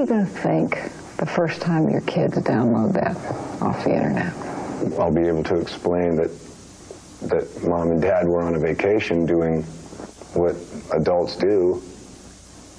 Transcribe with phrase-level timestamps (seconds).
[0.00, 0.76] you going to think
[1.18, 3.14] the first time your kids download that
[3.60, 4.32] off the internet?
[4.98, 6.30] I'll be able to explain that
[7.28, 9.62] that mom and dad were on a vacation doing
[10.32, 10.56] what
[10.94, 11.82] adults do.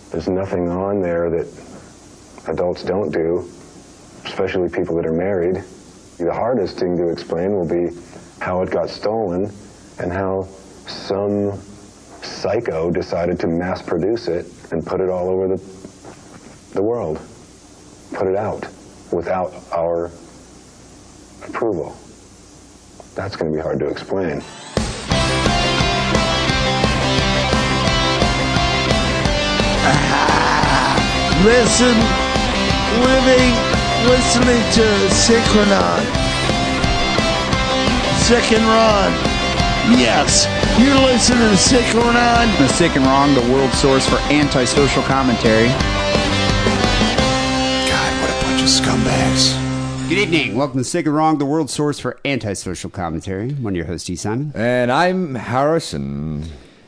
[0.10, 1.48] There's nothing on there that
[2.48, 3.48] adults don't do,
[4.26, 5.64] especially people that are married.
[6.18, 7.96] The hardest thing to explain will be
[8.40, 9.52] how it got stolen
[10.00, 10.48] and how
[10.88, 11.62] some
[12.24, 15.64] psycho decided to mass produce it and put it all over the,
[16.74, 17.20] the world.
[18.14, 18.68] Put it out
[19.12, 20.12] without our
[21.48, 21.96] approval.
[23.16, 24.38] That's going to be hard to explain.
[31.44, 31.98] Listen,
[33.02, 33.52] living,
[34.08, 36.06] listening to Sick and Wrong.
[38.18, 39.12] Sick and Wrong.
[40.00, 40.48] Yes,
[40.80, 42.48] you're listening to Sick and Wrong.
[42.60, 45.70] The Sick and Wrong, the world source for antisocial commentary.
[48.62, 50.10] God, what a bunch of scumbags.
[50.10, 50.56] Good evening.
[50.56, 53.54] Welcome to Sick and Wrong, the world source for antisocial commentary.
[53.54, 54.16] One of your hosts, E.
[54.16, 54.52] Simon.
[54.54, 56.46] And I'm Harrison.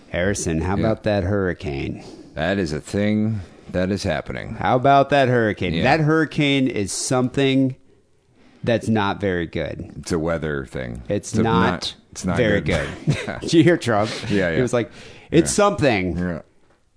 [0.10, 2.04] Harrison, how about that hurricane?
[2.36, 3.40] That is a thing
[3.72, 4.56] that is happening.
[4.56, 5.74] How about that hurricane?
[5.74, 5.84] Yeah.
[5.84, 7.76] That hurricane is something
[8.64, 9.94] that's not very good.
[9.98, 11.02] It's a weather thing.
[11.10, 12.88] It's, a- not, It's not very good.
[13.06, 13.40] good.
[13.42, 14.12] Did you hear Trump?
[14.30, 14.56] Yeah, yeah.
[14.58, 14.92] He was like,
[15.32, 16.42] it's something yeah.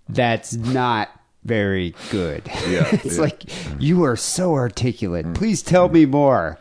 [0.09, 1.09] that's not
[1.47, 2.43] very good.
[2.69, 3.13] Yeah, it's yeah.
[3.13, 3.19] Mm.
[3.19, 5.35] like, you are so articulate.
[5.35, 6.59] Please tell me more.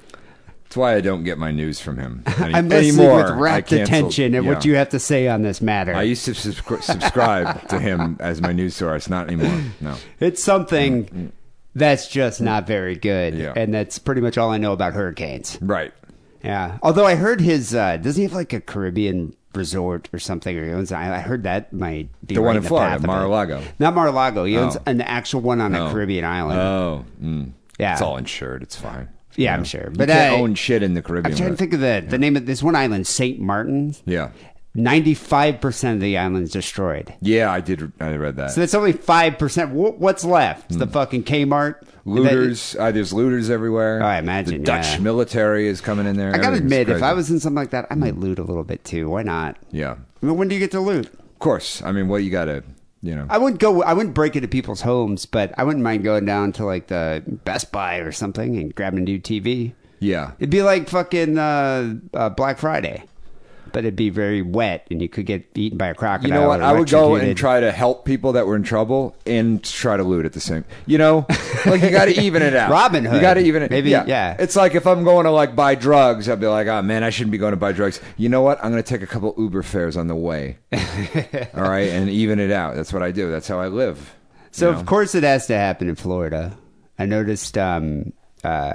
[0.63, 3.23] That's why I don't get my news from him any- I'm listening anymore.
[3.23, 4.49] with rapt attention at yeah.
[4.49, 5.93] what you have to say on this matter.
[5.93, 9.09] I used to subscri- subscribe to him as my news source.
[9.09, 9.61] Not anymore.
[9.79, 9.95] No.
[10.19, 11.31] It's something
[11.75, 13.33] that's just not very good.
[13.35, 13.53] Mm, Yeah.
[13.55, 15.57] And that's pretty much all I know about hurricanes.
[15.61, 15.93] Right.
[16.43, 16.77] Yeah.
[16.83, 20.57] Although I heard his, uh, doesn't he have like a Caribbean resort or something?
[20.57, 22.89] Or he owns, I I heard that might be The right one in the Florida,
[22.91, 23.07] path of it.
[23.07, 23.61] Mar-a-Lago.
[23.79, 24.43] Not Mar-a-Lago.
[24.45, 24.81] He owns Oh.
[24.85, 25.91] an actual one on a Oh.
[25.91, 26.59] Caribbean island.
[26.59, 27.05] Oh.
[27.21, 27.51] Mm.
[27.79, 27.93] Yeah.
[27.93, 28.63] It's all insured.
[28.63, 29.09] It's fine.
[29.35, 29.85] yeah, You I'm sure.
[29.91, 31.33] You But can't I, own shit in the Caribbean.
[31.33, 33.39] I'm trying to think of the, the name of this one island, St.
[33.39, 33.95] Martin.
[34.05, 34.29] Yeah.
[34.75, 37.13] 95% of the island's destroyed.
[37.21, 37.91] Yeah, I did.
[37.99, 38.51] I read that.
[38.51, 39.69] So that's only 5%.
[39.71, 40.71] Wh- What's left?
[40.73, 40.79] Hmm.
[40.79, 41.81] The fucking Kmart?
[42.07, 42.75] looters.
[42.79, 43.99] Uh, there's looters everywhere.
[44.03, 44.99] Oh, I imagine, The Dutch yeah.
[44.99, 46.29] military is coming in there.
[46.29, 47.03] I gotta Everything's admit, if crazy.
[47.03, 49.09] I was in something like that, I might loot a little bit too.
[49.09, 49.57] Why not?
[49.71, 49.95] Yeah.
[50.21, 51.07] I mean, when do you get to loot?
[51.07, 51.81] Of course.
[51.81, 52.63] I mean, what you gotta,
[53.01, 53.25] you know.
[53.29, 53.81] I wouldn't go.
[53.81, 57.23] I wouldn't break into people's homes, but I wouldn't mind going down to like the
[57.43, 59.73] Best Buy or something and grabbing a new TV.
[59.99, 60.31] yeah.
[60.37, 63.03] It'd be like fucking uh, uh, Black Friday,
[63.75, 66.29] but it'd be very wet and you could get eaten by a crocodile.
[66.29, 66.61] You know what?
[66.61, 70.03] I would go and try to help people that were in trouble and try to
[70.03, 70.63] loot at the same.
[70.85, 71.25] You know,
[71.65, 72.71] like you got to even it out.
[72.71, 73.15] Robin Hood.
[73.15, 73.71] You got to even it.
[73.71, 74.37] Maybe, yeah.
[74.39, 77.09] It's like if I'm going to like buy drugs, I'd be like, oh man, I
[77.09, 77.99] shouldn't be going to buy drugs.
[78.15, 78.63] You know what?
[78.63, 80.57] I'm going to take a couple Uber fares on the way.
[81.53, 82.75] All right, and even it out.
[82.75, 83.29] That's what I do.
[83.29, 84.15] That's how I live.
[84.51, 84.79] So you know?
[84.79, 86.57] of course it has to happen in Florida.
[86.97, 88.71] I noticed um, uh,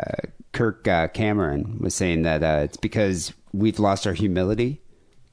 [0.52, 4.80] Kirk uh, Cameron was saying that uh, it's because we've lost our humility,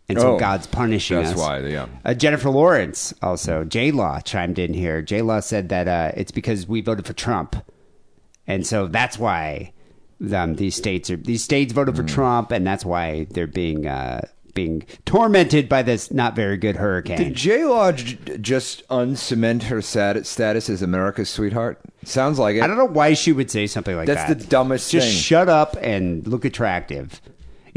[0.09, 1.37] and so Oh, God's punishing that's us.
[1.37, 1.87] why, yeah.
[2.05, 5.01] Uh, Jennifer Lawrence also J Law chimed in here.
[5.01, 7.55] J Law said that uh, it's because we voted for Trump,
[8.47, 9.73] and so that's why
[10.33, 12.01] um, these states are these states voted Hmm.
[12.01, 14.21] for Trump, and that's why they're being uh,
[14.53, 17.17] being tormented by this not very good hurricane.
[17.17, 21.79] Did J Law j- just uncement her stat- status as America's sweetheart?
[22.05, 22.63] Sounds like it.
[22.63, 24.27] I don't know why she would say something like That's that.
[24.29, 25.13] That's the dumbest Just thing.
[25.13, 27.21] Just shut up and look attractive.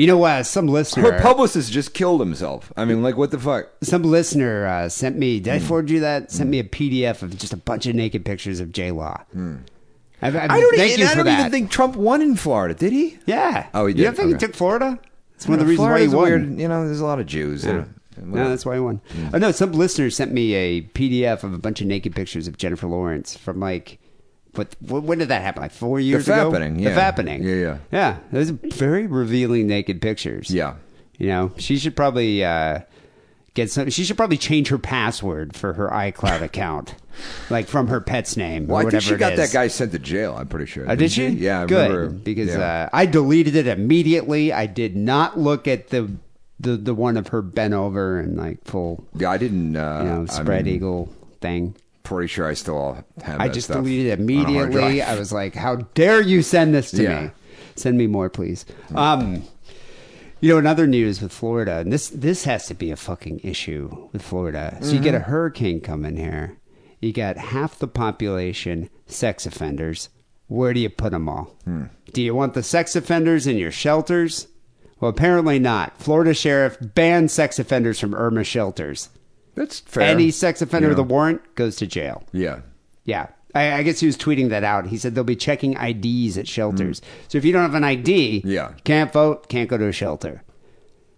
[0.01, 2.73] You know, uh, some listener, Her publicist just killed himself.
[2.77, 3.69] I mean, like, what the fuck?
[3.83, 5.39] some listener uh, sent me.
[5.39, 5.45] Hmm.
[5.45, 6.31] Did I forward you that?
[6.33, 9.23] Sent me a PDF of just a bunch of naked pictures of J Law.
[9.33, 9.57] I, I, Hmm.
[10.23, 11.41] I don't, thank even, you I for don't that.
[11.41, 13.19] even think Trump won in Florida, did he?
[13.27, 13.69] yeah.
[13.75, 13.99] Oh, he did.
[14.01, 14.17] You don't did?
[14.17, 14.47] think he Okay.
[14.47, 14.99] took Florida?
[15.37, 16.23] It's one of the reasons why he won.
[16.25, 17.65] Weird, you know, there's a lot of Jews.
[17.65, 17.85] Yeah.
[18.23, 19.01] No, that's why he won.
[19.13, 19.29] Hmm.
[19.35, 22.59] Oh no, some listener sent me a PDF of a bunch of naked pictures of
[22.59, 23.99] Jennifer Lawrence from like,
[24.55, 25.63] wh- When did that happen?
[25.63, 26.51] Like four years ago.
[26.51, 27.13] Fappening, The yeah.
[27.13, 27.43] fappening.
[27.43, 27.79] Yeah, yeah.
[27.93, 28.17] yeah.
[28.33, 30.51] Those very revealing naked pictures.
[30.51, 30.75] Yeah.
[31.19, 32.81] You know, she should probably uh,
[33.55, 33.91] get some.
[33.91, 36.95] She should probably change her password for her iCloud account,
[37.51, 39.99] like from her pet's name Well, or I think she got that guy sent to
[39.99, 40.35] jail.
[40.39, 40.91] I'm pretty sure.
[40.91, 41.29] Oh, did she?
[41.29, 42.19] Yeah, I good remember.
[42.19, 42.85] because yeah.
[42.85, 44.51] uh, I deleted it immediately.
[44.53, 46.11] I did not look at the
[46.59, 49.77] the the one of her bent over and like full yeah, I didn't.
[49.77, 51.75] Uh, you know I spread mean, eagle thing.
[52.17, 53.41] Pretty sure I still all have.
[53.41, 55.03] I just stuff deleted it on a hard immediately.
[55.03, 57.21] I was like, "How dare you send this to Yeah.
[57.23, 57.31] me?
[57.77, 59.45] Send me more, please." Um,
[60.41, 63.41] you know, in other news with Florida, and this this has to be a fucking
[63.45, 64.77] issue with Florida.
[64.81, 65.31] So you get a Mm-hmm.
[65.31, 66.57] hurricane coming here.
[67.01, 70.09] You got half the population sex offenders.
[70.49, 71.55] Where do you put them all?
[71.65, 71.85] Hmm.
[72.13, 74.49] Do you want the sex offenders in your shelters?
[74.99, 75.97] Well, apparently not.
[76.03, 79.11] Florida sheriff banned sex offenders from Irma shelters.
[79.55, 80.05] That's fair.
[80.05, 82.23] Any sex offender You with a warrant goes to jail.
[82.33, 82.61] Yeah.
[83.05, 83.29] Yeah.
[83.55, 84.87] I, I guess he was tweeting that out.
[84.87, 87.03] He said they'll be checking IDs at shelters.
[87.29, 88.73] So if you don't have an ID, Yeah.
[88.85, 90.43] can't vote, can't go to a shelter.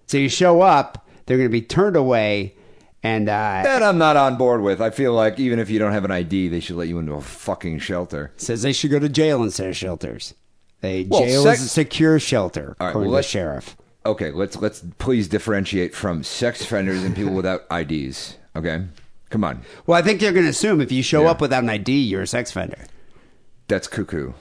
[0.07, 2.55] So you show up, they're going to be turned away,
[3.03, 4.81] and uh, That I'm not on board with.
[4.81, 7.13] I feel like even if you don't have an ID, they should let you into
[7.13, 8.33] a fucking shelter.
[8.37, 10.35] says they should go to jail instead of shelters.
[10.83, 13.77] A Well, jail sex- is a secure shelter, right, according well, to the sheriff.
[14.05, 18.37] Okay, let's let's please differentiate from sex offenders and people without IDs.
[18.57, 18.85] Okay,
[19.31, 21.31] come on, Well, I think they're going to assume if you show Yeah.
[21.31, 22.85] up without an ID, you're a sex offender.
[23.69, 24.33] that's cuckoo.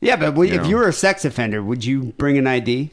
[0.00, 0.68] Yeah, but w- if know.
[0.68, 2.90] you were a sex offender, would you bring an ID?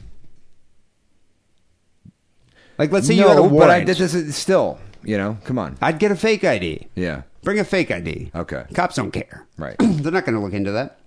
[2.78, 3.86] Like, let's say you had a but I warrant.
[3.86, 4.78] this still.
[5.02, 5.76] You know, come on.
[5.80, 6.86] I'd get a fake ID.
[6.94, 8.30] Yeah, Bring a fake ID.
[8.34, 8.64] Okay.
[8.74, 9.46] Cops don't care.
[9.56, 9.76] Right.
[9.80, 10.98] They're not going to look into that.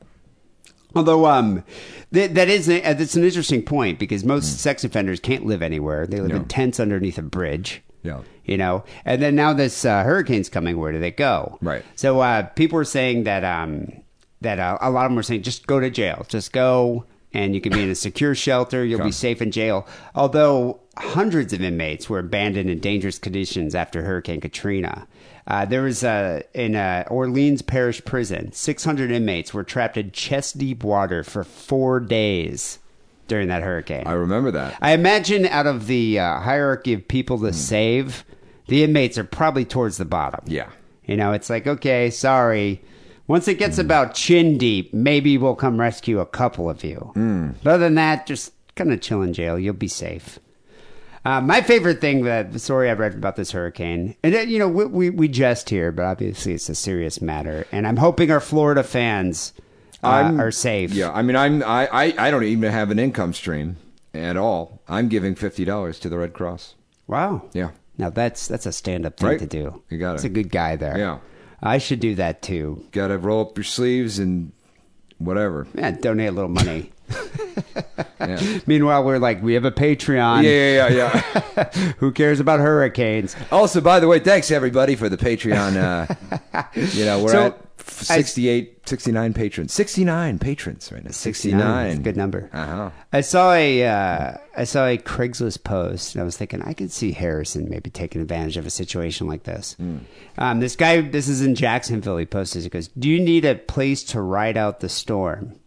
[0.95, 1.63] Although um,
[2.12, 6.06] that that is a, that's an interesting point because most sex offenders can't live anywhere.
[6.06, 6.31] They live.
[6.31, 6.36] No.
[6.38, 7.81] in tents underneath a bridge.
[8.04, 8.22] Yeah.
[8.45, 10.78] You know, and then now this uh, hurricane's coming.
[10.78, 11.57] Where do they go?
[11.62, 11.84] Right.
[11.95, 13.92] So uh, people were saying that um,
[14.42, 17.56] that uh, a lot of them were saying just go to jail, just go, and
[17.56, 18.86] you can be in a secure shelter.
[18.86, 19.88] You'll be safe in jail.
[20.13, 25.07] Although hundreds of inmates were abandoned in dangerous conditions after Hurricane Katrina.
[25.45, 30.57] Uh, there was uh, in uh, Orleans Parish Prison, 600 inmates were trapped in chest
[30.57, 32.80] deep water for four days
[33.28, 34.04] during that hurricane.
[34.07, 34.78] I remember that.
[34.81, 37.45] I imagine out of the uh, hierarchy of people Hmm.
[37.48, 38.24] to save,
[38.68, 40.42] the inmates are probably towards the bottom.
[40.45, 40.69] Yeah.
[41.06, 42.81] You know, it's like, okay, sorry.
[43.28, 43.60] Once it Hmm.
[43.60, 47.12] gets about chin deep, maybe we'll come rescue a couple of you.
[47.16, 47.50] Hmm.
[47.63, 49.60] But other than that, just kind of chill in jail.
[49.60, 50.40] You'll be safe.
[51.25, 54.59] Uh, my favorite thing that the story I've read about this hurricane, and uh, you
[54.59, 58.29] know, we, we we jest here, but obviously it's a serious matter, and I'm hoping
[58.29, 59.53] our Florida fans
[60.03, 60.91] uh, are safe.
[60.93, 63.77] Yeah, I mean, I'm I, I I don't even have an income stream
[64.13, 64.81] at all.
[64.89, 66.75] I'm giving fifty dollars to the Red Cross.
[67.07, 67.43] Wow.
[67.53, 67.71] Yeah.
[67.97, 69.39] Now that's that's a stand up thing Right.
[69.39, 69.81] to do.
[69.89, 70.15] You got it.
[70.15, 70.97] It's a good guy there.
[70.97, 71.19] Yeah.
[71.61, 72.83] I should do that too.
[72.91, 74.51] Got to roll up your sleeves and
[75.19, 75.67] whatever.
[75.73, 76.91] Yeah, donate a little money.
[78.19, 78.60] Yeah.
[78.65, 80.44] Meanwhile, we're like, we have a Patreon.
[80.44, 81.63] Yeah, yeah, yeah, yeah.
[81.98, 83.36] Who cares about hurricanes?
[83.51, 85.75] also, by the way, thanks everybody for the Patreon.
[85.75, 89.74] Uh, you know, we're So, at 68, 69 patrons.
[89.74, 91.12] 69 patrons right now.
[91.12, 91.60] 69.
[91.60, 92.50] That's a good number.
[92.54, 92.92] Uh-huh.
[93.12, 96.92] I saw a uh, I saw a Craigslist post, and I was thinking I could
[96.92, 99.74] see Harrison maybe taking advantage of a situation like this.
[99.74, 99.98] Hmm.
[100.38, 102.18] Um, this guy, this is in Jacksonville.
[102.18, 105.59] He posted, he goes, "Do you need a place to ride out the storm?"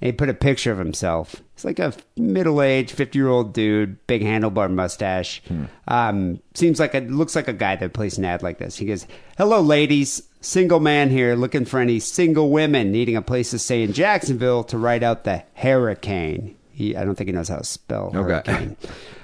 [0.00, 1.36] And he put a picture of himself.
[1.54, 5.40] It's like a middle-aged, fifty-year-old dude, big handlebar mustache.
[5.88, 8.76] Um, seems like it looks like a guy that plays an ad like this.
[8.76, 9.06] He goes,
[9.38, 13.82] "Hello, ladies." Single man here looking for any single women needing a place to stay
[13.82, 16.54] in Jacksonville to ride out the hurricane.
[16.70, 18.18] He, I don't think he knows how to spell Okay.
[18.18, 18.76] hurricane.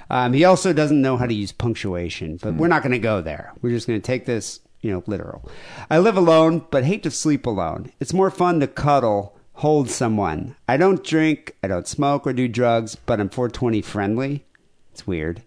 [0.09, 3.21] Um, he also doesn't know how to use punctuation, but we're not going to go
[3.21, 3.53] there.
[3.61, 5.47] We're just going to take this, you know, literal.
[5.91, 7.91] I live alone, but hate to sleep alone.
[7.99, 10.55] It's more fun to cuddle, hold someone.
[10.67, 14.43] I don't drink, I don't smoke or do drugs, but I'm 420 friendly.
[14.91, 15.43] It's weird.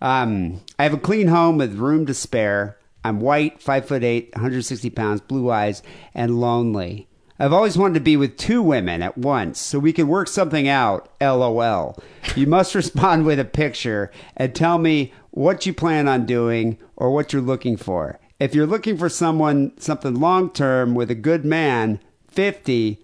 [0.00, 2.78] Um, I have a clean home with room to spare.
[3.02, 5.82] I'm white, five foot eight, 160 pounds, blue eyes,
[6.14, 7.08] and lonely.
[7.40, 10.68] I've always wanted to be with two women at once so we can work something
[10.68, 11.10] out.
[11.20, 12.00] LOL.
[12.36, 17.10] You must respond with a picture and tell me what you plan on doing or
[17.10, 18.20] what you're looking for.
[18.38, 21.98] If you're looking for someone, something long term with a good man,
[22.28, 23.02] 50,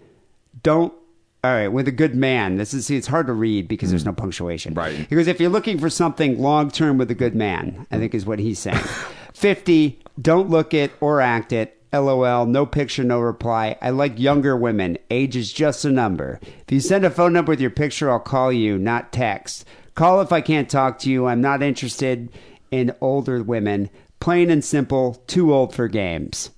[0.67, 0.93] don't
[1.45, 2.57] all right, with a good man.
[2.57, 4.07] This is see, it's hard to read because there's mm.
[4.07, 4.73] no punctuation.
[4.73, 5.07] Right.
[5.07, 8.25] Because if you're looking for something long term with a good man, I think is
[8.25, 8.77] what he's saying.
[9.33, 11.81] Fifty, don't look it or act it.
[11.93, 13.77] LOL, no picture, no reply.
[13.81, 14.97] I like younger women.
[15.09, 16.41] Age is just a number.
[16.43, 19.63] If you send a phone number with your picture, I'll call you, not text.
[19.95, 21.27] Call if I can't talk to you.
[21.27, 22.29] I'm not interested
[22.71, 23.89] in older women.
[24.19, 26.49] Plain and simple, too old for games.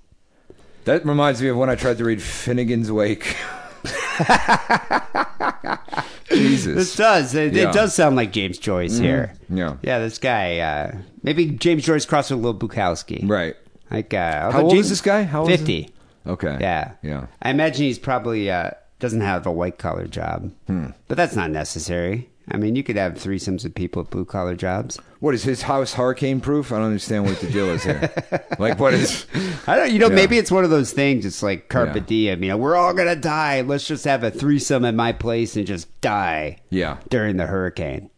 [0.86, 3.36] That reminds me of when I tried to read Finnegan's Wake.
[6.32, 6.76] Jesus.
[6.76, 7.36] This does.
[7.36, 7.70] It, Yeah.
[7.70, 9.34] it does sound like James Joyce here.
[9.50, 9.76] yeah.
[9.82, 10.60] Yeah, this guy.
[10.60, 13.28] Uh, maybe James Joyce crossed with Lil Bukowski.
[13.28, 13.56] Right.
[13.92, 15.24] Like, uh, How old is this guy?
[15.24, 15.90] How old is 50.
[16.28, 16.58] Okay.
[16.62, 16.92] Yeah.
[17.02, 17.28] Yeah.
[17.42, 20.52] I imagine he's probably uh, doesn't have a white collar job.
[20.68, 20.88] Hmm.
[21.08, 22.30] But that's not necessary.
[22.52, 24.98] I mean, you could have threesomes with people with blue collar jobs.
[25.20, 26.72] What is his house hurricane proof?
[26.72, 28.10] I don't understand what the deal is here.
[28.60, 29.26] like, what is?
[29.68, 30.16] I don't, you know, Yeah.
[30.16, 31.26] maybe it's one of those things.
[31.26, 32.04] It's like carpe Yeah.
[32.06, 32.44] diem.
[32.44, 33.62] You know, we're all gonna die.
[33.62, 36.58] Let's just have a threesome at my place and just die.
[36.70, 36.98] Yeah.
[37.10, 38.10] During the hurricane.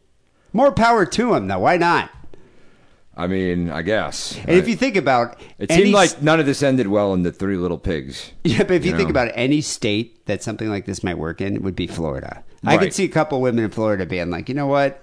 [0.53, 1.59] More power to him, though.
[1.59, 2.09] Why not?
[3.15, 4.37] I mean, I guess.
[4.37, 7.23] And if you think about it any seemed like none of this ended well in
[7.23, 8.31] the Three Little Pigs.
[8.45, 9.11] Yeah, but if you, You think know.
[9.21, 12.43] about any state that something like this might work in, it would be Florida.
[12.63, 15.01] I could see a couple women in Florida being like, you know what?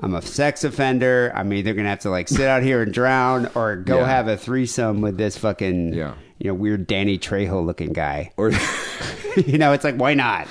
[0.00, 1.32] I'm a sex offender.
[1.34, 4.06] I'm either gonna have to like sit out here and drown, or go Yeah.
[4.06, 6.14] have a threesome with this fucking Yeah.
[6.38, 8.32] you know weird Danny Trejo looking guy.
[8.36, 8.50] or
[9.46, 10.46] you know, it's like why not?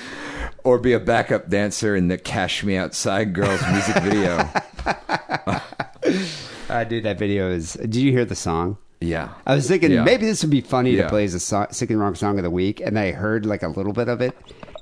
[0.65, 4.49] or be a backup dancer in the Cash Me Outside Girls music video.
[6.69, 7.73] Uh, dude, that video is.
[7.73, 8.77] Did you hear the song?
[8.99, 9.29] Yeah.
[9.45, 10.03] I was thinking Yeah.
[10.03, 11.03] maybe this would be funny Yeah.
[11.03, 13.45] to play as a song, sick and wrong song of the week, and I heard
[13.45, 14.35] like a little bit of it.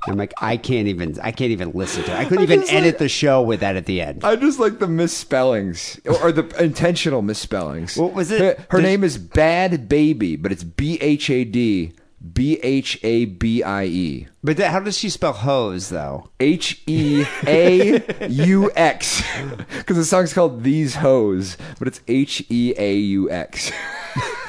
[0.08, 2.17] I'm like, I can't even, I can't even listen to it.
[2.17, 4.24] I couldn't even edit like- the show with that at the end.
[4.24, 7.98] I just like the misspellings or, the intentional misspellings.
[7.98, 8.41] What was it?
[8.41, 11.93] Her, her Did- name is Bad Baby, but it's B H A D
[12.34, 14.27] B H A B I E.
[14.43, 16.29] But th- how does she spell hose though?
[16.39, 19.22] H E A U X.
[19.77, 23.72] Because the song's called These Hoes, but it's H E A U X.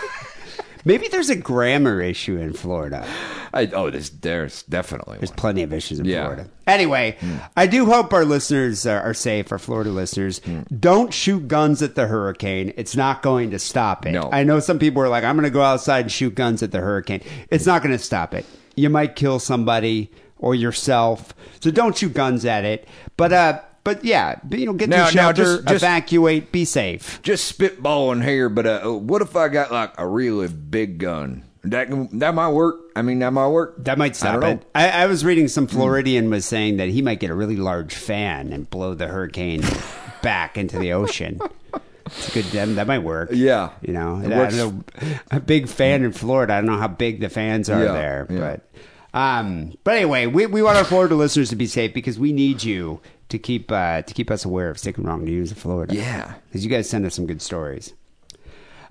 [0.84, 3.06] Maybe there's a grammar issue in Florida.
[3.54, 5.36] I, oh, there's, there's definitely There's one.
[5.36, 6.22] plenty of issues in Yeah.
[6.24, 6.48] Florida.
[6.66, 7.16] Anyway,
[7.56, 10.40] I do hope our listeners are, are safe, our Florida listeners.
[10.78, 12.72] Don't shoot guns at the hurricane.
[12.76, 14.12] It's not going to stop it.
[14.12, 14.30] No.
[14.32, 16.72] I know some people are like, I'm going to go outside and shoot guns at
[16.72, 17.20] the hurricane.
[17.50, 18.46] It's not going to stop it.
[18.74, 21.34] You might kill somebody or yourself.
[21.60, 22.88] So don't shoot guns at it.
[23.16, 27.20] But, uh, but yeah, you know, get Now- to shelter, just- just- evacuate, be safe.
[27.22, 31.44] Just spitballing here, but uh, what if I got like a really big gun?
[31.64, 32.80] That can- that might work.
[32.96, 33.84] I mean, that might work.
[33.84, 34.64] That might stop don't it.
[34.74, 37.94] I, I was reading some Floridian was saying that he might get a really large
[37.94, 39.62] fan and blow the hurricane
[40.22, 41.38] back into the ocean.
[42.06, 42.44] It's a good.
[42.46, 43.30] That, that might work.
[43.32, 43.70] Yeah.
[43.80, 44.56] you know, It works.
[44.56, 46.54] don't know, a big fan in Florida.
[46.54, 48.38] I don't know how big the fans are Yeah, there, yeah.
[48.38, 48.68] but
[49.18, 52.62] um, but anyway, we, we want our Florida listeners to be safe because we need
[52.64, 53.00] you
[53.32, 55.94] to keep uh, to keep us aware of sick and wrong news in Florida.
[55.94, 56.34] Yeah.
[56.48, 57.92] because you guys send us some good stories.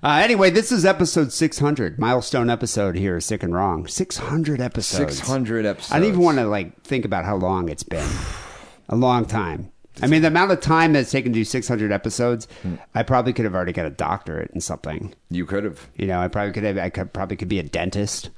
[0.04, 3.86] Uh, anyway, this is episode 600, milestone episode here, of Sick and Wrong.
[3.86, 5.16] 600 episodes.
[5.18, 5.92] 600 episodes.
[5.92, 8.08] I don't even want to like think about how long it's been.
[8.88, 9.70] A long time.
[10.02, 12.74] I mean, the amount of time that it's taken to do 600 episodes, Hmm.
[12.94, 15.14] I probably could have already got a doctorate in something.
[15.30, 15.88] You could have.
[15.96, 16.78] You know, I probably could have.
[16.78, 18.30] I could probably could be a dentist.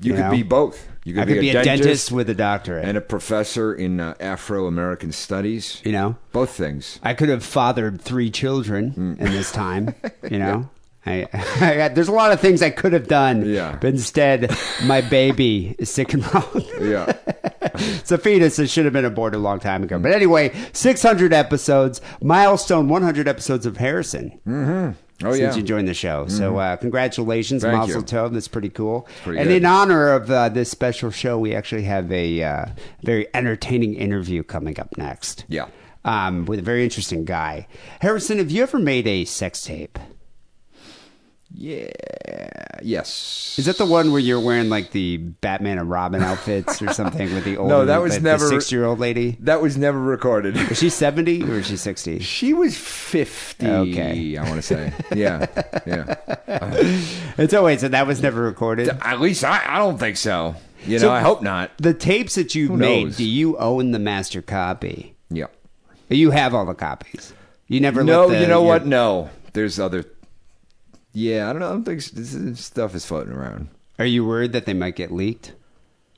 [0.00, 0.30] You, You could know?
[0.30, 0.88] be both.
[1.06, 2.84] You could, I could be, a, dentist, with a doctorate.
[2.84, 5.80] and a professor in uh, Afro American studies.
[5.84, 6.98] you know, Both things.
[7.00, 9.12] I could have fathered three children Hmm.
[9.20, 9.94] in this time.
[10.28, 10.68] You know,
[11.06, 11.28] I,
[11.60, 13.48] I, there's a lot of things I could have done.
[13.48, 13.78] Yeah.
[13.80, 14.50] But instead,
[14.84, 16.64] my baby is sick and wrong.
[16.80, 17.12] Yeah.
[17.74, 20.00] it's a fetus that should have been aborted a long time ago.
[20.00, 24.40] But anyway, 600 episodes, milestone 100 episodes of Harrison.
[25.24, 25.48] Oh since yeah.
[25.48, 25.58] Mm-hmm.
[25.58, 26.26] you joined the show.
[26.28, 28.02] So uh, congratulations, Thank Mazel.
[28.02, 28.32] Tov.
[28.34, 29.08] That's pretty cool.
[29.22, 29.56] pretty and good.
[29.56, 32.66] in honor of uh, this special show, we actually have a uh,
[33.02, 35.44] very entertaining interview coming up next.
[35.48, 35.68] Yeah.
[36.04, 37.66] Um, with a very interesting guy.
[38.00, 39.98] Harrison, have you ever made a sex tape?
[41.52, 41.88] Yeah.
[42.82, 43.54] Yes.
[43.58, 47.32] Is that the one where you're wearing like the Batman and Robin outfits or something
[47.34, 49.36] with the old No, that was never- six year old lady?
[49.40, 50.56] That was never recorded.
[50.70, 52.18] Is she 70 or is she 60?
[52.18, 54.36] She was 50, Okay.
[54.36, 54.92] I want to say.
[55.14, 55.46] Yeah.
[55.86, 56.14] Yeah.
[57.38, 58.88] It's always, so that was never recorded.
[58.88, 60.54] At least I, I don't think so.
[60.84, 61.70] You So- know, I hope not.
[61.78, 63.16] The tapes that Who made, knows?
[63.16, 65.14] do you own the master copy?
[65.30, 65.46] Yeah.
[66.08, 67.32] You have all the copies.
[67.68, 68.86] You never No, the, you know your- what?
[68.86, 69.30] No.
[69.54, 70.04] There's other.
[71.18, 71.68] Yeah, I don't know.
[71.68, 73.68] I don't think this is- stuff is floating around.
[73.98, 75.54] Are you worried that they might get leaked?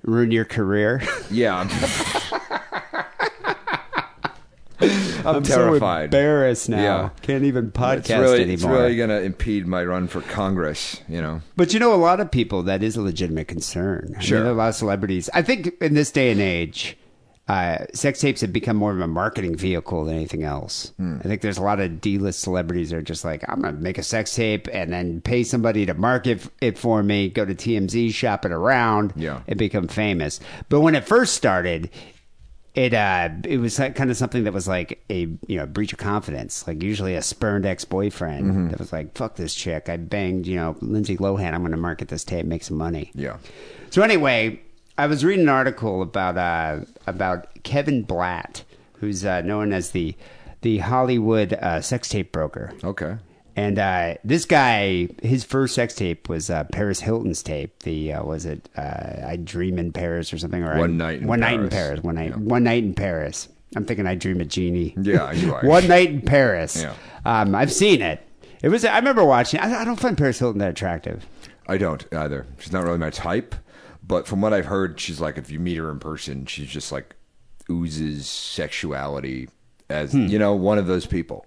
[0.02, 1.00] Ruin your career?
[1.30, 1.56] Yeah.
[1.56, 1.68] I'm,
[5.36, 6.06] I'm, so terrified.
[6.06, 6.82] embarrassed now.
[6.82, 7.10] Yeah.
[7.22, 8.54] Can't even podcast it's really, anymore.
[8.54, 11.42] it's really going to impede my run for Congress, you know.
[11.54, 14.06] But you know, a lot of people that is a legitimate concern.
[14.08, 14.40] I mean, Sure.
[14.40, 15.30] there are a lot of celebrities.
[15.32, 16.97] I think in this day and age,
[17.48, 20.92] uh, sex tapes have become more of a marketing vehicle than anything else.
[20.98, 21.16] Hmm.
[21.20, 23.96] I think there's a lot of D-list celebrities that are just like, I'm gonna make
[23.96, 28.12] a sex tape and then pay somebody to market it for me, go to TMZ,
[28.12, 29.40] shop it around, Yeah.
[29.48, 30.40] and become famous.
[30.68, 31.90] But when it first started.
[32.74, 35.98] It uh, it was kind of something that was like a you know breach of
[35.98, 36.64] confidence.
[36.68, 38.68] Like usually a spurned ex boyfriend Mm-hmm.
[38.68, 41.54] that was like, "Fuck this chick, I banged you know Lindsay Lohan.
[41.54, 43.38] I'm going to market this tape, make some money." Yeah.
[43.90, 44.60] So anyway,
[44.98, 48.64] I was reading an article about uh, about Kevin Blatt,
[48.94, 50.14] who's uh, known as the
[50.62, 52.72] the Hollywood uh, sex tape broker.
[52.84, 53.16] Okay.
[53.56, 57.82] And uh, this guy, his first sex tape was uh, Paris Hilton's tape.
[57.82, 60.62] The uh, was it uh, I Dream in Paris or something?
[60.62, 61.74] Or I- One Night in One night in Paris.
[61.74, 62.02] Paris.
[62.02, 62.30] One night.
[62.30, 62.36] Yeah.
[62.36, 63.48] One night in Paris.
[63.76, 64.94] I'm thinking I Dream a Genie.
[65.00, 65.62] Yeah, you are.
[65.64, 66.80] One night in Paris.
[66.82, 66.94] Yeah.
[67.24, 68.20] Um, I've seen it.
[68.62, 68.84] It was.
[68.84, 69.60] I remember watching.
[69.60, 71.26] I, I don't find Paris Hilton that attractive.
[71.68, 72.46] I don't either.
[72.58, 73.54] She's not really my type,
[74.08, 76.90] but from what I've heard, she's like if you meet her in person, she's just
[76.90, 77.14] like
[77.70, 79.48] oozes sexuality
[79.90, 80.26] as Hmm.
[80.26, 81.46] you know one of those people,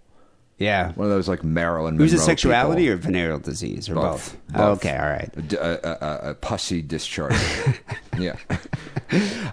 [0.61, 0.91] Yeah.
[0.93, 1.97] one of those like Marilyn.
[1.97, 2.93] Who's it sexuality people.
[2.93, 4.37] or venereal disease or Both.
[4.49, 4.55] both?
[4.57, 4.77] Both.
[4.85, 5.29] Okay, all right.
[5.53, 7.35] A pussy discharge.
[8.19, 8.35] yeah.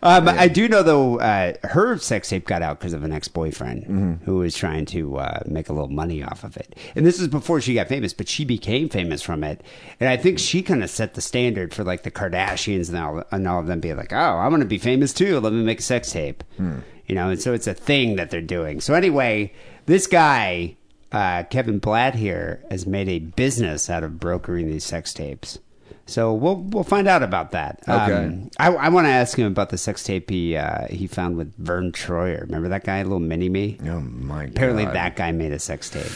[0.05, 3.83] Um, I do know though, uh, her sex tape got out because of an ex-boyfriend
[3.87, 4.25] Mm-hmm.
[4.25, 6.77] who was trying to uh, make a little money off of it.
[6.95, 9.63] And this is before she got famous, but she became famous from it.
[9.99, 13.25] And I think she kind of set the standard for like the Kardashians and all,
[13.33, 15.41] and all of them being like, "Oh, I'm going to be famous too.
[15.41, 16.79] Let me make a sex tape." Hmm.
[17.07, 18.81] You know, and so it's a thing that they're doing.
[18.81, 19.53] So anyway,
[19.87, 20.77] this guy,
[21.13, 25.59] uh, Kevin Blatt here, has made a business out of brokering these sex tapes.
[26.07, 27.81] So we'll we'll find out about that.
[27.87, 28.15] Okay.
[28.15, 31.37] Um, I, I want to ask him about the sex tape he uh, he found
[31.37, 32.41] with Vern Troyer.
[32.43, 33.79] Remember that guy, little mini me?
[33.85, 34.57] Oh my god.
[34.57, 36.11] Apparently, that guy made a sex tape.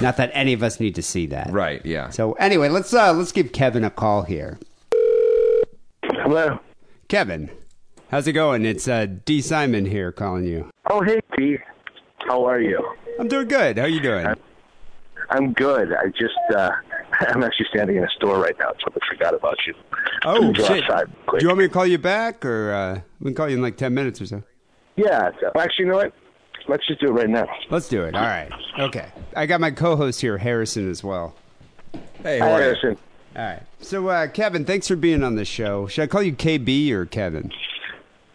[0.00, 1.50] Not that any of us need to see that.
[1.50, 1.84] Right.
[1.84, 2.10] Yeah.
[2.10, 4.58] So anyway, let's uh, let's give Kevin a call here.
[6.02, 6.58] Hello.
[7.08, 7.50] Kevin,
[8.10, 8.64] how's it going?
[8.64, 10.70] It's uh, Dee Simon here calling you.
[10.90, 11.58] Oh, hey, P.
[12.26, 12.82] How are you?
[13.18, 13.78] I'm doing good.
[13.78, 14.26] How are you doing?
[15.30, 15.92] I'm good.
[15.92, 16.70] I just, uh,
[17.28, 18.70] I'm actually standing in a store right now.
[18.84, 19.74] Totally forgot about you.
[20.24, 20.84] Oh Let me go shit!
[20.90, 21.06] outside.
[21.30, 23.62] Do you want me to call you back, or uh, we can call you in
[23.62, 24.42] like ten minutes or so?
[24.96, 25.30] Yeah.
[25.40, 26.12] so- Actually, you know what?
[26.66, 27.46] Let's just do it right now.
[27.70, 28.14] Let's do it.
[28.14, 28.50] All right.
[28.78, 29.08] Okay.
[29.36, 31.34] I got my co-host here, Harrison, as well.
[32.22, 32.62] hey, Hi, how are you?
[32.64, 32.96] Harrison.
[33.36, 33.62] All right.
[33.80, 35.86] So, uh, Kevin, thanks for being on the show.
[35.88, 37.52] Should I call you KB or Kevin?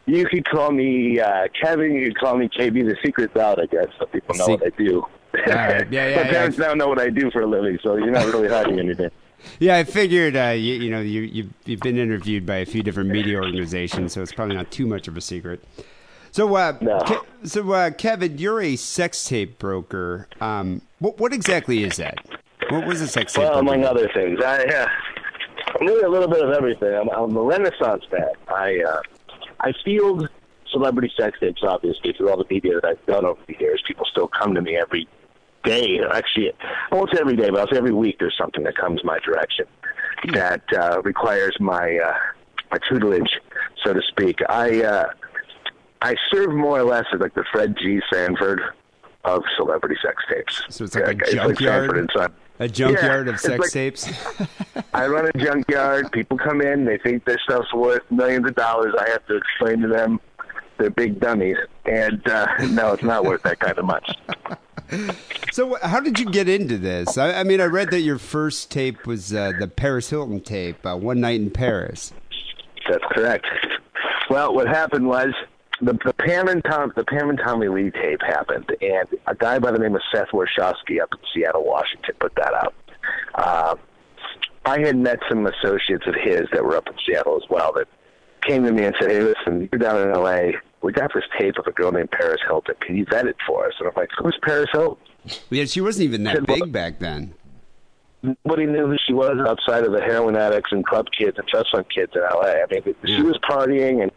[0.10, 1.94] You could call me uh, Kevin.
[1.94, 2.74] You could call me KB.
[2.86, 5.06] The secret's out, I guess, so people know Se- what I do.
[5.34, 5.46] right.
[5.48, 6.30] Yeah, yeah, My yeah.
[6.32, 9.12] parents now know what I do for a living, so you're not really hiding anything.
[9.60, 10.36] Yeah, I figured.
[10.36, 14.13] Uh, you, you know, you, you've you've been interviewed by a few different media organizations,
[14.13, 15.63] so it's probably not too much of a secret.
[16.32, 17.00] So, uh, No.
[17.00, 20.28] Ke- so uh, Kevin, you're a sex tape broker.
[20.42, 22.18] Um, what what exactly is that?
[22.70, 23.44] What was a sex tape?
[23.44, 23.75] Well, broker?
[23.78, 24.88] among other things, I, uh,
[25.80, 26.94] I'm really a little bit of everything.
[26.94, 28.28] I'm, I'm a Renaissance man.
[28.50, 29.01] I uh,
[29.62, 30.30] I field
[30.72, 33.82] celebrity sex tapes, obviously, through all the media that I've done over the years.
[33.88, 35.08] People still come to me every
[35.63, 36.00] day.
[36.12, 36.51] Actually,
[36.92, 38.18] I won't say every day, but I'll say every week.
[38.20, 39.66] There's something that comes my direction
[40.34, 42.13] that uh, requires my uh,
[42.72, 43.39] my tutelage,
[43.84, 44.39] so to speak.
[44.50, 45.06] I uh,
[46.01, 48.01] I serve more or less as like the Fred G.
[48.12, 48.62] Sanford
[49.25, 50.63] of celebrity sex tapes.
[50.70, 51.58] So it's like a junkyard?
[51.58, 52.34] Sanford and Son.
[52.60, 54.10] A junkyard Yeah, of sex like- tapes.
[54.94, 56.12] I run a junkyard.
[56.12, 56.86] People come in.
[56.86, 58.94] They think their stuff's worth millions of dollars.
[59.00, 60.20] I have to explain to them
[60.78, 61.58] they're big dummies.
[61.86, 64.12] And uh, no, it's not worth that kind of much.
[65.51, 67.18] So, how did you get into this?
[67.18, 70.83] I, I mean, I read that your first tape was uh, the Paris Hilton tape,
[70.86, 72.12] uh, "One Night in Paris."
[72.90, 73.46] That's correct.
[74.31, 75.29] Well, what happened was
[75.81, 79.59] the, the Pam and Tom the Pam and Tommy Lee tape happened, and a guy
[79.59, 82.74] by the name of Seth Warshavsky up in Seattle, Washington, put that out.
[83.35, 83.75] Uh,
[84.65, 87.87] I had met some associates of his that were up in Seattle as well that
[88.42, 90.55] came to me and said, "Hey, listen, you're down in L.A.
[90.81, 92.75] We got this tape of a girl named Paris Hilton.
[92.81, 95.03] Can you vet it for us?" And I'm like, "Who's Paris Hilton?"
[95.50, 97.33] Yeah, she wasn't even that Said, well- big back then.
[98.22, 101.70] Nobody knew who she was outside of the heroin addicts and club kids and trust
[101.72, 102.61] fund kids in L.A.
[102.61, 104.11] I mean, she was partying, and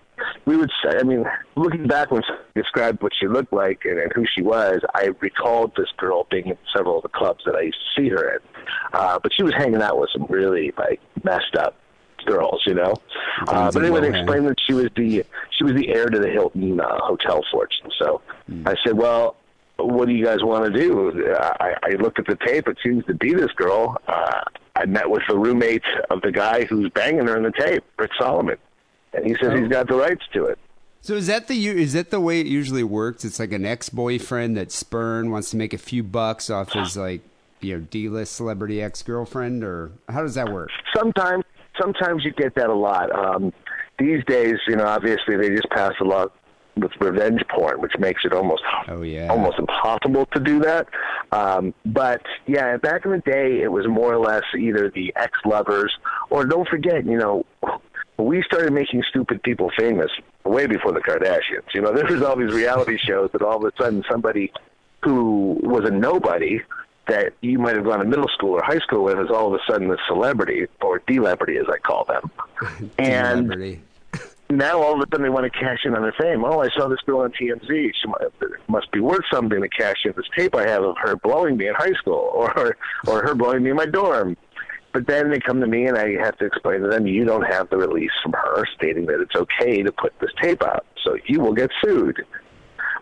[0.45, 1.25] we would say, I mean,
[1.57, 5.11] looking back when she described what she looked like and, and who she was, I
[5.21, 8.35] recalled this girl being in several of the clubs that I used to see her
[8.35, 8.39] in.
[8.93, 11.77] Uh, but she was hanging out with some really like messed up
[12.25, 12.95] girls, you know.
[13.49, 16.29] Uh, but anyway, they explained that she was the she was the heir to the
[16.29, 17.91] Hilton uh, hotel fortune.
[17.99, 18.21] So
[18.67, 19.37] I said, well,
[19.77, 21.35] what do you guys want to do?
[21.35, 22.69] I, I looked at the tape.
[22.69, 23.97] It seems to be this girl.
[24.07, 24.43] Uh,
[24.77, 28.13] I met with the roommate of the guy who's banging her in the tape, Rick
[28.19, 28.57] Solomon,
[29.15, 29.57] and he says Oh.
[29.57, 30.59] he's got the rights to it.
[31.01, 33.25] So is that the is that the way it usually works?
[33.25, 36.97] It's like an ex boyfriend that spurn wants to make a few bucks off his
[36.97, 37.23] like
[37.61, 40.69] you know D list celebrity ex girlfriend, or how does that work?
[40.97, 41.45] Sometimes,
[41.81, 43.11] sometimes you get that a lot.
[43.13, 43.53] Um,
[43.99, 46.33] these days, you know, obviously they just pass a lot
[46.77, 49.27] with revenge porn, which makes it almost Oh, yeah.
[49.29, 50.89] almost impossible to do that.
[51.31, 55.33] Um, but yeah, back in the day, it was more or less either the ex
[55.45, 55.93] lovers
[56.31, 57.45] or don't forget, you know,
[58.23, 60.11] we started making stupid people famous
[60.45, 61.73] way before the Kardashians.
[61.75, 64.53] You know, there was all these reality shows that all of a sudden somebody
[65.03, 66.61] who was a nobody
[67.09, 69.55] that you might have gone to middle school or high school with is all of
[69.55, 72.93] a sudden a celebrity or D- celebrity as I call them.
[72.99, 73.83] and
[74.51, 76.45] now all of a sudden they want to cash in on their fame.
[76.45, 77.69] Oh, I saw this girl on TMZ.
[77.69, 78.09] She
[78.69, 81.69] must be worth something to cash in this tape I have of her blowing me
[81.69, 84.37] in high school, or or her blowing me in my dorm.
[84.93, 87.47] But then they come to me and I have to explain to them, you don't
[87.47, 91.17] have the release from her stating that it's okay to put this tape out, so
[91.27, 92.25] you will get sued.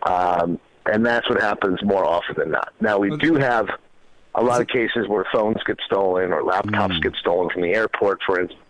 [0.03, 2.73] Um, and that's what happens more often than not.
[2.79, 3.67] Now we do have
[4.35, 8.19] a lot of cases where phones get stolen or laptops get stolen from the airport,
[8.25, 8.61] for instance.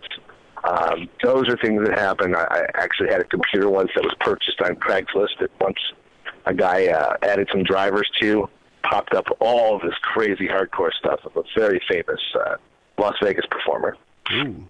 [0.64, 2.36] Um, those are things that happen.
[2.36, 5.78] I, I actually had a computer once that was purchased on Craigslist that once
[6.46, 8.50] a guy uh, added some drivers to,
[8.84, 12.56] popped up all of this crazy hardcore stuff of a very famous uh,
[12.98, 13.98] Las Vegas performer.
[14.34, 14.64] Ooh.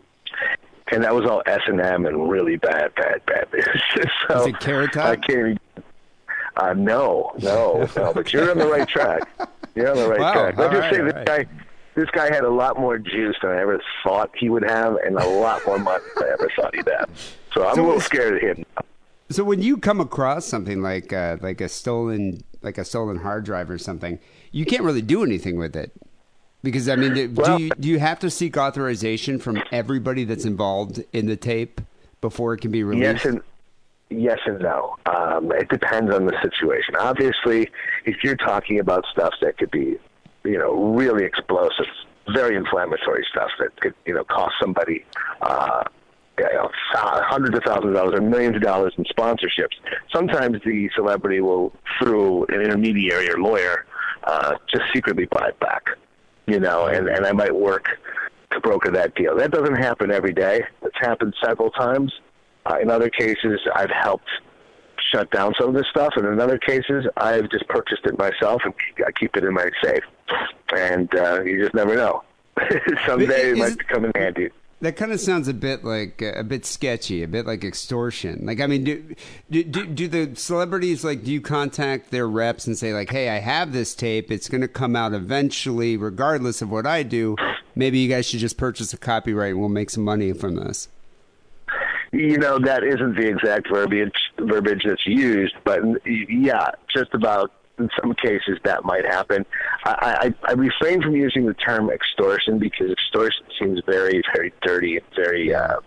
[0.92, 3.48] and that was all S and M and really bad, bad, bad
[4.28, 5.06] so Is it Carrot Top?
[5.06, 5.38] I can't.
[5.40, 5.60] Even,
[6.58, 8.14] uh, no, no, no.
[8.14, 9.22] But you're on the right track.
[9.76, 10.58] You're on the right Wow, track.
[10.58, 11.48] Let's just say right, this all right.
[11.48, 11.66] guy.
[11.94, 15.18] This guy had a lot more juice than I ever thought he would have, and
[15.18, 17.10] a lot more money than I ever thought he'd have.
[17.54, 18.66] So I'm So a little scared of him.
[19.30, 23.44] So when you come across something like uh, like a stolen like a stolen hard
[23.44, 24.20] drive or something,
[24.52, 25.92] you can't really do anything with it
[26.64, 30.24] because I mean, do, Well- do you do you have to seek authorization from everybody
[30.24, 31.82] that's involved in the tape
[32.22, 33.24] before it can be released?
[33.24, 33.42] Yes and
[34.10, 34.98] yes and no.
[35.06, 36.96] Um, it depends on the situation.
[36.98, 37.70] Obviously,
[38.06, 39.98] if you're talking about stuff that could be,
[40.44, 41.86] you know, really explosive,
[42.34, 45.06] very inflammatory stuff that could, you know, cost somebody,
[45.42, 45.84] uh,
[46.38, 49.76] you know, hundreds of thousands of dollars or millions of dollars in sponsorships.
[50.14, 53.86] Sometimes the celebrity will, through an intermediary or lawyer,
[54.26, 55.90] uh, just secretly buy it back.
[56.48, 57.86] You know, and and I might work
[58.52, 59.36] to broker that deal.
[59.38, 60.62] That doesn't happen every day.
[60.82, 62.12] It's happened several times.
[62.66, 64.30] Uh, in other cases, I've helped
[65.12, 68.62] shut down some of this stuff, and in other cases, I've just purchased it myself
[68.66, 68.74] and
[69.06, 70.04] I keep it in my safe.
[70.76, 72.24] And uh, you just never know.
[73.08, 74.50] Someday it Is might it- come in handy.
[74.82, 78.48] That kind of sounds a bit like uh, a bit sketchy, a bit like extortion.
[78.48, 79.16] Like, I mean, do,
[79.52, 83.30] do do do the celebrities like do you contact their reps and say like, "Hey,
[83.30, 84.32] I have this tape.
[84.32, 87.36] It's going to come out eventually, regardless of what I do.
[87.76, 90.88] Maybe you guys should just purchase a copyright and we'll make some money from this."
[92.12, 97.90] You know, that isn't the exact verbiage verbiage that's used, but yeah, just about in
[98.00, 99.46] some cases that might happen.
[99.86, 104.98] I, I, I refrain from using the term extortion because extortion seems very, very dirty
[104.98, 105.78] and very, uh,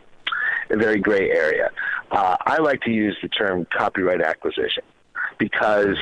[0.71, 1.71] a very gray area.
[2.11, 4.85] Uh, I like to use the term copyright acquisition
[5.39, 5.97] because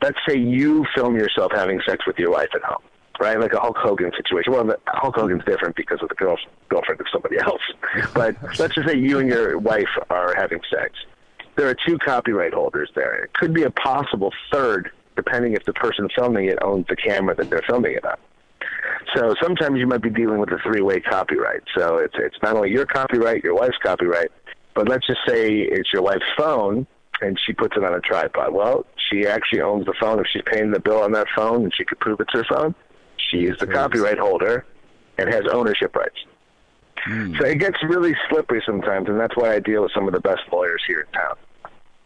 [0.00, 2.82] let's say you film yourself having sex with your wife at home,
[3.20, 3.38] right?
[3.38, 4.52] Like a Hulk Hogan situation.
[4.52, 6.36] Well, Hulk Hogan's different because of the girl,
[6.68, 7.62] girlfriend of somebody else.
[8.14, 10.94] But let's just say you and your wife are having sex.
[11.56, 13.24] There are two copyright holders there.
[13.24, 17.34] It could be a possible third, depending if the person filming it owns the camera
[17.36, 18.16] that they're filming it on.
[19.14, 21.62] So sometimes you might be dealing with a three-way copyright.
[21.76, 24.30] So it's it's not only your copyright, your wife's copyright,
[24.74, 26.86] but let's just say it's your wife's phone
[27.20, 28.52] and she puts it on a tripod.
[28.52, 30.18] Well, she actually owns the phone.
[30.18, 32.74] If she's paying the bill on that phone and she could prove it's her phone,
[33.16, 34.64] she is the copyright holder
[35.18, 36.18] and has ownership rights.
[36.96, 37.34] Hmm.
[37.38, 40.20] So it gets really slippery sometimes, and that's why I deal with some of the
[40.20, 41.36] best lawyers here in town.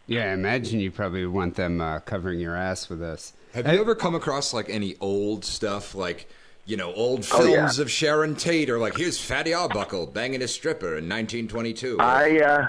[0.07, 3.33] Yeah, I imagine you probably want them uh, covering your ass with this.
[3.53, 6.29] Have you ever come across like any old stuff, like
[6.65, 7.81] you know, old Oh, films yeah.
[7.81, 11.97] of Sharon Tate, or like here's Fatty Arbuckle banging a stripper in 1922?
[11.99, 12.67] I uh,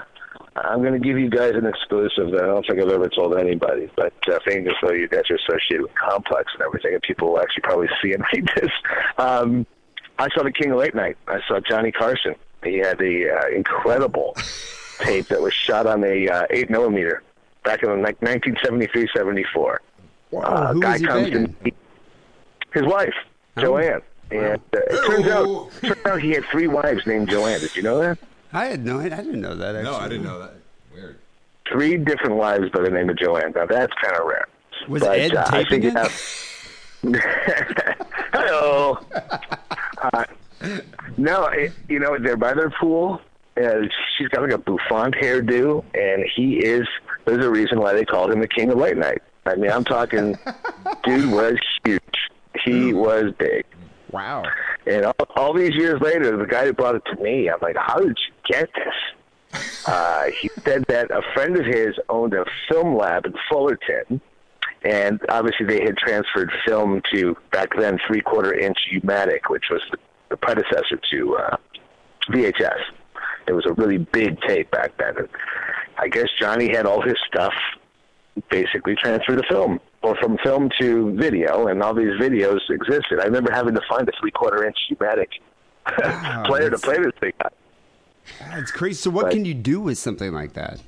[0.55, 3.37] I'm going to give you guys an exclusive that I don't think I've ever told
[3.37, 7.31] anybody, but uh, thank so you guys are associated with Complex and everything, and people
[7.31, 8.71] will actually probably see and read this.
[9.17, 9.65] Um,
[10.17, 11.17] I saw the King of Late Night.
[11.27, 12.35] I saw Johnny Carson.
[12.63, 14.35] He had the uh, incredible
[14.99, 17.23] tape that was shot on a uh, eight millimeter
[17.63, 19.77] back in like 1973-74.
[20.31, 21.55] Wow, Uh, who guy comes banging?
[21.63, 21.71] to
[22.73, 23.13] his wife,
[23.57, 24.01] Joanne.
[24.31, 25.65] And uh, it turns Oh.
[25.65, 27.59] out, turns out he had three wives named Joanne.
[27.59, 28.17] Did you know that?
[28.53, 29.75] I had no, I didn't know that.
[29.75, 29.91] Actually.
[29.91, 30.53] no, I didn't know that.
[30.93, 31.17] Weird.
[31.71, 33.53] three different wives by the name of Joanne.
[33.55, 34.47] Now that's kind of rare.
[34.87, 35.95] Was Ed uh, I taping think
[37.03, 37.23] it?
[38.33, 38.99] Hello.
[40.01, 40.25] uh,
[41.17, 43.21] no, it, you know they're by their pool.
[43.57, 46.87] And she's got like a bouffant hairdo, and he is.
[47.29, 49.21] There's a reason why they called him the king of late night.
[49.45, 50.35] I mean, I'm talking.
[51.03, 52.01] dude was huge.
[52.65, 53.65] He was big.
[54.11, 54.43] Wow.
[54.87, 57.75] And all, all these years later, the guy who brought it to me, I'm like,
[57.77, 58.93] how did you get this?
[59.87, 64.21] Uh, he said that a friend of his owned a film lab in Fullerton,
[64.83, 69.81] and obviously they had transferred film to back then three quarter inch U-matic, which was
[69.89, 69.97] the,
[70.29, 71.57] the predecessor to uh,
[72.29, 72.81] VHS.
[73.47, 75.15] It was a really big tape back then.
[75.17, 75.29] And
[75.99, 77.53] I guess Johnny had all his stuff
[78.49, 83.19] basically transferred to film or from film to video, and all these videos existed.
[83.19, 85.27] I remember having to find a three quarter inch U-matic
[86.45, 87.33] player to play this thing.
[87.43, 87.51] on.
[88.51, 88.95] That's crazy.
[88.95, 90.79] So, what But- can you do with something like that?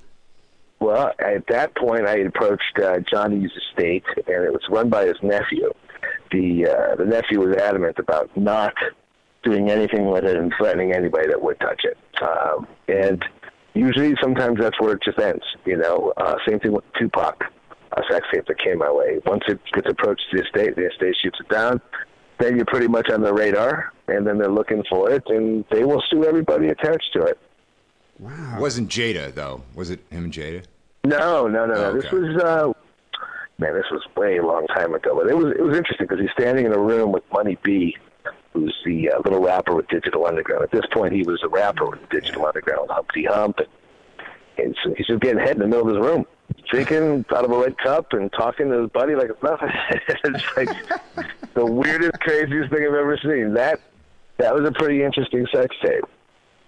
[0.80, 5.18] Well, at that point, I approached uh, Johnny's estate, and it was run by his
[5.22, 5.72] nephew.
[6.32, 8.74] The uh, the nephew was adamant about not
[9.44, 11.98] doing anything with it and threatening anybody that would touch it.
[12.22, 13.24] Um, and
[13.74, 15.44] usually, sometimes that's where it just ends.
[15.66, 17.44] You know, uh, same thing with Tupac,
[17.94, 19.20] a sex tape that came my way.
[19.26, 21.82] Once it gets approached to the estate, the estate shoots it down.
[22.40, 25.84] Then you're pretty much on the radar, and then they're looking for it, and they
[25.84, 27.38] will sue everybody attached to it.
[28.20, 28.58] Wow.
[28.60, 29.64] Wasn't Jada though?
[29.76, 30.64] Was it him and Jada?
[31.04, 31.86] No, no, no, no.
[31.90, 32.18] Oh, This okay.
[32.18, 32.72] was uh,
[33.58, 35.16] man, this was way a long time ago.
[35.16, 37.98] But it was it was interesting because he's standing in a room with Money B,
[38.54, 40.64] who's the uh, little rapper with Digital Underground.
[40.64, 43.68] At this point, he was a rapper with Digital Underground, Humpty Hump, and,
[44.58, 46.26] and so he's just getting head in the middle of his room,
[46.70, 49.70] drinking out of a red cup and talking to his buddy like it's nothing.
[50.08, 53.54] it's like the weirdest, craziest thing I've ever seen.
[53.54, 53.80] That
[54.38, 56.04] that was a pretty interesting sex tape.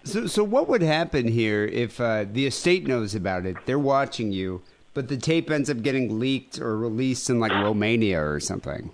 [0.04, 3.56] So, so what would happen here if uh, the estate knows about it?
[3.66, 4.62] They're watching you,
[4.94, 8.92] but the tape ends up getting leaked or released in like Romania or something.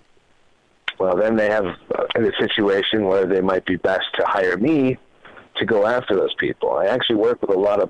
[0.99, 4.97] Well, then they have a situation where they might be best to hire me
[5.55, 6.73] to go after those people.
[6.73, 7.89] I actually work with a lot of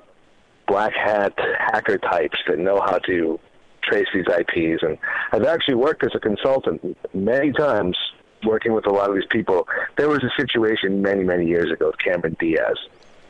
[0.68, 3.40] black hat hacker types that know how to
[3.82, 4.96] trace these IPs, and
[5.32, 7.96] I've actually worked as a consultant many times
[8.44, 9.66] working with a lot of these people.
[9.96, 12.78] There was a situation many, many years ago with Cameron Diaz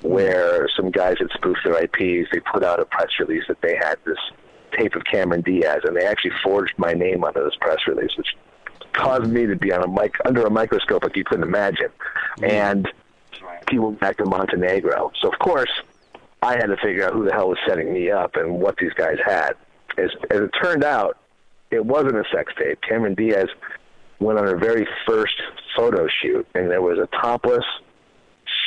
[0.02, 2.30] where some guys had spoofed their IPs.
[2.32, 4.18] They put out a press release that they had this
[4.72, 8.34] tape of Cameron Diaz, and they actually forged my name onto this press release, which
[8.92, 11.90] caused me to be on a mic under a microscope like you couldn't imagine.
[12.42, 12.88] And
[13.70, 15.12] he went back to Montenegro.
[15.20, 15.70] So of course,
[16.42, 18.92] I had to figure out who the hell was setting me up and what these
[18.94, 19.52] guys had.
[19.98, 21.18] As, as it turned out,
[21.70, 22.80] it wasn't a sex tape.
[22.80, 23.48] Cameron Diaz
[24.18, 25.34] went on her very first
[25.76, 27.64] photo shoot, and there was a topless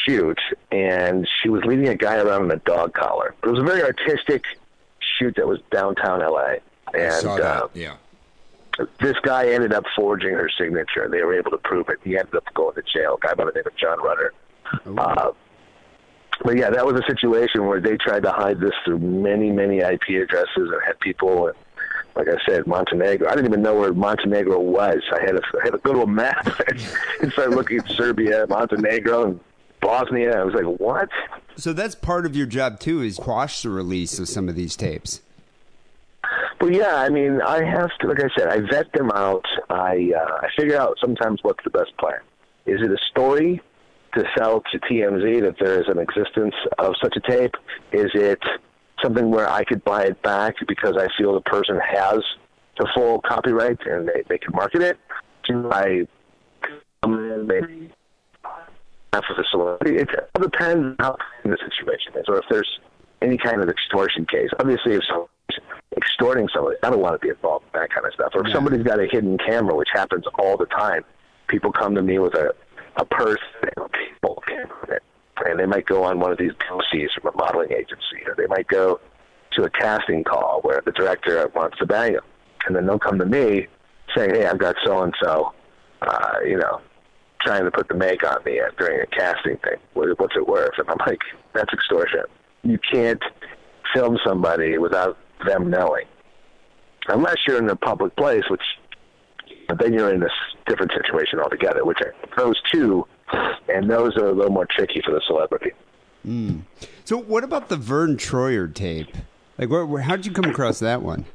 [0.05, 0.39] shoot,
[0.71, 3.33] and she was leading a guy around in a dog collar.
[3.43, 4.43] It was a very artistic
[4.99, 6.55] shoot that was downtown LA.
[6.93, 7.63] And I saw that.
[7.63, 7.95] uh, yeah.
[8.99, 11.07] This guy ended up forging her signature.
[11.09, 11.99] They were able to prove it.
[12.03, 13.17] He ended up going to jail.
[13.21, 14.33] A guy by the name of John Rutter.
[14.97, 15.31] Uh,
[16.43, 19.79] but yeah, that was a situation where they tried to hide this through many, many
[19.79, 21.47] IP addresses and had people.
[21.47, 21.55] And
[22.15, 23.27] like I said, Montenegro.
[23.27, 25.01] I didn't even know where Montenegro was.
[25.13, 26.59] I had to, I had to go to a map
[27.21, 29.39] and start looking at Serbia, Montenegro, and
[29.81, 30.39] Bosnia.
[30.39, 31.09] I was like, what?
[31.55, 34.75] So that's part of your job too, is quash the release of some of these
[34.75, 35.21] tapes.
[36.61, 39.45] Well, yeah, I mean, I have to, like I said, I vet them out.
[39.69, 42.19] I uh, I figure out sometimes what's the best plan.
[42.65, 43.61] Is it a story
[44.15, 47.55] to sell to TMZ that there is an existence of such a tape?
[47.91, 48.41] Is it
[49.01, 52.21] something where I could buy it back because I feel the person has
[52.77, 54.97] the full copyright and they, they can market it?
[55.45, 56.07] Do I
[57.03, 57.91] in maybe
[59.11, 59.97] half of the celebrity?
[59.97, 62.79] It depends on how the situation is or if there's
[63.21, 64.49] any kind of extortion case.
[64.59, 65.29] Obviously, if someone's
[65.97, 68.31] extorting somebody, I don't want to be involved in that kind of stuff.
[68.35, 71.03] Or if somebody's got a hidden camera, which happens all the time,
[71.47, 72.53] people come to me with a,
[72.97, 75.03] a purse and people camera, in it.
[75.45, 78.47] and they might go on one of these POCs from a modeling agency, or they
[78.47, 78.99] might go
[79.51, 82.23] to a casting call where the director wants to bang them,
[82.65, 83.67] and then they'll come to me
[84.15, 85.53] saying, "Hey, I've got so and so,
[86.45, 86.81] you know."
[87.41, 89.75] Trying to put the make on me uh, during a casting thing.
[89.95, 90.77] What's it worth?
[90.77, 91.19] And I'm like,
[91.51, 92.23] that's extortion.
[92.63, 93.21] You can't
[93.93, 96.05] film somebody without them knowing.
[97.07, 98.61] Unless you're in a public place, which
[99.79, 100.31] then you're in this
[100.67, 103.05] different situation altogether, which are those two,
[103.67, 105.71] and those are a little more tricky for the celebrity.
[107.05, 109.17] So what about the Vern Troyer tape?
[109.57, 111.25] Like, where, where, how did you come across that one?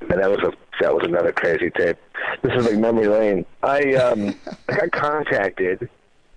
[0.00, 1.96] And that was a that was another crazy tape.
[2.42, 3.44] This is like memory lane.
[3.62, 4.34] I um
[4.68, 5.90] I got contacted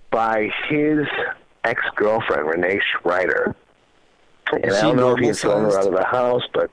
[0.10, 1.06] by his
[1.64, 3.54] ex girlfriend Ranae Shrider.
[4.52, 6.70] And Is I don't know if he's thrown her out of the house, but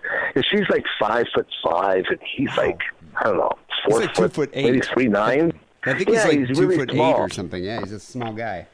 [0.51, 2.81] she's like five foot five, and he's like
[3.17, 3.53] I don't know
[3.89, 4.65] four like two foot eight.
[4.65, 5.53] maybe three nine.
[5.85, 7.13] I think yeah, he's like two really foot small.
[7.15, 7.63] eight or something.
[7.63, 8.67] Yeah, he's a small guy.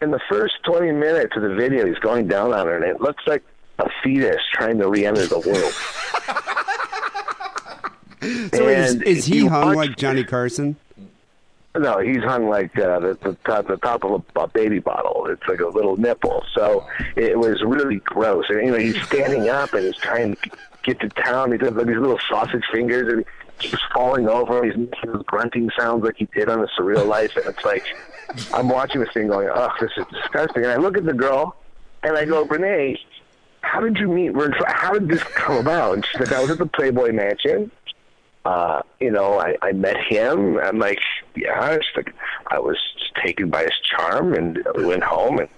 [0.00, 3.00] In the first twenty minutes of the video, he's going down on her, and it
[3.00, 3.42] looks like
[3.80, 5.72] a fetus trying to re-enter the womb.
[8.54, 10.76] So is, And is he hung watch- like Johnny Carson?
[11.76, 15.26] No, he's hung like uh, the, the top the top of a, a baby bottle.
[15.26, 16.44] It's like a little nipple.
[16.54, 18.44] So it was really gross.
[18.48, 20.50] And you know, he's standing up and he's trying to
[20.84, 21.50] get to town.
[21.50, 23.24] He does like these little sausage fingers and
[23.58, 24.64] he's falling over.
[24.64, 27.36] He's making those grunting sounds like he did on the Surreal Life.
[27.36, 27.84] And it's like
[28.52, 30.62] I'm watching this thing going, oh, this is disgusting.
[30.62, 31.56] And I look at the girl
[32.04, 32.96] and I go, Ranae,
[33.62, 34.32] how did you meet?
[34.66, 35.94] How did this come about?
[35.94, 37.72] And she's like, I was at the Playboy Mansion
[38.44, 40.58] uh, you know, I, I met him.
[40.58, 40.98] I'm like,
[41.34, 42.14] yeah, it's like
[42.48, 42.76] I was
[43.22, 45.48] taken by his charm, and went home, and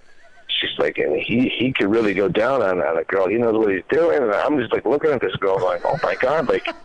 [0.49, 3.29] she's like, and he he could really go down on, on a girl.
[3.29, 5.99] He knows what he's doing, and I'm just like looking at this girl, going, oh
[6.03, 6.67] my god, like.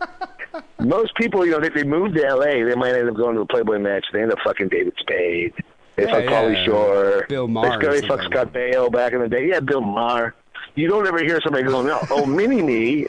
[0.78, 3.40] Most people, you know, if they move to LA, they might end up going to
[3.42, 4.04] a Playboy match.
[4.12, 5.54] They end up fucking David Spade.
[5.96, 6.64] They Yeah, fuck Pauly yeah.
[6.64, 7.26] Shore.
[7.28, 9.48] Bill Maher This guy something fuck like Scott Baio back in the day.
[9.48, 10.34] Yeah, Bill Maher.
[10.74, 13.06] You don't ever hear somebody going, no, oh, mini me.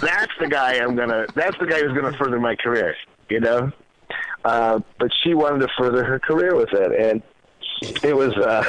[0.00, 1.26] That's the guy I'm gonna.
[1.34, 2.94] That's the guy who's gonna further my career.
[3.28, 3.72] You know.
[4.44, 7.22] Uh, but she wanted to further her career with it, and
[8.02, 8.64] it was uh,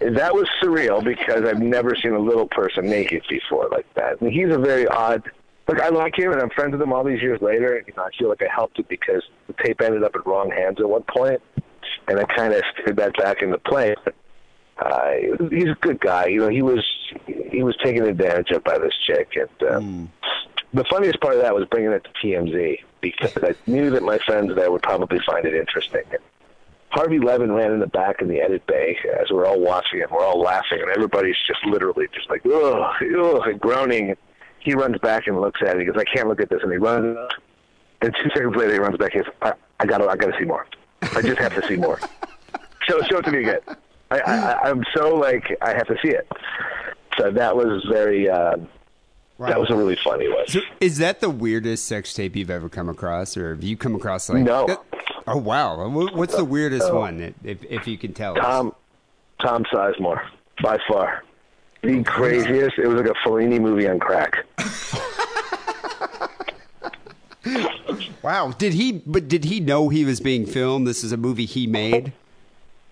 [0.00, 4.20] that was surreal because I've never seen a little person naked before like that.
[4.20, 5.22] And he's a very odd.
[5.68, 7.76] Look, I like him, and I'm friends with him all these years later.
[7.76, 10.22] And, you know, I feel like I helped it because the tape ended up in
[10.26, 11.04] wrong hands at one
[12.08, 13.94] and I kind of steered that back into play.
[14.82, 16.26] Uh, he's a good guy.
[16.26, 16.84] You know, he was
[17.26, 20.12] he was taken advantage of by this chick, and um,
[20.74, 24.18] the funniest part of that was bringing it to TMZ because I knew that my
[24.18, 26.02] friends there would probably find it interesting.
[26.10, 26.20] And
[26.90, 30.10] Harvey Levin ran in the back in the edit bay as we're all watching and
[30.10, 34.16] we're all laughing, and everybody's just literally just like, ugh, ugh, and groaning.
[34.58, 35.80] He runs back and looks at it.
[35.80, 36.60] He goes, I can't look at this.
[36.62, 37.16] And he runs.
[38.00, 39.12] And two seconds later, he runs back.
[39.12, 40.66] He goes, I, I gotta, I gotta see more.
[41.02, 41.98] I just have to see more.
[42.88, 43.60] show, show it to me again.
[44.12, 46.30] I, I, I'm so like, I have to see it.
[47.18, 48.56] So that was very, uh,
[49.38, 50.46] that was a really funny one.
[50.46, 53.94] So is that the weirdest sex tape you've ever come across, or have you come
[53.94, 54.42] across like?
[54.42, 54.82] No.
[55.26, 55.88] Oh wow!
[55.88, 58.44] What's the weirdest one, if if you can tell us?
[58.44, 58.74] Tom,
[59.40, 60.22] Tom Sizemore,
[60.62, 61.24] by far.
[61.82, 62.78] The craziest.
[62.78, 64.44] It was like a Fellini movie on crack.
[68.22, 68.52] Wow!
[68.56, 69.02] Did he?
[69.04, 70.86] But did he know he was being filmed?
[70.86, 72.12] This is a movie he made.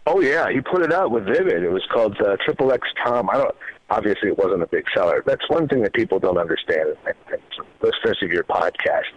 [0.06, 1.62] Oh yeah, he put it out with Vivid.
[1.62, 3.28] It was called uh, Triple X Tom.
[3.30, 3.54] I don't.
[3.90, 5.22] Obviously, it wasn't a big seller.
[5.26, 6.96] That's one thing that people don't understand.
[7.06, 7.40] And,
[7.82, 9.10] listeners of your podcast,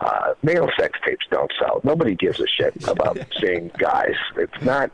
[0.00, 1.80] uh, male sex tapes don't sell.
[1.84, 4.14] Nobody gives a shit about seeing guys.
[4.36, 4.90] It's not.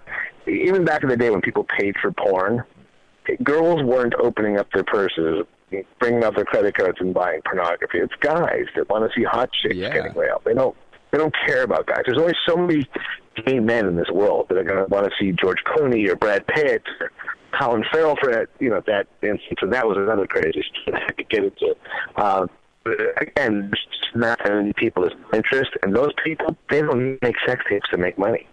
[0.47, 2.65] Even back in the day when people paid for porn,
[3.43, 5.47] girls weren't opening up their purses,
[6.01, 7.99] bringing out their credit cards, and buying pornography.
[7.99, 9.93] It's guys that want to see hot chicks Yeah.
[9.95, 10.43] getting railed.
[10.45, 10.77] They don't.
[11.11, 12.03] They don't care about guys.
[12.07, 12.87] There's only so many
[13.47, 16.17] gay men in this world that are going to want to see George Clooney or
[16.17, 17.11] Brad Pitt or
[17.59, 19.59] Colin Farrell for that, you know, that instance.
[19.61, 21.75] And that was another crazy story I could get into.
[22.17, 22.47] Uh,
[22.85, 27.37] but again, there's just not that many people interest, and those people, they don't make
[27.47, 28.47] sex tapes to make money.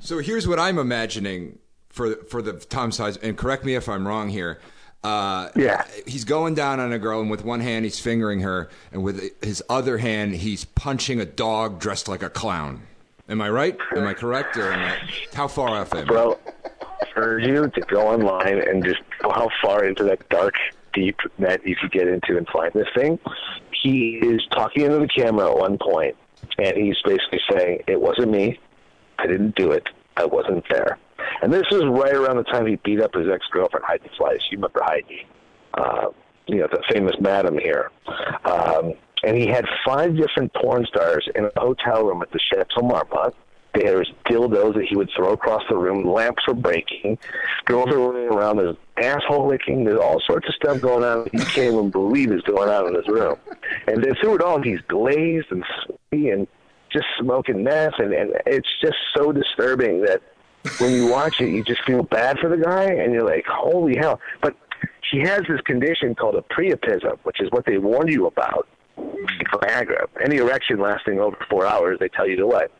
[0.00, 4.06] So here's what I'm imagining for for the Tom size, and correct me if I'm
[4.06, 4.60] wrong here.
[5.02, 5.84] Uh, Yeah.
[6.06, 9.30] he's going down on a girl, and with one hand he's fingering her, and with
[9.42, 12.82] his other hand he's punching a dog dressed like a clown.
[13.28, 13.76] Am I right?
[13.96, 14.56] Am I correct?
[14.56, 14.98] Or am I,
[15.34, 16.04] how far off am I?
[16.04, 16.38] Bro,
[17.14, 20.54] for you to go online and just go how far into that dark,
[20.92, 23.18] deep net you could get into and find this thing,
[23.82, 26.16] he is talking into the camera at one point,
[26.58, 28.58] and he's basically saying, It wasn't me.
[29.18, 29.88] I didn't do it.
[30.16, 30.98] I wasn't there.
[31.42, 34.40] And this is right around the time he beat up his ex girlfriend, Heidi Fleiss.
[34.50, 35.26] You remember Heidi?
[35.74, 36.08] Uh,
[36.46, 37.90] you know, the famous madam here.
[38.44, 42.82] Um, and he had five different porn stars in a hotel room at the Chateau
[42.82, 43.34] Marmont.
[43.74, 46.04] There was dildos that he would throw across the room.
[46.04, 47.18] Lamps were breaking.
[47.64, 48.58] Girls were running around.
[48.58, 49.84] There's asshole licking.
[49.84, 51.28] There's all sorts of stuff going on.
[51.32, 53.36] You can't even believe is going on in this room.
[53.88, 56.46] And then through it all, he's glazed and sweaty and
[56.92, 57.94] just smoking meth.
[57.98, 60.22] And, and it's just so disturbing that
[60.78, 62.84] when you watch it, you just feel bad for the guy.
[62.84, 64.20] And you're like, holy hell.
[64.40, 64.54] But
[65.10, 68.68] he has this condition called a priapism, which is what they warned you about.
[68.96, 70.06] Viagra.
[70.22, 72.70] Any erection lasting over four hours, they tell you to what?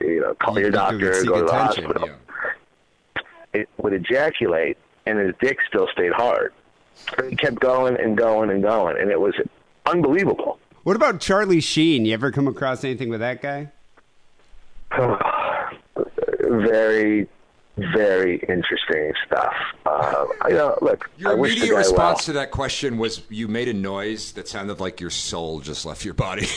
[0.00, 2.08] You know, call your You- you doctor, go to the attention, hospital.
[2.08, 3.22] Yeah.
[3.60, 6.52] It would ejaculate, and his dick still stayed hard.
[7.16, 9.34] But he kept going and going and going, and it was
[9.86, 10.58] unbelievable.
[10.84, 12.04] What about Charlie Sheen?
[12.04, 13.70] You ever come across anything with that guy?
[16.40, 17.28] very,
[17.76, 19.54] very interesting stuff.
[19.84, 22.24] Uh, you know, look, Your I wish the immediate response well.
[22.26, 26.04] to that question was you made a noise that sounded like your soul just left
[26.04, 26.46] your body.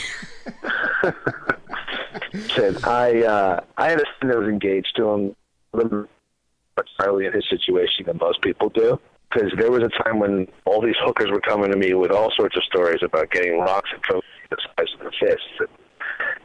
[2.50, 5.36] said I uh, I had a friend that was engaged to him,
[5.74, 9.00] much early in his situation than most people do.
[9.32, 12.32] Because there was a time when all these hookers were coming to me with all
[12.38, 15.68] sorts of stories about getting rocks and coke the size of their fists, and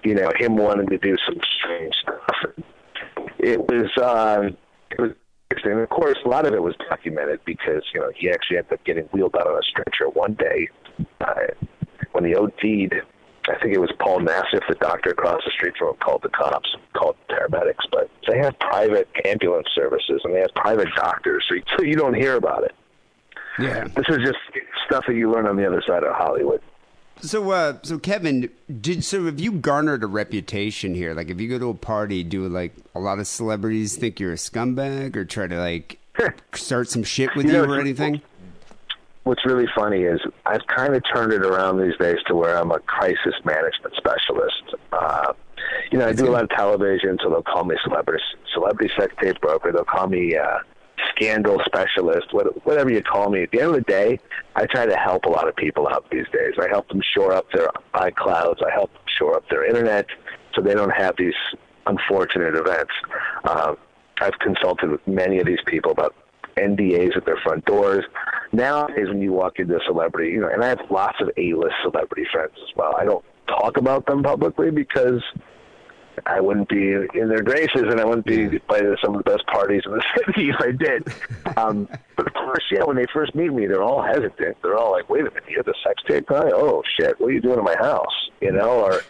[0.03, 2.55] you know him wanting to do some strange stuff.
[3.39, 4.51] It was uh,
[4.93, 5.13] it was
[5.51, 5.81] interesting.
[5.81, 8.85] Of course, a lot of it was documented because you know he actually ended up
[8.85, 10.69] getting wheeled out on a stretcher one day
[11.21, 11.35] uh,
[12.13, 12.95] when he OD'd.
[13.49, 16.29] I think it was Paul Nassif, the doctor across the street from him, called the
[16.29, 17.85] cops, called paramedics.
[17.91, 21.97] But they have private ambulance services and they have private doctors, so you, so you
[21.97, 22.73] don't hear about it.
[23.59, 23.85] Yeah.
[23.97, 24.39] This is just
[24.87, 26.63] stuff that you learn on the other side of Hollywood.
[27.23, 31.15] So, uh, so Kevin, did so have you garnered a reputation here?
[31.15, 34.33] Like, if you go to a party, do like a lot of celebrities think you're
[34.33, 36.01] a scumbag, or try to like
[36.55, 38.21] start some shit with You you, know, or anything?
[39.23, 42.73] What's really funny is I've kind of turned it around these days to where I'm
[42.73, 44.75] a crisis management specialist.
[44.93, 45.33] Uh,
[45.93, 49.15] you know, I do a lot of television, so they'll call me celebrity celebrity sex
[49.21, 49.71] tape broker.
[49.71, 50.59] They'll call me uh,
[51.15, 53.45] scandal specialist, whatever you call me.
[53.45, 54.19] At the end of the day,
[54.57, 56.55] I try to help a lot of people out these days.
[56.61, 58.65] I help them shore up their iClouds.
[58.65, 60.07] I help them shore up their internet
[60.55, 61.35] so they don't have these
[61.87, 62.93] unfortunate events.
[63.45, 63.75] Uh,
[64.21, 66.15] I've consulted with many of these people about
[66.57, 68.05] NDAs at their front doors.
[68.53, 71.75] Nowadays, when you walk into a celebrity, you know, and I have lots of A-list
[71.83, 72.95] celebrity friends as well.
[72.99, 75.23] I don't talk about them publicly because
[76.27, 79.31] I wouldn't be in their graces, and I wouldn't be invited to some of the
[79.31, 81.09] best parties in the city if I did.
[81.57, 84.57] Um, but of course, yeah, when they first meet me, they're all hesitant.
[84.63, 86.51] They're all like, "Wait a minute, you're the sex tape guy?
[86.53, 89.03] Oh shit, what are you doing in my house?" You know, or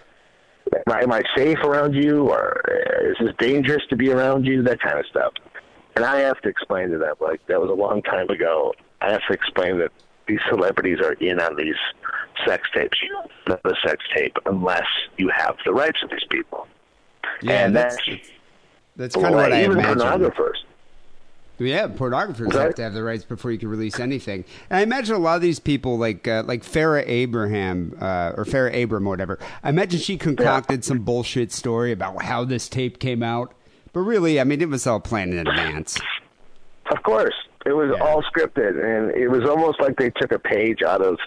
[0.75, 4.47] am I, am I safe around you, or uh, is this dangerous to be around
[4.47, 4.63] you?
[4.63, 5.33] That kind of stuff.
[5.97, 8.73] And I have to explain to them, like that was a long time ago.
[9.01, 9.91] I have to explain that
[10.27, 11.75] these celebrities are in on these
[12.47, 12.99] sex tapes.
[13.03, 14.87] You don't know the sex tape unless
[15.19, 16.67] you have the rights of these people.
[17.43, 18.29] Yeah, and that's that's
[18.97, 19.99] that's kind of what I even imagine.
[20.01, 20.57] pornographers.
[21.59, 24.45] Yeah, pornographers have to have the rights before you can release anything.
[24.69, 28.45] And I imagine a lot of these people, like uh, like Farrah Abraham uh, or
[28.45, 29.39] Farrah Abram or whatever.
[29.63, 33.55] I imagine she concocted some bullshit story about how this tape came out.
[33.93, 36.01] But really, I mean, it was all planned in advance.
[36.91, 38.03] Of course, it was Yeah.
[38.05, 41.19] all scripted, and it was almost like they took a page out of.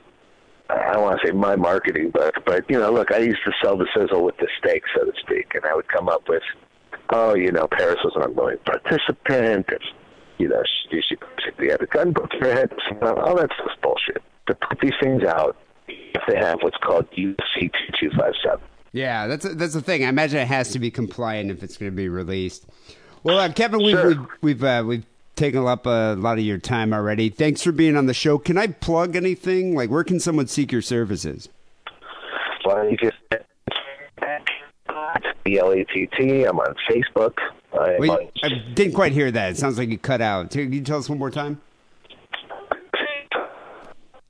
[0.70, 3.52] I don't want to say my marketing, but but you know, look, I used to
[3.64, 6.44] sell the sizzle with the steak, so to speak, and I would come up with,
[7.12, 9.80] oh, you know, Paris was an unwilling participant, and,
[10.38, 13.80] you know, she, she basically had a gun put to her head, all that stuff's
[13.82, 14.22] bullshit.
[14.48, 15.56] To put these things out,
[15.88, 18.60] if they have what's called UC two two five seven.
[18.92, 20.06] Yeah, that's a, that's the thing.
[20.06, 22.66] I imagine it has to be compliant if it's going to be released.
[23.24, 24.08] Well, uh, Kevin, we've Sure.
[24.08, 25.06] we've we've, uh, we've
[25.36, 27.30] taken up a lot of your time already.
[27.30, 28.38] Thanks for being on the show.
[28.38, 29.76] Can I plug anything?
[29.76, 31.50] Like, where can someone seek your services?
[32.66, 33.18] Well, you just
[35.44, 36.44] B L A T T.
[36.44, 37.34] I'm on Facebook.
[37.80, 39.52] I'm Wait, on I didn't quite hear that.
[39.52, 40.52] It sounds like you cut out.
[40.52, 41.62] Can you tell us one more time?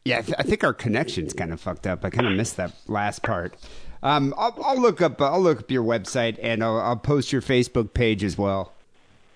[0.03, 2.06] Yeah, I, th- I think our connection's kind of fucked up.
[2.06, 3.56] I kind of missed that last part.
[4.03, 5.20] Um, I'll, I'll look up.
[5.20, 8.74] I'll look up your website and I'll, I'll post your Facebook page as well.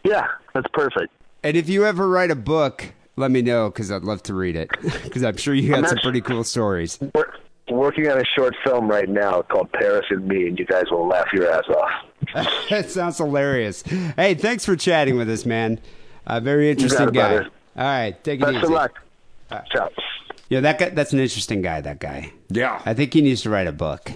[0.03, 1.11] Yeah, that's perfect.
[1.43, 2.85] And if you ever write a book,
[3.15, 4.69] let me know because I'd love to read it.
[5.03, 6.99] Because I'm sure you got some pretty cool stories.
[7.13, 7.31] We're
[7.69, 11.07] working on a short film right now called Paris and Me, and you guys will
[11.07, 12.49] laugh your ass off.
[12.69, 13.81] that sounds hilarious.
[13.83, 15.79] Hey, thanks for chatting with us, man.
[16.27, 17.33] Uh, very interesting it, guy.
[17.33, 17.49] brother.
[17.77, 18.65] All right, take it Best easy.
[18.65, 18.99] of luck.
[19.71, 19.89] Ciao.
[20.49, 21.81] Yeah, that guy, that's an interesting guy.
[21.81, 22.33] That guy.
[22.49, 22.81] Yeah.
[22.85, 24.11] I think he needs to write a book.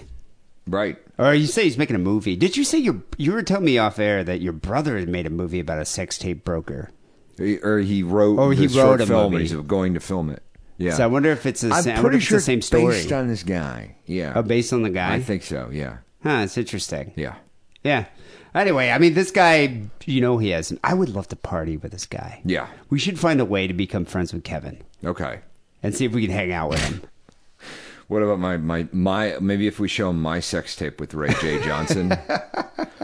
[0.66, 0.96] Right.
[1.18, 2.36] Or you say he's making a movie.
[2.36, 5.26] Did you say your you were telling me off air that your brother had made
[5.26, 6.90] a movie about a sex tape broker?
[7.36, 8.38] He, or he wrote.
[8.38, 9.32] Oh, he wrote a film.
[9.32, 9.44] movie.
[9.44, 10.42] He's going to film it.
[10.76, 10.94] Yeah.
[10.94, 11.96] So I wonder if it's the same.
[11.96, 12.02] I'm.
[12.02, 12.86] Pretty if it's sure the same it's story.
[12.94, 13.96] based on this guy.
[14.06, 14.32] Yeah.
[14.36, 15.14] oh, based on the guy.
[15.14, 15.68] I think so.
[15.72, 15.98] Yeah.
[16.22, 17.12] Huh, it's interesting.
[17.16, 17.36] Yeah.
[17.82, 18.06] Yeah.
[18.54, 20.72] Anyway, I mean, this guy, you know, he has.
[20.84, 22.40] I would love to party with this guy.
[22.44, 22.68] Yeah.
[22.88, 25.40] We should find a way to become friends with Kevin Okay.
[25.82, 27.02] and see if we can hang out with him.
[28.08, 29.36] What about my my my?
[29.40, 32.08] Maybe if we show him my sex tape with Ray J Johnson,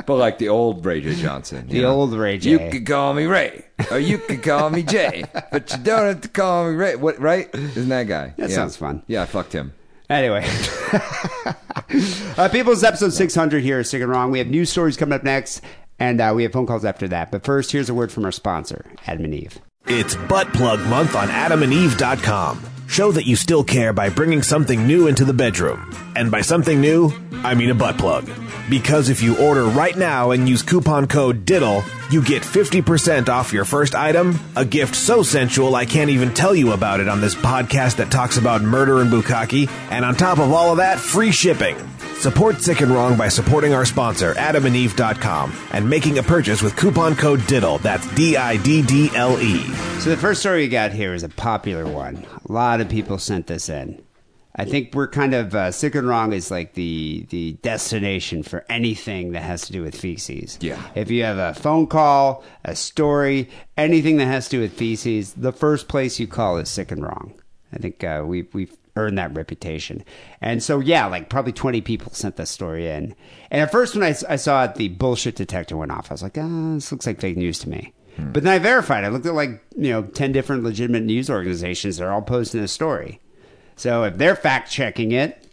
[0.07, 1.91] but like the old Ray J Johnson, The know?
[1.93, 2.51] old Ray J.
[2.51, 6.21] You could call me Ray, or you could call me Jay, but you don't have
[6.21, 6.97] to call me Ray.
[6.97, 7.19] What?
[7.19, 7.49] Right?
[7.55, 8.35] Isn't that guy?
[8.37, 8.57] That Yeah.
[8.57, 9.03] sounds fun.
[9.07, 9.73] Yeah, I fucked him.
[10.11, 10.45] Anyway,
[12.37, 14.31] uh, people's episode 600 here is Sick and Wrong.
[14.31, 15.63] We have news stories coming up next,
[15.99, 17.31] and uh, we have phone calls after that.
[17.31, 19.59] But first, here's a word from our sponsor, Adam and Eve.
[19.87, 22.61] It's Butt Plug Month on AdamandEve.com.
[22.91, 25.95] Show that you still care by bringing something new into the bedroom.
[26.17, 27.13] And by something new,
[27.45, 28.29] I mean a butt plug.
[28.69, 33.53] Because if you order right now and use coupon code DIDDLE, you get 50% off
[33.53, 37.21] your first item, a gift so sensual I can't even tell you about it on
[37.21, 40.99] this podcast that talks about murder and bukkake, and on top of all of that,
[40.99, 41.77] free shipping.
[42.21, 47.17] Support Sick and Wrong by supporting our sponsor, AdamandEve.com, and making a purchase with coupon
[47.17, 47.79] code DIDDLE.
[47.79, 49.65] That's D I D D L E.
[50.01, 52.23] So the first story we got here is a popular one.
[52.47, 54.05] A lot of people sent this in.
[54.55, 58.67] I think we're kind of uh, sick and wrong is like the the destination for
[58.69, 60.59] anything that has to do with feces.
[60.61, 60.79] Yeah.
[60.95, 63.49] If you have a phone call, a story,
[63.79, 67.03] anything that has to do with feces, the first place you call is sick and
[67.03, 67.33] wrong.
[67.73, 70.05] I think uh, we we've earned that reputation.
[70.41, 73.15] And so yeah, like probably twenty people sent this story in.
[73.51, 76.11] And at first when I, I saw it, the bullshit detector went off.
[76.11, 77.93] I was like, ah, this looks like fake news to me.
[78.19, 79.05] But then I verified.
[79.05, 81.97] I looked at like you know ten different legitimate news organizations.
[81.97, 83.21] They're all posting a story.
[83.77, 85.47] So if they're fact checking it,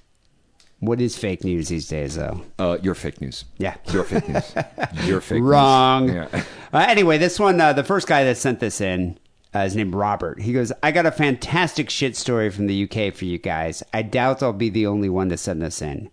[0.79, 2.41] what is fake news these days, though?
[2.59, 3.45] Uh, you're fake news.
[3.57, 3.75] Yeah.
[3.91, 4.53] You're fake news.
[5.05, 6.07] You're fake Wrong.
[6.07, 6.27] news.
[6.33, 6.43] Yeah.
[6.71, 9.17] Uh, anyway, this one, uh, the first guy that sent this in
[9.57, 10.41] uh, is named Robert.
[10.41, 13.83] He goes, I got a fantastic shit story from the UK for you guys.
[13.93, 16.09] I doubt I'll be the only one to send this in.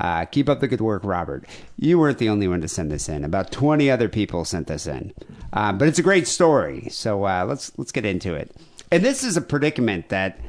[0.00, 1.44] Uh, keep up the good work, Robert.
[1.76, 3.22] You weren't the only one to send this in.
[3.22, 5.12] About twenty other people sent this in,
[5.52, 6.88] um, but it's a great story.
[6.90, 8.50] So uh, let's let's get into it.
[8.90, 10.40] And this is a predicament that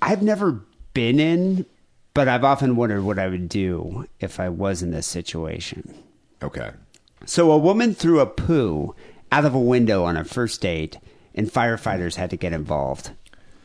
[0.00, 0.62] I've never
[0.94, 1.64] been in,
[2.12, 5.94] but I've often wondered what I would do if I was in this situation.
[6.42, 6.70] Okay.
[7.24, 8.96] So a woman threw a poo
[9.32, 10.98] out of a window on a first date,
[11.34, 13.10] and firefighters had to get involved.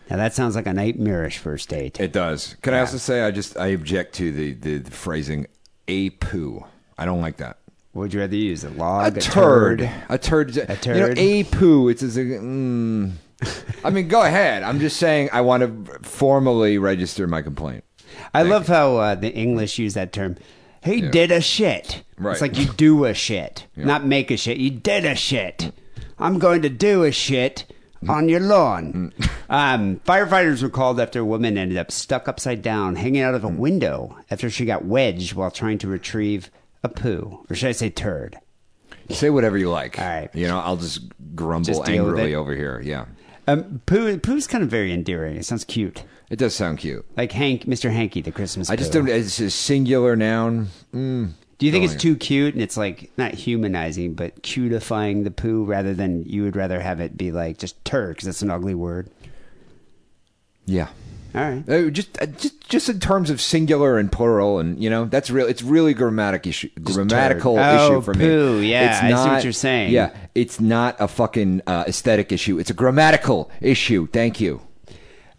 [0.10, 2.00] Now that sounds like a nightmarish first date.
[2.00, 2.56] It does.
[2.62, 5.46] Can I also say I just I object to the, the, the phrasing
[5.90, 6.66] a poo.
[6.98, 7.58] I don't like that.
[7.92, 8.64] What would you rather use?
[8.64, 9.90] A A log, a, turd.
[10.08, 10.56] A turd.
[10.56, 11.20] A You know, turd?
[11.20, 11.90] a poo.
[11.90, 12.22] It's as a.
[12.22, 13.14] Mm.
[13.84, 14.64] I mean, go ahead.
[14.64, 15.30] I'm just saying.
[15.34, 17.84] I want to formally register my complaint.
[18.34, 20.38] I love how uh, the English use that term.
[20.88, 22.04] He did a shit.
[22.18, 22.32] Right.
[22.32, 24.58] It's like you do a shit, not make a shit.
[24.58, 25.72] You did a shit.
[26.20, 27.66] I'm going to do a shit
[28.08, 29.14] on your lawn.
[29.50, 33.46] Um, firefighters were called after a woman ended up stuck upside down, hanging out of
[33.46, 36.52] a window after she got wedged while trying to retrieve
[36.84, 38.38] a poo, or should I say turd?
[39.10, 39.98] Say whatever you like.
[40.00, 40.30] All right.
[40.34, 41.00] You know, I'll just
[41.34, 42.82] grumble Just angrily over here.
[42.84, 43.06] Yeah.
[43.48, 45.38] Um, poo, poo's kind of very endearing.
[45.38, 47.06] It sounds cute, It does sound cute.
[47.16, 47.90] like Hank, Mr.
[47.92, 48.70] Hanky, the Christmas.
[48.70, 49.00] I just poo.
[49.06, 49.10] don't.
[49.10, 50.68] It's a singular noun.
[50.94, 55.32] Mm, Do you think it's too cute and it's like not humanizing, but cutifying the
[55.32, 58.50] poo rather than you would rather have it be like just turd because that's an
[58.52, 59.10] ugly word?
[60.66, 60.90] Yeah.
[61.36, 61.70] All right.
[61.70, 65.30] Uh, just, uh, just, just in terms of singular and plural, and you know, that's
[65.30, 65.46] real.
[65.48, 67.80] It's really grammatic issue, grammatical turd.
[67.80, 68.72] Oh, issue for poo, me.
[68.72, 69.92] yeah, it's I see not, what you're saying.
[69.94, 72.60] Yeah, it's not a fucking uh, aesthetic issue.
[72.60, 74.08] It's a grammatical issue.
[74.08, 74.62] Thank you.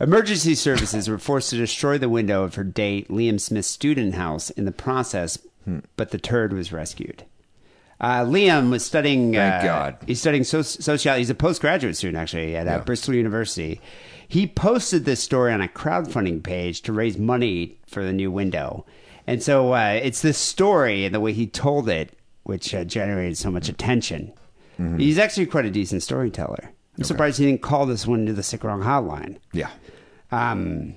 [0.00, 4.50] Emergency services were forced to destroy the window of her date Liam Smith's student house
[4.50, 5.80] in the process, Hmm.
[5.96, 7.24] but the turd was rescued.
[8.00, 9.32] Uh, Liam was studying.
[9.32, 9.96] Thank uh, God.
[10.06, 11.20] He's studying soci- sociology.
[11.22, 12.78] He's a postgraduate student actually at uh, Yeah.
[12.78, 13.80] Bristol University.
[14.28, 18.86] He posted this story on a crowdfunding page to raise money for the new window,
[19.26, 23.36] and so uh, it's this story and the way he told it, which uh, generated
[23.36, 24.32] so much attention.
[24.78, 24.98] Mm-hmm.
[24.98, 26.70] He's actually quite a decent storyteller.
[26.96, 29.38] I'm surprised he didn't call this one to the sick wrong hotline.
[29.52, 29.70] Yeah.
[30.30, 30.94] Um,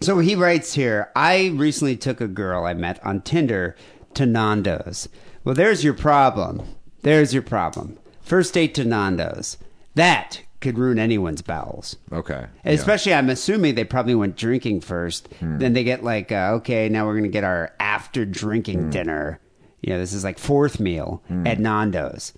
[0.00, 3.76] so he writes here I recently took a girl I met on Tinder
[4.14, 5.08] to Nando's.
[5.44, 6.62] Well, there's your problem.
[7.02, 7.98] There's your problem.
[8.20, 9.56] First date to Nando's.
[9.94, 11.96] That could ruin anyone's bowels.
[12.12, 12.46] Okay.
[12.64, 15.28] Especially, I'm assuming they probably went drinking first.
[15.40, 19.40] Then they get like, uh, okay, now we're going to get our after drinking dinner.
[19.80, 22.32] You know, this is like fourth meal at Nando's.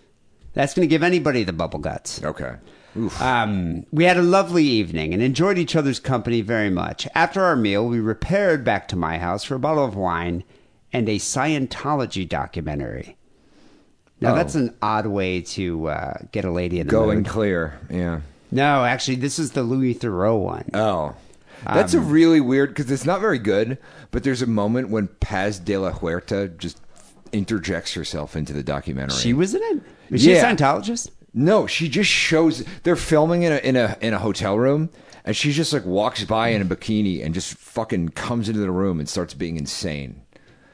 [0.53, 2.23] That's going to give anybody the bubble guts.
[2.23, 2.55] Okay.
[3.21, 7.07] Um, we had a lovely evening and enjoyed each other's company very much.
[7.15, 10.43] After our meal, we repaired back to my house for a bottle of wine
[10.93, 13.17] and a Scientology documentary.
[14.21, 14.37] Now, Oh.
[14.37, 17.29] that's an odd way to uh, get a lady in the Going mood.
[17.29, 17.79] clear.
[17.89, 18.21] Yeah.
[18.51, 20.69] No, actually, this is the Louis Theroux one.
[20.75, 21.15] Oh.
[21.65, 23.79] That's Um, a really weird because it's not very good,
[24.11, 26.81] but there's a moment when Paz de la Huerta just
[27.33, 29.17] interjects herself into the documentary.
[29.19, 29.83] she was in it?
[30.11, 31.11] Was she a Scientologist?
[31.33, 34.91] No, she just shows they're filming in a in a in a hotel room
[35.25, 38.71] and she just like walks by in a bikini and just fucking comes into the
[38.71, 40.23] room and starts being insane.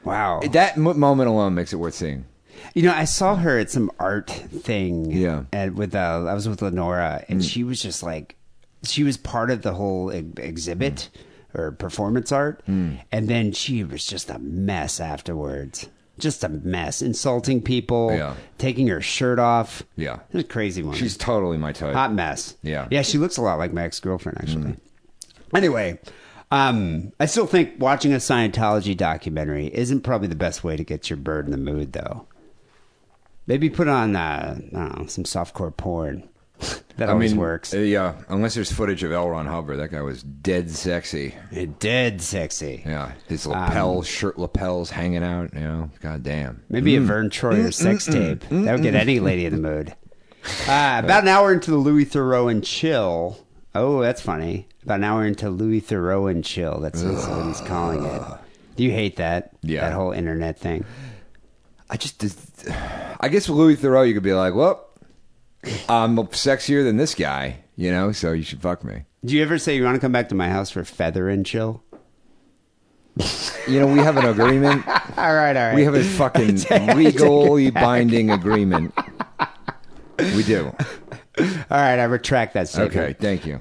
[0.03, 0.41] Wow.
[0.51, 2.25] That m- moment alone makes it worth seeing.
[2.73, 5.11] You know, I saw her at some art thing.
[5.11, 5.43] Yeah.
[5.51, 7.47] And with uh, I was with Lenora, and mm.
[7.47, 8.35] she was just like,
[8.83, 11.09] she was part of the whole ex- exhibit
[11.53, 11.59] mm.
[11.59, 12.99] or performance art, mm.
[13.11, 15.87] and then she was just a mess afterwards.
[16.19, 18.33] Just a mess, insulting people, Yeah.
[18.57, 19.83] taking her shirt off.
[19.95, 20.19] Yeah.
[20.31, 20.95] was a crazy one.
[20.95, 21.93] She's totally my type.
[21.93, 22.55] hot mess.
[22.63, 22.87] Yeah.
[22.89, 23.03] yeah.
[23.03, 24.75] She looks a lot like my ex girlfriend, actually.
[25.53, 25.99] Anyway,
[26.51, 31.09] um, I still think watching a Scientology documentary isn't probably the best way to get
[31.09, 32.25] your bird in the mood, though.
[33.45, 36.27] Maybe put on, uh, I don't know, some softcore porn.
[36.97, 37.73] That I always mean, works.
[37.73, 39.29] uh, yeah, unless there's footage of L.
[39.29, 41.35] Ron Hubbard, that guy was dead sexy.
[41.79, 42.83] Dead sexy.
[42.85, 45.53] Yeah, his Um, lapels, shirt lapels hanging out.
[45.53, 46.61] You know, god damn.
[46.69, 46.97] Maybe Mm.
[46.97, 48.43] a Vern Troyer sex tape.
[48.49, 49.93] That would get any lady in the mood.
[50.65, 53.37] Uh, about an hour into the Louis Theroux and chill.
[53.75, 54.65] Oh, that's funny.
[54.83, 56.79] About an hour into Louis Theroux and chill.
[56.79, 58.21] That's what he's calling it.
[58.77, 59.51] Do you hate that?
[59.61, 59.81] Yeah.
[59.81, 60.85] That whole internet thing.
[61.89, 62.23] I just,
[63.19, 64.86] I guess with Louis Theroux, you could be like, well,
[65.89, 69.03] I'm sexier than this guy, you know, so you should fuck me.
[69.25, 71.45] Do you ever say you want to come back to my house for feather and
[71.45, 71.83] chill?
[73.67, 74.87] You know, we have an agreement.
[75.17, 75.75] All right, all right.
[75.75, 76.57] We have a fucking
[76.95, 78.93] legally binding agreement.
[80.19, 80.67] We do.
[81.39, 82.95] all right, I retract that statement.
[82.95, 83.59] Okay, thank you.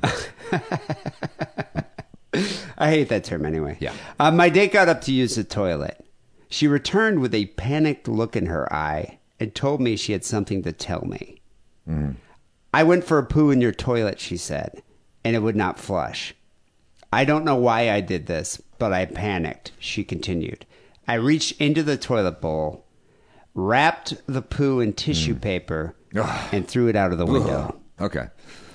[2.77, 3.79] I hate that term anyway.
[3.81, 3.95] Yeah.
[4.21, 6.05] Uh, my date got up to use the toilet.
[6.49, 10.63] She returned with a panicked look in her eye and told me she had something
[10.63, 11.36] to tell me.
[12.73, 14.83] I went for a poo in your toilet, she said,
[15.25, 16.35] and it would not flush.
[17.13, 20.67] I don't know why I did this, but I panicked, she continued.
[21.09, 22.85] I reached into the toilet bowl,
[23.55, 25.41] wrapped the poo in tissue mm.
[25.41, 25.95] paper,
[26.53, 27.81] and threw it out of the window.
[27.99, 28.27] Okay.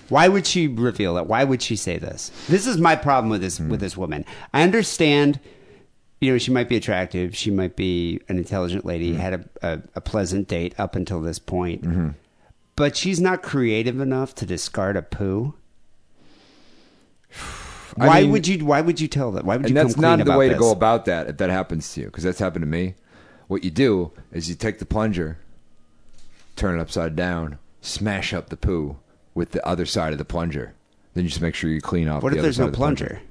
[0.10, 1.28] Why would she reveal it?
[1.28, 2.32] Why would she say this?
[2.50, 3.76] This is my problem with this with hmm.
[3.76, 4.26] this woman.
[4.52, 5.40] I understand,
[6.20, 9.20] you know, she might be attractive, she might be an intelligent lady, hmm.
[9.20, 12.10] had a, a, a pleasant date up until this point, mm-hmm.
[12.82, 15.54] But she's not creative enough to discard a poo.
[17.96, 18.66] I Why mean- would you?
[18.66, 19.46] Why would you tell that?
[19.46, 19.78] Why would you?
[19.78, 22.24] And that's not the way to go about that if that happens to you, because
[22.24, 22.96] that's happened to me.
[23.48, 25.38] what you do is you take the plunger,
[26.56, 28.98] turn it upside down, smash up the poo
[29.36, 30.74] with the other side of the plunger.
[31.14, 32.24] Then you just make sure you clean off.
[32.24, 33.22] What the if other there's side no the plunger?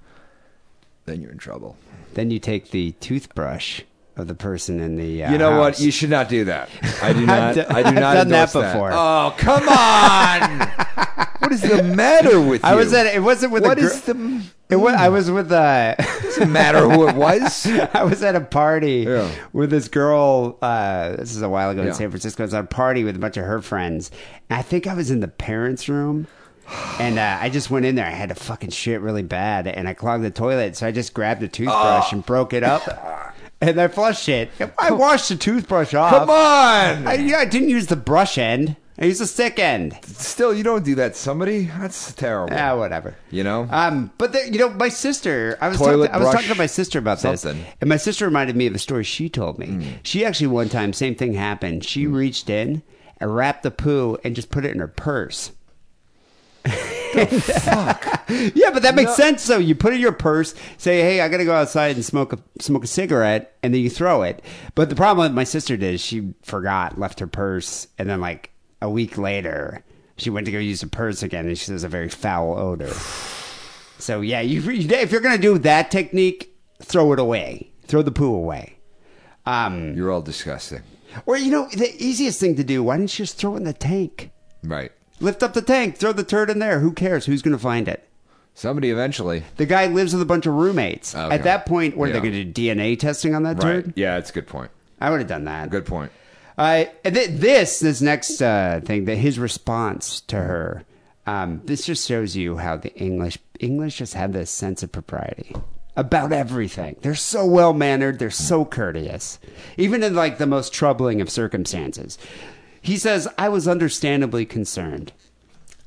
[1.07, 1.77] Then you're in trouble.
[2.15, 3.83] Then you take the toothbrush
[4.21, 5.25] of the person in the.
[5.25, 5.81] Uh, You know what?
[5.81, 6.69] You should not do that.
[7.03, 7.59] I do not.
[7.59, 8.91] I've I do done not that endorse before.
[8.93, 10.61] Oh come on!
[11.41, 12.69] what is the matter with you?
[12.69, 13.07] I was at.
[13.07, 13.81] It wasn't with What a.
[13.81, 14.43] gr- is the?
[14.69, 17.67] It was, I was with uh Doesn't matter who it was.
[17.95, 19.29] I was at a party Yeah.
[19.53, 20.59] with this girl.
[20.63, 21.89] Uh, this is a while ago Yeah.
[21.89, 22.45] in San Francisco.
[22.45, 24.13] I was at a party with a bunch of her friends.
[24.49, 26.29] And I think I was in the parents' room.
[27.01, 28.07] And uh, I just went in there.
[28.07, 29.67] I had to fucking shit really bad.
[29.67, 30.77] And I clogged the toilet.
[30.77, 33.30] So I just grabbed a toothbrush and broke it up.
[33.61, 34.51] And I flushed it.
[34.79, 36.11] I washed the toothbrush off.
[36.11, 37.07] Come on!
[37.07, 38.77] I, yeah, I didn't use the brush end.
[38.99, 39.99] I used the stick end.
[40.05, 41.15] Still, you don't do that.
[41.15, 42.55] to Somebody that's terrible.
[42.55, 43.15] Ah, whatever.
[43.31, 43.67] You know?
[43.71, 45.57] Um, but the, you know, my sister.
[45.61, 47.59] I was Toilet talking, I was brush, talking to my sister about something.
[47.59, 49.99] this, and my sister reminded me of a story she told me.
[50.03, 51.85] She actually one time, same thing happened.
[51.85, 52.83] She reached in
[53.19, 55.53] and wrapped the poo and just put it in her purse.
[58.55, 59.43] Yeah, but that makes sense.
[59.43, 62.05] So you put it in your purse, say, "Hey, I got to go outside and
[62.05, 64.43] smoke a smoke a cigarette," and then you throw it.
[64.77, 68.21] But the problem that my sister did is she forgot, left her purse, and then
[68.21, 69.83] like a week later,
[70.17, 72.93] she went to go use the purse again, and she says a very foul odor.
[73.99, 78.11] So yeah, you, you if you're gonna do that technique, throw it away, throw the
[78.11, 78.79] poo away.
[79.45, 80.81] Um, You're all disgusting.
[81.27, 82.83] or you know, the easiest thing to do.
[82.83, 84.31] Why didn't you just throw it in the tank?
[84.63, 84.91] Right.
[85.21, 86.81] Lift up the tank, throw the turd in there.
[86.81, 87.27] Who cares?
[87.27, 88.07] Who's gonna find it?
[88.55, 89.45] Somebody eventually.
[89.57, 91.15] The guy lives with a bunch of roommates.
[91.15, 91.35] Okay.
[91.35, 92.21] At that point, what are Yeah.
[92.21, 92.53] they going to do?
[92.53, 93.85] DNA testing on that Right.
[93.85, 93.93] turd?
[93.97, 94.71] Yeah, it's a good point.
[95.01, 95.71] I would have done that.
[95.71, 96.11] Good point.
[96.59, 100.83] Uh, and th- this, this next uh, thing, that his response to her,
[101.27, 105.55] um, this just shows you how the English English just have this sense of propriety
[105.97, 106.97] about everything.
[107.03, 108.19] They're so well mannered.
[108.19, 109.39] They're so courteous,
[109.79, 112.19] even in like the most troubling of circumstances.
[112.81, 115.13] He says, "I was understandably concerned.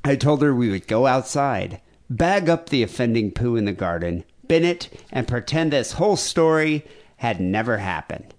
[0.04, 1.80] I told her we would go outside,
[2.10, 6.84] bag up the offending poo in the garden, bin it, and pretend this whole story
[7.16, 8.34] had never happened.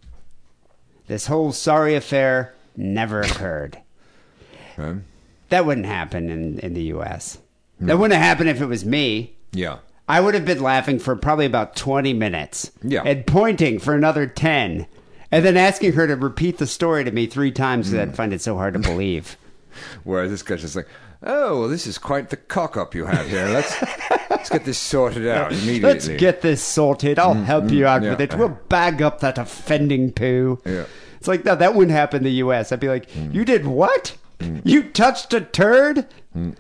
[1.08, 3.80] This whole sorry affair never occurred.
[4.78, 5.00] Okay.
[5.50, 7.38] That wouldn't happen in, in the U.S.
[7.80, 7.88] Hmm.
[7.88, 9.36] That wouldn't happen if it was me.
[9.52, 9.80] Yeah.
[10.08, 12.72] I would have been laughing for probably about 20 minutes.
[12.84, 13.02] Yeah.
[13.04, 14.86] And pointing for another 10.
[15.32, 18.34] And then asking her to repeat the story to me three times because I'd find
[18.34, 19.38] it so hard to believe.
[20.04, 20.88] Whereas this guy's just like,
[21.24, 23.48] oh, well, this is quite the cock up you have here.
[23.48, 23.76] Let's
[24.30, 25.80] let's get this sorted out immediately.
[25.82, 27.20] Let's get this sorted.
[27.20, 27.44] I'll mm-hmm.
[27.44, 28.12] help you out yeah.
[28.12, 28.36] with it.
[28.36, 30.62] We'll bag up that offending poo.
[30.66, 30.86] Yeah.
[31.18, 32.72] It's like, no, that wouldn't happen in the U.S.
[32.72, 33.34] I'd be like, mm.
[33.34, 34.16] you did what?
[34.40, 34.62] Mm.
[34.64, 36.08] You touched a turd?
[36.36, 36.56] Mm.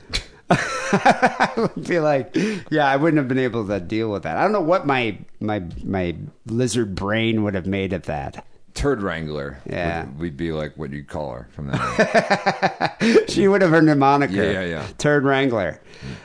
[0.49, 2.35] I would be like,
[2.69, 4.37] yeah, I wouldn't have been able to deal with that.
[4.37, 8.45] I don't know what my my my lizard brain would have made of that.
[8.75, 9.57] Turd Wrangler.
[9.65, 10.05] Yeah.
[10.05, 12.97] Would, we'd be like what you'd call her from that.
[13.29, 14.33] She would have earned a moniker.
[14.33, 14.87] Yeah, yeah, yeah.
[14.97, 15.81] Turd Wrangler.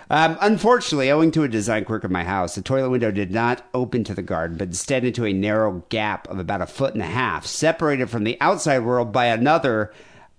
[0.09, 3.67] Um, unfortunately, owing to a design quirk of my house, the toilet window did not
[3.75, 7.03] open to the garden, but instead into a narrow gap of about a foot and
[7.03, 9.93] a half, separated from the outside world by another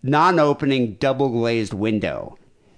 [0.04, 2.38] non-opening double glazed window.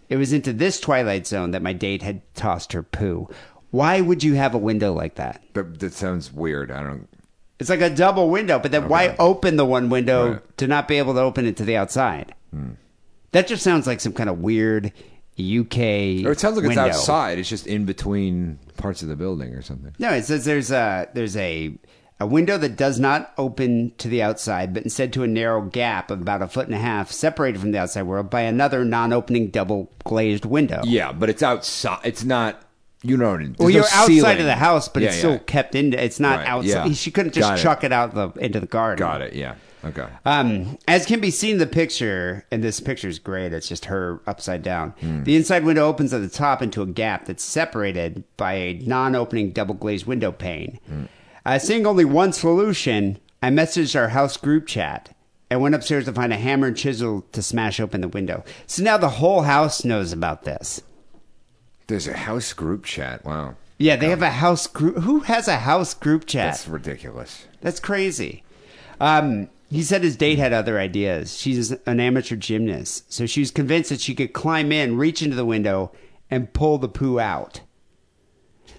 [0.09, 3.29] It was into this twilight zone that my date had tossed her poo.
[3.71, 5.41] Why would you have a window like that?
[5.53, 6.69] that, that sounds weird.
[6.71, 7.07] I don't.
[7.63, 10.39] It's like a double window, but then why open the one window Right.
[10.39, 10.45] Hmm.
[10.57, 12.35] to not be able to open it to the outside?
[13.31, 14.91] That just sounds like some kind of weird
[15.39, 16.23] UK.
[16.25, 16.85] Or it sounds like window.
[16.85, 17.39] it's outside.
[17.39, 19.93] It's just in between parts of the building or something.
[19.97, 21.73] No, it says there's a there's a
[22.19, 26.11] a window that does not open to the outside, but instead to a narrow gap
[26.11, 29.47] of about a foot and a half, separated from the outside world by another non-opening
[29.47, 30.81] double glazed window.
[30.85, 32.01] Yeah, but it's outside.
[32.03, 32.62] It's not.
[33.03, 33.37] You know.
[33.37, 34.39] there's Well, no you're outside ceiling.
[34.39, 35.37] of the house, but Yeah, it's still yeah.
[35.45, 35.93] kept in.
[35.93, 36.87] It's not Right, outside.
[36.87, 36.93] yeah.
[36.93, 39.05] She couldn't just Got chuck it out the, into the garden.
[39.05, 39.33] Got it.
[39.33, 39.55] Yeah.
[39.85, 40.05] Okay.
[40.25, 43.51] Um, as can be seen in the picture, and this picture is great.
[43.51, 44.91] It's just her upside down.
[45.01, 45.23] Hmm.
[45.23, 49.51] The inside window opens at the top into a gap that's separated by a non-opening
[49.51, 50.79] double glazed window pane.
[50.87, 51.03] Hmm.
[51.45, 55.13] Uh, seeing only one solution, I messaged our house group chat
[55.49, 58.45] and went upstairs to find a hammer and chisel to smash open the window.
[58.65, 60.81] So now the whole house knows about this.
[61.87, 63.25] There's a house group chat.
[63.25, 63.55] Wow.
[63.77, 64.97] Yeah, they have a house group.
[64.99, 66.53] Who has a house group chat?
[66.53, 67.47] That's ridiculous.
[67.61, 68.43] That's crazy.
[68.99, 71.37] Um, he said his date had other ideas.
[71.37, 75.35] She's an amateur gymnast, so she was convinced that she could climb in, reach into
[75.35, 75.91] the window,
[76.29, 77.61] and pull the poo out.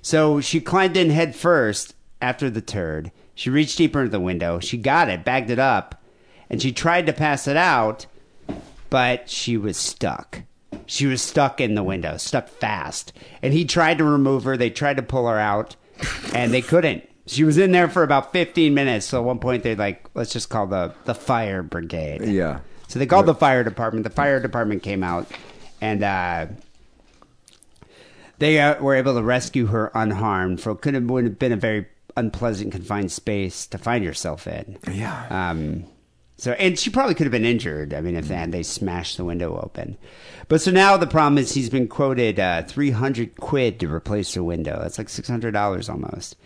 [0.01, 3.11] So she climbed in head first after the turd.
[3.35, 4.61] She reached deeper into the window.
[4.61, 6.01] She got it, bagged it up,
[6.49, 8.07] and she tried to pass it out,
[8.89, 10.43] but she was stuck.
[10.87, 13.13] She was stuck in the window, stuck fast.
[13.43, 14.57] And he tried to remove her.
[14.57, 15.77] They tried to pull her out,
[16.35, 17.09] and they couldn't.
[17.27, 19.07] She was in there for about 15 minutes.
[19.07, 22.23] So at one point, they're like, let's just call the, the fire brigade.
[22.23, 22.61] Yeah.
[22.89, 24.05] So they called the fire department.
[24.05, 25.27] The fire department came out
[25.81, 26.47] and uh,
[28.39, 30.61] they uh, were able to rescue her unharmed.
[30.61, 34.47] For it could have would have been a very unpleasant confined space to find yourself
[34.47, 34.79] in.
[34.91, 35.27] Yeah.
[35.51, 35.87] Um,
[36.37, 37.95] so and she probably could have been injured.
[37.95, 39.97] I mean, if they, had, they smashed the window open.
[40.49, 44.35] But so now the problem is he's been quoted uh, three hundred quid to replace
[44.35, 44.79] the window.
[44.81, 46.37] That's like six hundred dollars almost.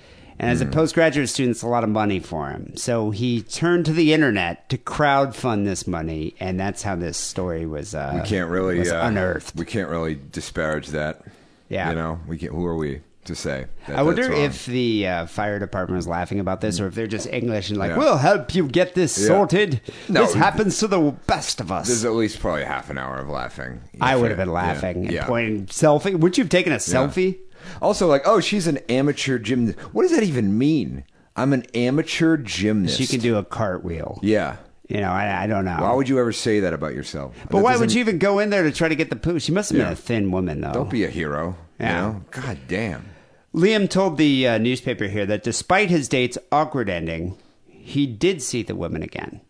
[0.40, 2.76] And as a postgraduate student, it's a lot of money for him.
[2.76, 7.66] So he turned to the internet to crowdfund this money, and that's how this story
[7.66, 7.92] was.
[7.92, 9.56] Uh, we can't really was uh, unearthed.
[9.56, 11.22] We can't really disparage that.
[11.68, 11.88] Yeah.
[11.88, 12.52] You know, we can't.
[12.52, 13.66] Who are we to say?
[13.86, 17.06] That I wonder if the uh, fire department was laughing about this, or if they're
[17.06, 17.98] just English and like, Yeah.
[17.98, 19.28] "We'll help you get this Yeah.
[19.28, 19.80] sorted.
[20.08, 23.18] No, this happens to the best of us." there's at least probably half an hour
[23.18, 23.80] of laughing.
[24.00, 25.26] I would have been laughing and Yeah.
[25.26, 26.18] pointing selfie.
[26.18, 27.38] Would you have taken a selfie?
[27.80, 29.78] Also, like, oh, she's an amateur gymnast.
[29.92, 31.04] What does that even mean?
[31.36, 32.98] I'm an amateur gymnast.
[32.98, 34.18] She can do a cartwheel.
[34.22, 34.56] Yeah.
[34.88, 35.76] You know, I, I don't know.
[35.78, 37.34] Why would you ever say that about yourself?
[37.42, 39.16] but That why would doesn't- you even go in there to try to get the
[39.16, 39.38] poo?
[39.38, 39.92] She must have been Yeah.
[39.92, 40.72] a thin woman, though.
[40.72, 41.56] Don't be a hero.
[41.78, 41.88] Yeah.
[42.06, 42.20] You know?
[42.30, 43.04] God damn.
[43.54, 47.36] Liam told the uh, newspaper here that despite his date's awkward ending,
[47.66, 49.40] he did see the woman again.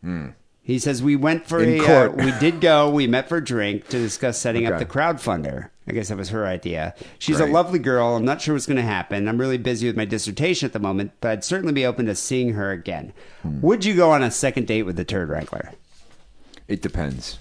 [0.62, 1.62] He says we went for.
[1.62, 2.10] In a court.
[2.10, 2.90] Uh, we did go.
[2.90, 5.70] We met for a drink to discuss setting up the crowdfunder.
[5.86, 6.94] I guess that was her idea.
[7.18, 8.16] She's a lovely girl.
[8.16, 9.26] I'm not sure what's going to happen.
[9.26, 12.14] I'm really busy with my dissertation at the moment, but I'd certainly be open to
[12.14, 13.14] seeing her again.
[13.40, 13.62] Hmm.
[13.62, 15.72] Would you go on a second date with the turd wrangler?
[16.68, 17.38] It depends.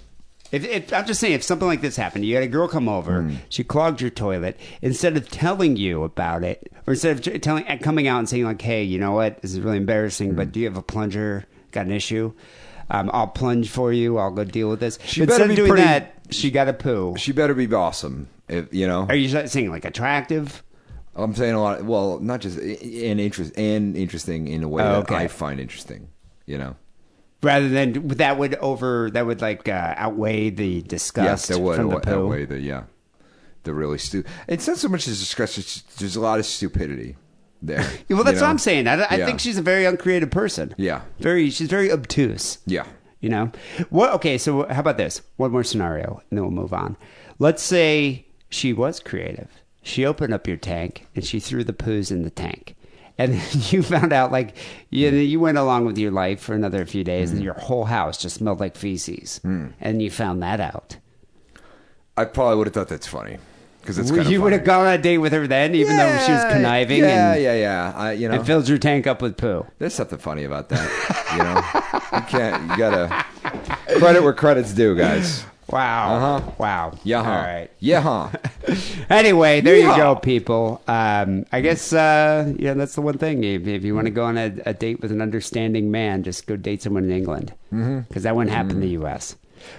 [0.50, 2.88] If, if I'm just saying, if something like this happened, you had a girl come
[2.88, 3.34] over, Hmm.
[3.50, 4.58] she clogged your toilet.
[4.80, 8.44] Instead of telling you about it, or instead of t- telling, coming out and saying
[8.44, 9.42] like, "Hey, you know what?
[9.42, 10.36] This is really embarrassing, Hmm.
[10.36, 11.44] but do you have a plunger?
[11.72, 12.32] Got an issue?
[12.90, 14.16] Um, I'll plunge for you.
[14.16, 16.66] I'll go deal with this." She Instead better of be doing pretty- that, she got
[16.68, 17.14] a poo.
[17.18, 18.28] She better be awesome.
[18.48, 19.04] If, you know?
[19.10, 20.62] Are you saying like attractive?
[21.14, 21.84] I'm saying a lot.
[21.84, 25.12] Well, not just and interest and interesting in a way Oh, that.
[25.12, 26.08] I find interesting.
[26.46, 26.76] You know.
[27.42, 31.76] Rather than that would over that would like uh, outweigh the disgust yes, that would
[31.76, 32.26] from the poo.
[32.26, 32.44] way.
[32.44, 32.84] The yeah,
[33.62, 34.30] the really stupid.
[34.48, 35.56] It's not so much as disgust.
[35.58, 37.16] It's, there's a lot of stupidity
[37.62, 37.80] there.
[38.08, 38.50] Yeah, well, that's you what?
[38.50, 38.88] I'm saying.
[38.88, 39.26] I, I Yeah.
[39.26, 40.74] think she's a very uncreative person.
[40.76, 41.02] Yeah.
[41.20, 41.50] very.
[41.50, 42.58] She's very obtuse.
[42.66, 42.86] Yeah.
[43.20, 43.52] You know
[43.90, 44.12] what?
[44.14, 45.22] Okay, so how about this?
[45.36, 46.96] One more scenario, and then we'll move on.
[47.38, 49.48] Let's say she was creative.
[49.82, 52.74] She opened up your tank and she threw the poos in the tank,
[53.18, 54.56] and then you found out like
[54.90, 57.36] you you went along with your life for another few days, Hmm.
[57.36, 60.96] and your whole house just smelled like feces, and you found that out.
[62.16, 63.38] I probably would have thought that's funny
[63.80, 65.96] because it's kind of you would have gone on a date with her then, even
[65.96, 67.92] though she was conniving Yeah, and, yeah, yeah.
[67.96, 69.64] I, you know, and filled your tank up with poo.
[69.78, 70.88] there's something funny about that.
[71.32, 72.70] You know, you can't.
[72.70, 73.24] You gotta
[73.98, 75.44] credit where credit's due, guys.
[75.70, 76.14] Wow.
[76.16, 76.50] Uh-huh.
[76.58, 76.92] Wow.
[77.04, 77.18] Yeah.
[77.18, 77.70] All right.
[77.78, 78.00] Yeah.
[78.00, 78.28] Huh.
[79.10, 80.82] Anyway, there you go, people.
[80.86, 83.42] Um, I guess uh, yeah, that's the one thing.
[83.42, 86.46] If, if you want to go on a, a date with an understanding man, just
[86.46, 88.20] go date someone in England because Mm-hmm.
[88.20, 89.34] that wouldn't happen in the U.S.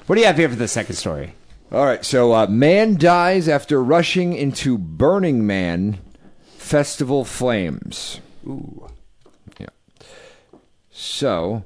[0.07, 1.33] What do you have here for the second story?
[1.71, 2.03] All right.
[2.03, 5.99] So, uh, man dies after rushing into Burning Man
[6.57, 8.19] festival flames.
[8.47, 8.87] Ooh.
[9.59, 9.67] Yeah.
[10.91, 11.63] So,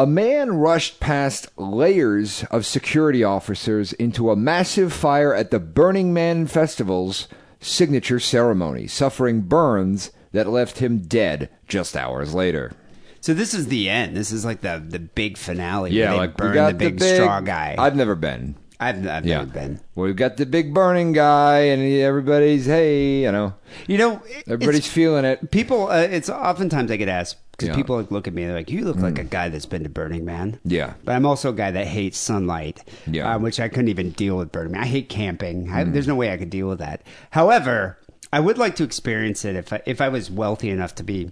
[0.00, 6.14] a man rushed past layers of security officers into a massive fire at the Burning
[6.14, 7.28] Man Festival's
[7.60, 12.72] signature ceremony, suffering burns that left him dead just hours later.
[13.20, 14.16] So this is the end.
[14.16, 15.90] This is like the the big finale.
[15.90, 17.76] they we burn got the big, straw guy.
[17.78, 18.54] I've never been.
[18.82, 19.80] I've, I've Yeah, never been.
[19.94, 23.52] Well, we've got the big burning guy, and everybody's hey, you know,
[23.86, 25.50] You know, everybody's feeling it.
[25.50, 25.88] people.
[25.90, 27.76] Uh, it's oftentimes I get asked because Yeah.
[27.76, 28.42] people like, look at me.
[28.42, 30.94] and They're like, "You look like a guy that's been to Burning Man." Yeah.
[31.04, 33.34] But I'm also a guy that hates sunlight, Yeah.
[33.34, 34.82] uh, which I couldn't even deal with Burning Man.
[34.82, 35.70] I hate camping.
[35.70, 35.92] I, Mm.
[35.92, 37.02] there's no way I could deal with that.
[37.30, 37.98] However,
[38.32, 41.30] I would like to experience it if I, if I was wealthy enough to be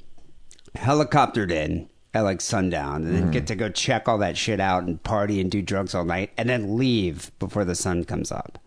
[0.77, 3.31] helicoptered in at like sundown and then Mm-hmm.
[3.33, 6.31] get to go check all that shit out and party and do drugs all night
[6.37, 8.59] and then leave before the sun comes up.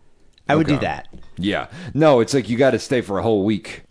[0.48, 1.08] I would do that.
[1.38, 1.68] Yeah.
[1.94, 3.84] No, it's like you got to stay for a whole week,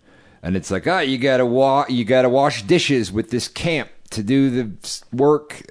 [0.44, 3.48] and it's like ah, you got to wa- you got to wash dishes with this
[3.48, 4.72] camp to do the
[5.14, 5.62] work.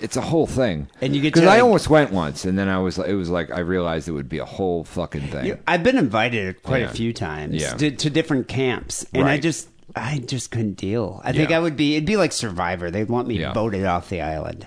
[0.00, 0.88] It's a whole thing.
[1.02, 3.14] And you get because I like- almost went once, and then I was like, it
[3.16, 5.44] was like I realized it would be a whole fucking thing.
[5.46, 6.90] You- I've been invited quite Yeah.
[6.90, 7.74] a few times Yeah.
[7.74, 11.20] to, to different camps, and I just I just couldn't deal.
[11.24, 11.96] I think I would be.
[11.96, 12.90] It'd be like Survivor.
[12.90, 13.52] They'd want me Yeah.
[13.52, 14.66] voted off the island.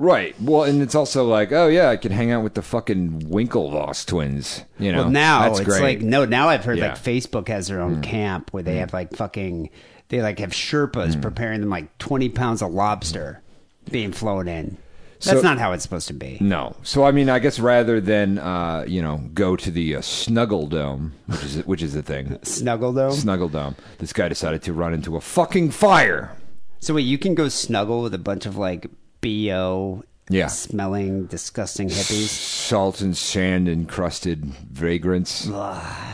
[0.00, 0.34] Right.
[0.40, 4.06] Well, and it's also like, oh yeah, I can hang out with the fucking Winklevoss
[4.06, 4.64] twins.
[4.78, 5.82] You know, well, now that's it's great.
[5.82, 6.24] like no.
[6.24, 6.88] Now I've heard Yeah.
[6.92, 9.68] Like Facebook has their own camp where they have like fucking.
[10.08, 11.22] They like have Sherpas Mm.
[11.22, 13.42] preparing them like twenty pounds of lobster
[13.90, 14.78] being flown in.
[15.22, 16.38] That's So- not how it's supposed to be.
[16.40, 16.74] No.
[16.82, 20.66] So I mean, I guess rather than uh, you know go to the uh, Snuggle
[20.66, 23.10] Dome, which is which is the thing, Snuggle though.
[23.10, 23.76] Snuggle Dome.
[23.98, 26.34] This guy decided to run into a fucking fire.
[26.80, 28.86] so wait, you can go snuggle with a bunch of like
[29.20, 30.46] bo Yeah.
[30.48, 32.28] smelling disgusting hippies.
[32.28, 35.46] Salt and sand encrusted vagrants.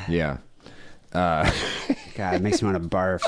[0.09, 0.39] yeah.
[1.13, 1.51] Uh,
[2.15, 3.21] God, it makes me want to barf.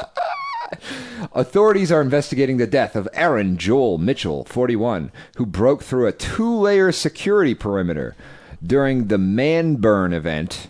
[1.33, 6.55] Authorities are investigating the death of Aaron Joel Mitchell, 41, who broke through a two
[6.55, 8.15] layer security perimeter
[8.63, 10.67] during the Man Burn event,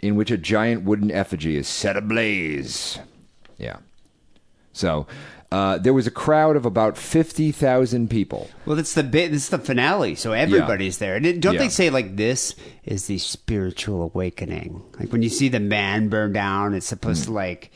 [0.00, 2.98] in which a giant wooden effigy is set ablaze.
[3.58, 3.76] Yeah.
[4.72, 5.06] So,
[5.52, 8.48] uh, there was a crowd of about 50,000 people.
[8.64, 9.30] Well, it's the bit.
[9.32, 11.16] This is the finale, so everybody's there.
[11.16, 11.60] And Don't Yeah.
[11.60, 14.82] they say like this is the spiritual awakening?
[14.98, 17.32] Like when you see the man burn down, it's supposed Hmm.
[17.32, 17.70] to like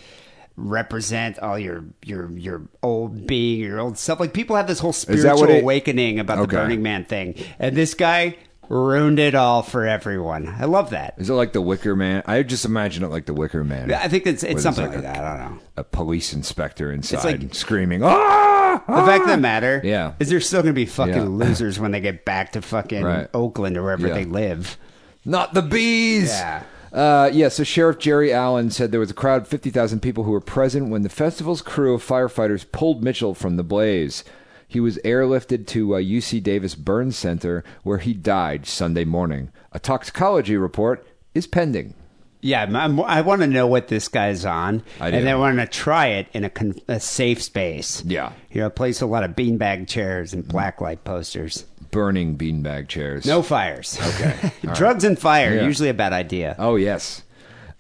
[0.57, 4.21] represent all your your your old being, your old self.
[4.21, 6.57] Like people have this whole spiritual what it- awakening about Okay.
[6.57, 8.37] the Burning Man thing, and this guy
[8.69, 10.49] ruined it all for everyone.
[10.59, 11.15] I love that.
[11.19, 12.23] Is it like the Wicker Man?
[12.27, 13.93] I just imagine it like the Wicker Man.
[13.93, 15.19] I think it's it's something like like a- that.
[15.25, 15.59] I don't know.
[15.77, 18.83] A police inspector inside like- screaming, ah!
[18.87, 20.13] The fact of the matter, Yeah.
[20.19, 21.23] is they're still gonna be fucking Yeah.
[21.29, 23.29] losers when they get back to fucking Right.
[23.35, 24.15] Oakland or wherever Yeah.
[24.15, 24.77] they live.
[25.25, 26.29] Not the bees.
[26.31, 26.63] Yeah.
[26.93, 30.31] Uh, yeah, so Sheriff Jerry Allen said there was a crowd of 50,000 people who
[30.31, 34.25] were present when the festival's crew of firefighters pulled Mitchell from the blaze.
[34.69, 39.51] He was airlifted to uh, UC Davis Burn Center, where he died Sunday morning.
[39.73, 41.95] A toxicology report is pending.
[42.43, 45.17] Yeah, I'm, I'm- want to know what this guy's on, I do.
[45.17, 48.05] and then I want to try it in a, con- a safe space.
[48.05, 48.33] Yeah.
[48.51, 51.65] you know, a place with a lot of beanbag chairs and blacklight posters.
[51.91, 53.25] Burning beanbag chairs.
[53.25, 53.99] No fires.
[54.01, 55.65] Okay, drugs and fire Yeah.
[55.65, 56.55] usually a bad idea.
[56.59, 57.23] Oh, yes.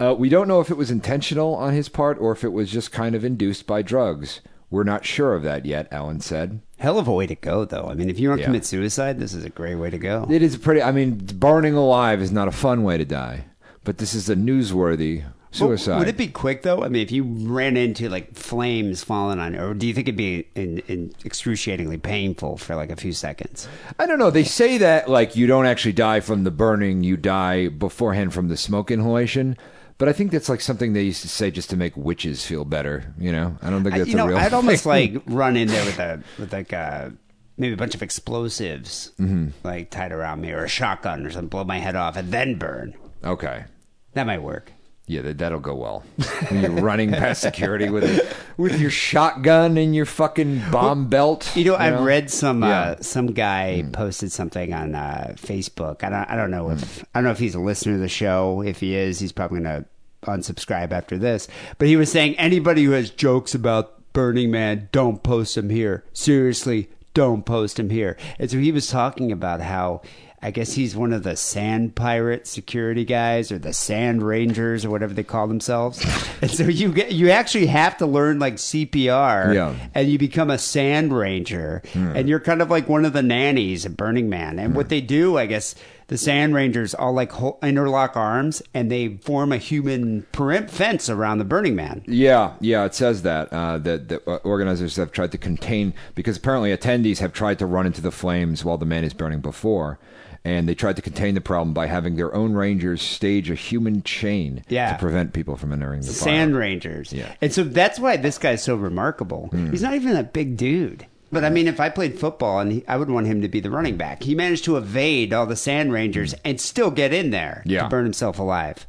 [0.00, 2.70] Uh, we don't know if it was intentional on his part or if it was
[2.70, 4.40] just kind of induced by drugs.
[4.70, 6.60] We're not sure of that yet, Allen said.
[6.78, 7.86] Hell of a way to go, though.
[7.88, 8.46] I mean, if you want to Yeah.
[8.46, 10.26] commit suicide, this is a great way to go.
[10.28, 10.82] It is pretty.
[10.82, 13.44] I mean, burning alive is not a fun way to die,
[13.84, 15.98] but this is a newsworthy suicide.
[16.00, 16.82] Would it be quick though?
[16.82, 20.16] I mean, if you ran into like flames falling on, or do you think it'd
[20.16, 23.68] be in, in excruciatingly painful for like a few seconds?
[23.98, 24.30] I don't know.
[24.30, 28.48] They say that like you don't actually die from the burning; you die beforehand from
[28.48, 29.56] the smoke inhalation.
[29.98, 32.64] But I think that's like something they used to say just to make witches feel
[32.64, 33.14] better.
[33.18, 34.36] You know, I don't think I- that's you know, a real.
[34.38, 37.12] I'd almost like run in there with a with like a
[37.56, 39.48] maybe a bunch of explosives Mm-hmm.
[39.64, 42.56] like tied around me, or a shotgun or something, blow my head off, and then
[42.58, 42.94] burn.
[43.24, 43.64] okay.
[44.12, 44.72] That might work.
[45.08, 46.02] Yeah, that, that'll go well.
[46.48, 51.56] When you're running past security with it, with your shotgun and your fucking bomb belt.
[51.56, 52.80] You know, I've read some Yeah.
[52.80, 56.02] uh, some guy posted something on uh, Facebook.
[56.02, 58.08] I don't I don't know if I don't know if he's a listener to the
[58.08, 58.62] show.
[58.62, 59.84] If he is, he's probably gonna
[60.24, 61.46] unsubscribe after this.
[61.78, 66.02] But he was saying anybody who has jokes about Burning Man, don't post them here.
[66.12, 68.16] Seriously, don't post them here.
[68.40, 70.02] And so he was talking about how.
[70.42, 74.90] I guess he's one of the sand pirate security guys or the sand rangers or
[74.90, 76.04] whatever they call themselves.
[76.42, 79.74] And so you get you actually have to learn like CPR Yeah.
[79.94, 83.86] and you become a sand ranger and you're kind of like one of the nannies
[83.86, 84.58] at Burning Man.
[84.58, 85.74] And what they do, I guess,
[86.08, 87.32] the sand rangers all like
[87.62, 92.02] interlock arms and they form a human perim- fence around the Burning Man.
[92.06, 96.36] Yeah, yeah, it says that uh, that the uh, organizers have tried to contain because
[96.36, 99.98] apparently attendees have tried to run into the flames while the man is burning before,
[100.46, 104.00] and they tried to contain the problem by having their own rangers stage a human
[104.04, 104.92] chain Yeah.
[104.92, 106.60] to prevent people from entering the Sand fire.
[106.60, 107.12] rangers.
[107.12, 107.32] Yeah.
[107.40, 109.50] And so that's why this guy's so remarkable.
[109.72, 111.06] He's not even a big dude.
[111.32, 113.58] But I mean, if I played football, and he, I would want him to be
[113.58, 114.22] the running back.
[114.22, 117.82] He managed to evade all the sand rangers and still get in there Yeah.
[117.82, 118.86] to burn himself alive.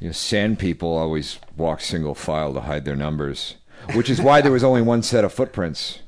[0.00, 3.54] You know, sand people always walk single file to hide their numbers,
[3.94, 6.00] which is why there was only one set of footprints.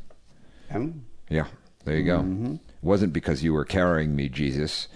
[0.70, 1.46] Um, Yeah,
[1.86, 2.58] there you go.
[2.83, 4.89] It wasn't because you were carrying me, Jesus.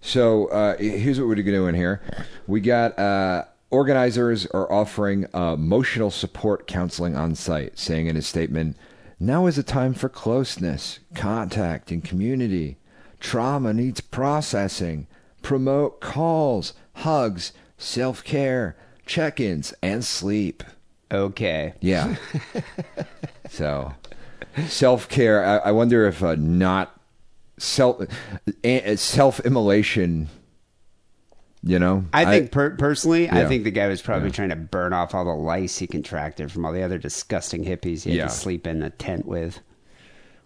[0.00, 2.00] So uh, here's what we're doing here.
[2.46, 8.22] We got uh, organizers are offering uh, emotional support counseling on site, saying in a
[8.22, 8.76] statement,
[9.18, 12.78] "Now is a time for closeness, contact, and community.
[13.20, 15.06] Trauma needs processing.
[15.42, 18.76] Promote calls, hugs, self care,
[19.06, 20.62] check ins, and sleep."
[21.10, 21.74] okay.
[21.80, 22.16] Yeah.
[23.50, 23.94] so,
[24.68, 25.44] self care.
[25.44, 26.95] I, I wonder if uh, not
[27.58, 28.02] self
[28.96, 30.28] self immolation.
[31.62, 34.92] You know, I think per- personally, I think the guy was probably trying to burn
[34.92, 38.24] off all the lice he contracted from all the other disgusting hippies he had Yeah.
[38.26, 39.60] to sleep in a tent with.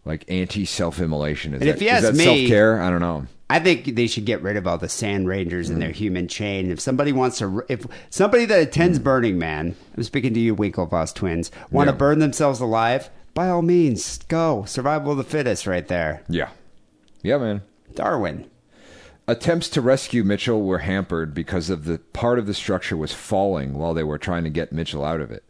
[0.06, 1.52] like anti self immolation.
[1.52, 2.80] Is And that, if you is ask that me- self care?
[2.80, 3.26] I don't know.
[3.50, 5.80] I think they should get rid of all the sand rangers and Mm.
[5.82, 6.70] their human chain.
[6.70, 11.14] If somebody wants to, if somebody that attends Burning Man, I'm speaking to you, Winklevoss
[11.14, 11.98] twins, want to Mm.
[11.98, 14.64] Burn themselves alive, by all means, go.
[14.66, 16.22] Survival of the fittest, right there.
[16.30, 16.48] Yeah.
[17.22, 17.62] Yeah, man.
[17.94, 18.50] Darwin.
[19.26, 23.74] Attempts to rescue Mitchell were hampered because of the part of the structure was falling
[23.74, 25.44] while they were trying to get Mitchell out of it,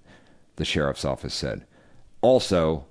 [0.56, 1.64] the sheriff's office said.
[2.20, 2.86] Also,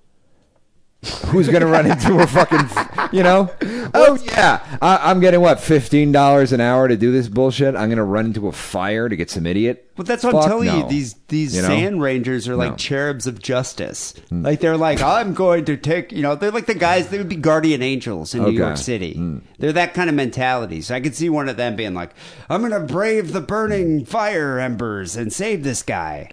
[1.28, 2.68] who's going to run into a fucking,
[3.12, 3.52] you know?
[3.92, 4.78] Oh, yeah.
[4.84, 7.76] I, I'm getting what, $15 an hour to do this bullshit?
[7.76, 9.90] I'm going to run into a fire to get some idiot?
[9.96, 10.78] But that's what Fuck I'm telling no.
[10.84, 10.90] you.
[10.90, 11.68] These these You know?
[11.70, 12.78] sand rangers are like No.
[12.78, 14.14] cherubs of justice.
[14.30, 14.44] Hmm.
[14.44, 16.12] Like they're like, I'm going to take.
[16.12, 17.10] You know, they're like the guys.
[17.10, 18.52] They would be guardian angels in Okay.
[18.52, 19.14] New York City.
[19.16, 19.40] Hmm.
[19.58, 20.82] They're that kind of mentality.
[20.82, 22.12] So I could see one of them being like,
[22.48, 26.30] I'm going to brave the burning fire embers and save this guy.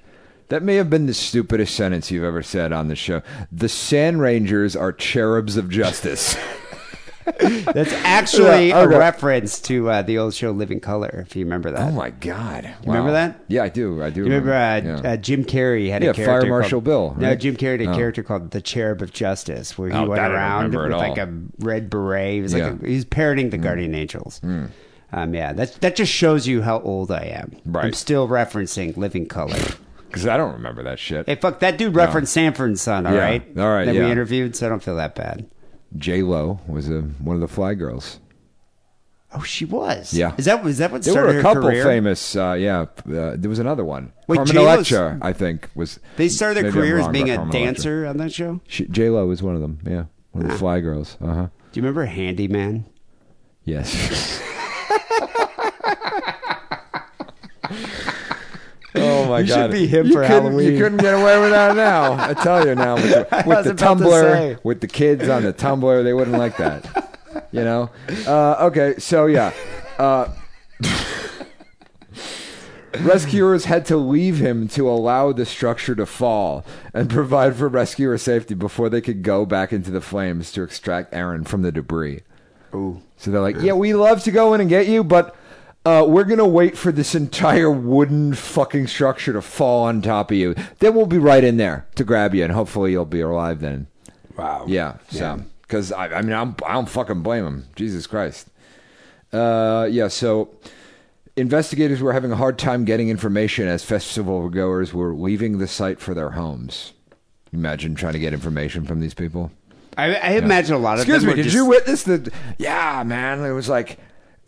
[0.48, 3.22] That may have been the stupidest sentence you've ever said on the show.
[3.50, 6.36] The Sand Rangers are cherubs of justice.
[7.72, 11.24] That's actually Yeah, a reference to uh, the old show Living Color.
[11.26, 11.88] If you remember that.
[11.88, 12.64] oh my god!
[12.82, 13.40] You remember that?
[13.48, 14.02] Yeah, I do.
[14.02, 14.20] I do.
[14.20, 15.12] You remember uh, yeah.
[15.12, 17.34] uh, Jim Carrey had Yeah, a character Fire Marshal called, Bill, No.
[17.34, 17.96] Jim Carrey had a Oh.
[17.96, 20.92] character called the Cherub of Justice, where he Oh, went that I don't around with
[20.92, 22.34] like a red beret.
[22.34, 24.40] He was like a, he's parroting the Guardian Angels.
[25.12, 27.56] Um, yeah, that that just shows you how old I am.
[27.64, 27.86] Right.
[27.86, 29.56] I'm still referencing Living Color.
[30.08, 31.26] Because I don't remember that shit.
[31.26, 33.06] hey, fuck that dude referenced Sanford and Son.
[33.06, 33.18] All Yeah.
[33.20, 34.04] right, All right, That yeah.
[34.06, 35.44] we interviewed, so I don't feel that bad.
[35.96, 38.20] J Lo was a, one of the Fly Girls.
[39.34, 40.14] Oh, she was.
[40.14, 40.34] Yeah.
[40.38, 41.84] Is that was that what There started were a couple career?
[41.84, 42.36] famous.
[42.36, 44.12] Uh, yeah, uh, there was another one.
[44.28, 45.98] Wait, Carmen J-Lo's- Electra, I think, was.
[46.16, 47.72] They started their career as being a Carmen Electra.
[47.74, 48.60] dancer on that show.
[48.68, 49.78] J Lo was one of them.
[49.84, 50.58] Yeah, one of the Ah.
[50.58, 51.16] Fly Girls.
[51.20, 51.46] Uh huh.
[51.72, 52.86] Do you remember Handyman?
[53.64, 54.40] Yes.
[58.96, 59.48] oh my god.
[59.48, 60.72] You should be him you for Halloween.
[60.72, 62.12] You couldn't get away with that now.
[62.30, 66.04] I tell you now, with the, with the Tumblr, with the kids on the Tumblr,
[66.04, 67.18] they wouldn't like that.
[67.52, 67.90] You know.
[68.26, 69.52] Uh, okay, so yeah.
[69.98, 70.28] Uh,
[73.00, 78.16] Rescuers had to leave him to allow the structure to fall and provide for rescuer
[78.16, 82.22] safety before they could go back into the flames to extract Aaron from the debris.
[82.74, 83.02] Ooh.
[83.16, 85.34] So they're like, "Yeah, we love to go in and get you, but
[85.86, 90.36] uh, we're gonna wait for this entire wooden fucking structure to fall on top of
[90.36, 90.54] you.
[90.80, 93.86] Then we'll be right in there to grab you, and hopefully you'll be alive then."
[94.36, 94.64] Wow.
[94.66, 94.96] Yeah.
[95.08, 97.66] So, because I, I mean, I'm, I don't fucking blame him.
[97.76, 98.48] Jesus Christ.
[99.32, 100.08] Uh, yeah.
[100.08, 100.50] So,
[101.36, 106.00] investigators were having a hard time getting information as festival goers were leaving the site
[106.00, 106.92] for their homes.
[107.52, 109.52] Imagine trying to get information from these people.
[109.96, 111.34] I, I imagine a lot of Excuse me.
[111.34, 112.30] Did just- you witness the?
[112.58, 113.42] Yeah, man.
[113.44, 113.98] It was like.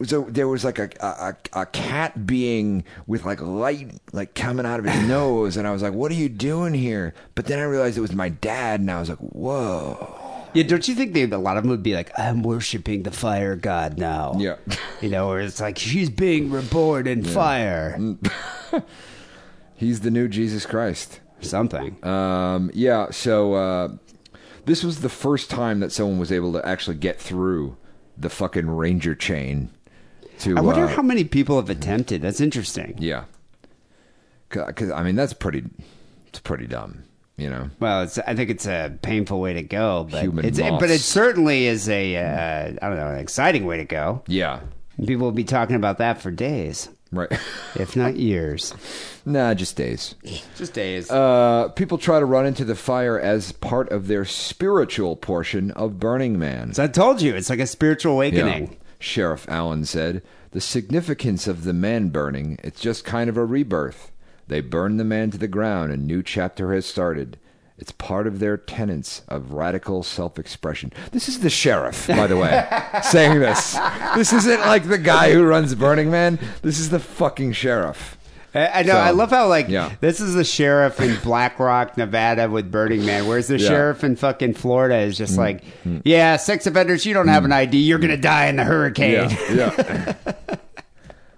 [0.00, 4.78] A, there was like a, a a cat being with like light like coming out
[4.78, 7.64] of his nose, and I was like, "What are you doing here?" But then I
[7.64, 11.22] realized it was my dad, and I was like, "Whoa!" Yeah, don't you think they,
[11.24, 14.34] a lot of them would be like, I'm worshiping the fire god now?
[14.38, 14.56] Yeah.
[15.00, 17.96] You know, or it's like, she's being reborn in fire.
[19.76, 21.20] He's the new Jesus Christ.
[21.40, 22.04] Something.
[22.04, 23.10] Um, yeah.
[23.10, 23.88] So uh,
[24.64, 27.76] this was the first time that someone was able to actually get through
[28.16, 29.70] the fucking ranger chain.
[30.40, 32.22] To I wonder uh, how many people have attempted.
[32.22, 32.94] That's interesting.
[32.98, 33.24] Yeah.
[34.48, 35.64] Because I mean that's pretty.
[36.28, 37.04] It's pretty dumb.
[37.36, 37.70] You know.
[37.78, 40.80] Well, it's, I think it's a painful way to go, but Human it's, moss.
[40.80, 44.22] but it certainly is a uh, I don't know an exciting way to go.
[44.26, 44.60] Yeah.
[45.06, 47.30] People will be talking about that for days, Right.
[47.76, 48.74] if not years.
[49.24, 50.16] nah, just days.
[50.56, 51.08] Just days.
[51.08, 56.00] Uh, people try to run into the fire as part of their spiritual portion of
[56.00, 56.72] Burning Man.
[56.74, 58.76] so I told you, it's like a spiritual awakening.
[58.98, 64.12] Sheriff Allen said, The significance of the man burning, it's just kind of a rebirth.
[64.48, 67.38] They burn the man to the ground, a new chapter has started.
[67.78, 70.92] It's part of their tenets of radical self expression.
[71.12, 72.66] This is the sheriff, by the way,
[73.04, 73.78] saying this.
[74.16, 76.40] This isn't like the guy who runs Burning Man.
[76.62, 78.17] This is the fucking sheriff.
[78.54, 78.92] I, know.
[78.92, 79.94] So, I love how like yeah.
[80.00, 83.68] this is the sheriff in Black Rock, Nevada, with Burning Man, whereas the Yeah.
[83.68, 85.62] Sheriff in fucking Florida is just like,
[86.04, 89.30] yeah, sex offenders, you don't have an ID, you're gonna die in the hurricane.
[89.50, 89.74] Yeah.
[89.86, 90.36] yeah.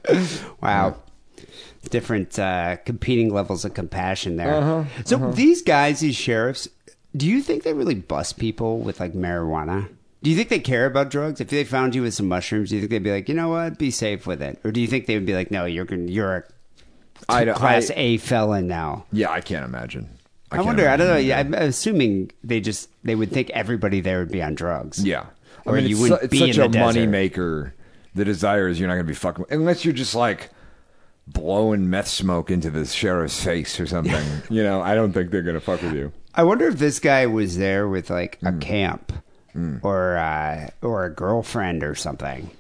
[0.61, 0.97] Wow.
[1.89, 4.55] Different uh, competing levels of compassion there.
[4.55, 6.69] Uh-huh, so these guys, these sheriffs,
[7.17, 9.89] do you think they really bust people with like marijuana?
[10.23, 11.41] Do you think they care about drugs?
[11.41, 13.49] If they found you with some mushrooms, do you think they'd be like, you know
[13.49, 15.87] what, be safe with it, or do you think they would be like, no, you're
[15.87, 16.45] gonna, you're a
[17.29, 19.05] I class I- A felon now?
[19.13, 20.09] Yeah, I can't imagine.
[20.53, 20.89] I, can't wonder.
[20.89, 21.17] I don't know.
[21.17, 25.05] Yeah, I'm assuming they just they would think everybody there would be on drugs.
[25.05, 25.27] Yeah.
[25.65, 27.11] Or you it's, wouldn't su- it's be such in a the money desert.
[27.11, 27.75] maker.
[28.15, 30.51] The desire is you're not going to be fucking unless you're just like
[31.29, 34.25] blowing meth smoke into the sheriff's face or something.
[34.51, 36.13] you know, I don't think they're going to fuck with you.
[36.35, 38.61] I wonder if this guy was there with like a Mm.
[38.61, 39.13] camp
[39.83, 42.51] or uh, or a girlfriend or something.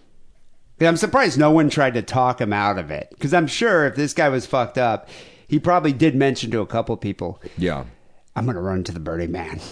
[0.88, 3.94] I'm surprised no one tried to talk him out of it because I'm sure if
[3.96, 5.08] this guy was fucked up,
[5.46, 7.84] he probably did mention to a couple people, Yeah.
[8.36, 9.60] "I'm gonna run to the Burning Man."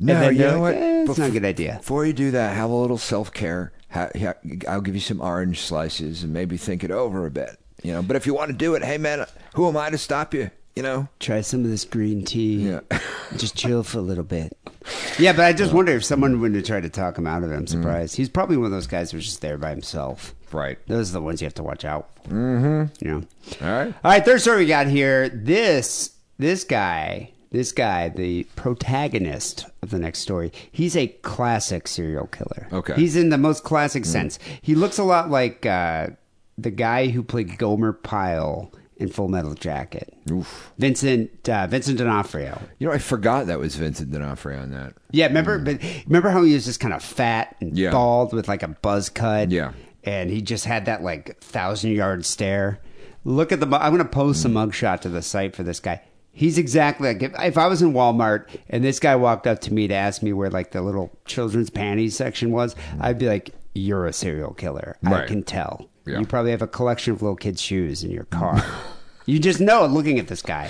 [0.00, 0.74] No, you know like, what?
[0.76, 1.74] eh, it's Bef- not a good idea.
[1.78, 3.72] Before you do that, have a little self care.
[3.90, 4.34] Ha- ha-
[4.68, 7.58] I'll give you some orange slices and maybe think it over a bit.
[7.82, 9.98] You know, but if you want to do it, hey man, who am I to
[9.98, 10.52] stop you?
[10.76, 12.68] You know, Try some of this green tea.
[12.68, 12.80] Yeah.
[13.36, 14.56] Just chill for a little bit.
[15.18, 17.50] Yeah, but I just wonder if someone would have tried to talk him out of
[17.50, 17.56] it.
[17.56, 18.14] I'm surprised.
[18.16, 20.32] He's probably one of those guys who's just there by himself.
[20.54, 20.78] Right?
[20.86, 22.30] Those are the ones you have to watch out for.
[22.30, 23.06] Mm-hmm.
[23.06, 23.66] Yeah.
[23.66, 23.94] All right.
[24.04, 25.28] All right, third story we got here.
[25.28, 32.26] This this guy, this guy, the protagonist of the next story, he's a classic serial
[32.26, 32.68] killer.
[32.72, 32.94] Okay.
[32.94, 34.38] He's in the most classic sense.
[34.62, 36.08] He looks a lot like uh,
[36.56, 40.12] the guy who played Gomer Pyle in Full Metal Jacket.
[40.30, 40.72] Oof.
[40.78, 42.60] Vincent uh, Vincent D'Onofrio.
[42.78, 44.94] You know, I forgot that was Vincent D'Onofrio on that.
[45.12, 47.90] Yeah, remember but remember how he was just kind of fat and Yeah.
[47.92, 49.50] bald with like a buzz cut?
[49.52, 49.72] Yeah.
[50.04, 52.80] And he just had that like thousand yard stare.
[53.24, 56.00] Look at the I'm going to post a mugshot to the site for this guy.
[56.32, 59.74] He's exactly like if, if I was in Walmart and this guy walked up to
[59.74, 63.50] me to ask me where like the little children's panties section was, I'd be like,
[63.74, 64.96] "You're a serial killer.
[65.04, 65.26] I Right.
[65.26, 65.90] can tell.
[66.06, 66.20] Yeah.
[66.20, 68.64] You probably have a collection of little kids' shoes in your car.
[69.26, 70.68] you just know looking at this guy."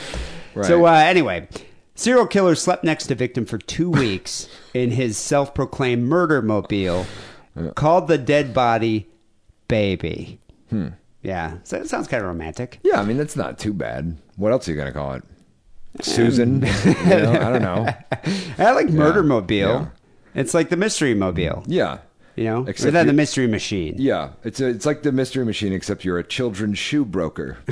[0.62, 1.48] So uh, anyway,
[1.94, 7.06] serial killer slept next to victim for two weeks in his self-proclaimed murder mobile,
[7.74, 9.06] called the dead body
[9.68, 10.40] "baby."
[10.70, 10.88] Hmm.
[11.22, 12.78] Yeah, so it sounds kind of romantic.
[12.82, 14.16] Yeah, I mean that's not too bad.
[14.36, 15.22] What else are you gonna call it?
[16.00, 16.62] Susan?
[16.84, 17.86] you know, I don't know.
[18.58, 19.90] I like murder mobile.
[20.34, 21.64] It's like the mystery mobile.
[21.66, 21.98] Yeah,
[22.36, 23.96] You know, Except you- the mystery machine.
[23.98, 24.30] yeah.
[24.44, 27.56] It's a, it's like the mystery machine, except you're a children's shoe broker.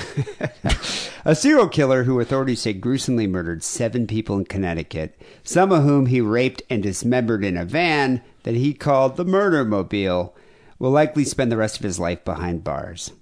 [1.24, 6.06] A serial killer who authorities say gruesomely murdered seven people in Connecticut, some of whom
[6.06, 10.36] he raped and dismembered in a van that he called the Murder Mobile,
[10.78, 13.12] will likely spend the rest of his life behind bars.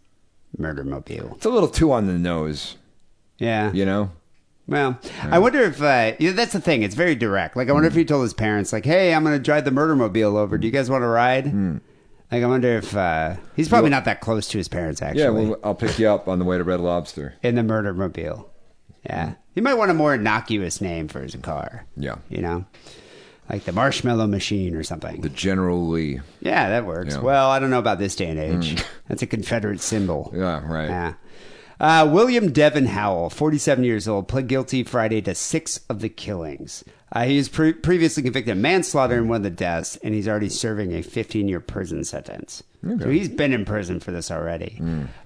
[0.56, 1.32] Murder Mobile.
[1.36, 2.76] It's a little too on the nose,
[3.38, 3.72] Yeah.
[3.72, 4.12] you know.
[4.66, 6.82] Well, I wonder if uh, yeah, that's the thing.
[6.82, 7.54] It's very direct.
[7.54, 9.70] Like, I wonder if he told his parents, like, "Hey, I'm going to drive the
[9.70, 10.56] murder mobile over.
[10.56, 11.52] Do you guys want to ride?"
[12.32, 15.02] Like, I wonder if uh, he's probably not that close to his parents.
[15.02, 17.34] Actually, Yeah, well, I'll pick you up on the way to Red Lobster.
[17.42, 18.50] in the murder mobile.
[19.04, 21.84] Yeah, he might want a more innocuous name for his car.
[21.96, 22.16] Yeah.
[22.30, 22.64] you know,
[23.50, 25.20] like the Marshmallow Machine or something.
[25.20, 26.20] The General Lee.
[26.40, 27.14] yeah, that works.
[27.14, 27.20] Yeah.
[27.20, 28.82] Well, I don't know about this day and age.
[29.08, 30.32] That's a Confederate symbol.
[30.34, 30.88] Yeah, right.
[30.88, 31.14] Yeah.
[31.80, 36.84] Uh, William Devon Howell, 47 years old, pled guilty Friday to six of the killings.
[37.12, 40.26] Uh, he was pre- previously convicted of manslaughter in one of the deaths, and he's
[40.28, 42.62] already serving a 15 year prison sentence.
[42.98, 44.78] So he's been in prison for this already.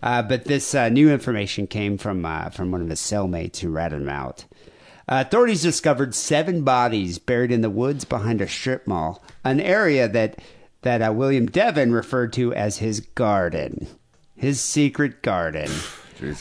[0.03, 3.69] Uh, but this uh, new information came from uh, from one of his cellmates who
[3.71, 4.45] ratted him out.
[5.09, 10.07] Uh, authorities discovered seven bodies buried in the woods behind a strip mall, an area
[10.09, 10.39] that
[10.83, 13.89] that uh, William Devon referred to as his garden,
[14.37, 15.71] his secret garden.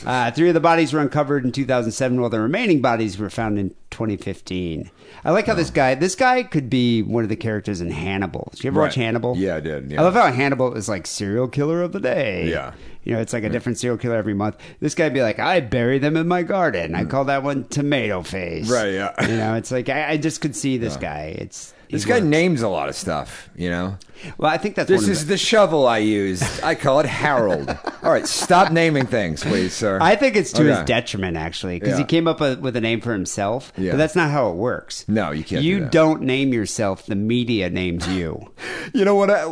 [0.04, 3.60] Uh, three of the bodies were uncovered in 2007, while the remaining bodies were found
[3.60, 4.90] in 2015.
[5.24, 8.48] I like how this guy, this guy could be one of the characters in Hannibal.
[8.52, 9.36] Did you ever watch Hannibal?
[9.36, 10.00] Yeah, I did, yeah.
[10.00, 12.48] I love how Hannibal is like serial killer of the day.
[12.48, 12.72] Yeah.
[13.08, 13.52] You know, it's like a hmm.
[13.52, 14.58] different serial killer every month.
[14.80, 16.94] This guy'd be like, I bury them in my garden.
[16.94, 17.08] I hmm.
[17.08, 18.70] call that one Tomato Face.
[18.70, 19.14] Right, yeah.
[19.26, 21.34] You know, it's like I, I just could see this guy.
[21.38, 22.26] It's This guy works.
[22.26, 23.96] names a lot of stuff, you know.
[24.36, 26.42] Well, I think that's This one of is the, the shovel I used.
[26.62, 27.68] I call it Harold.
[28.02, 29.98] All right, stop naming things, please, sir.
[30.02, 33.12] I think it's to his detriment, actually, because he came up with, a name for
[33.12, 33.72] himself.
[33.78, 33.92] Yeah.
[33.92, 35.06] But that's not how it works.
[35.08, 35.92] No, you can't do You that.
[35.92, 37.06] don't name yourself.
[37.06, 38.52] The media names you.
[38.94, 39.30] You know what?
[39.30, 39.42] I,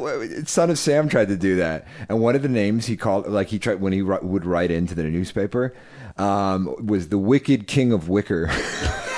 [0.45, 3.49] Son of Sam tried to do that, and one of the names he called, like
[3.49, 5.74] he tried when he would write into the newspaper,
[6.16, 8.51] um, was the Wicked King of Wicker.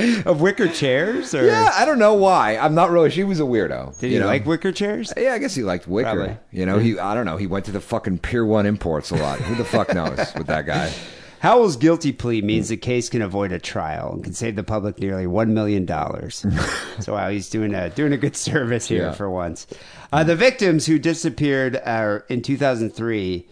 [0.26, 2.56] of wicker chairs, or yeah, I don't know why.
[2.56, 3.10] I'm not really.
[3.10, 3.98] She was a weirdo.
[3.98, 4.26] did you you know?
[4.26, 5.12] like wicker chairs?
[5.16, 6.10] Yeah, I guess he liked Wicker.
[6.14, 6.36] Probably.
[6.50, 7.36] You know, he I don't know.
[7.36, 9.40] He went to the fucking Pier One Imports a lot.
[9.40, 10.92] Who the fuck knows with that guy?
[11.40, 15.00] Howell's guilty plea means the case can avoid a trial and can save the public
[15.00, 16.46] nearly one million dollars.
[17.00, 19.12] so wow, he's doing a doing a good service here Yeah.
[19.12, 19.66] for once.
[20.12, 23.44] Uh, the victims who disappeared uh, in 2003,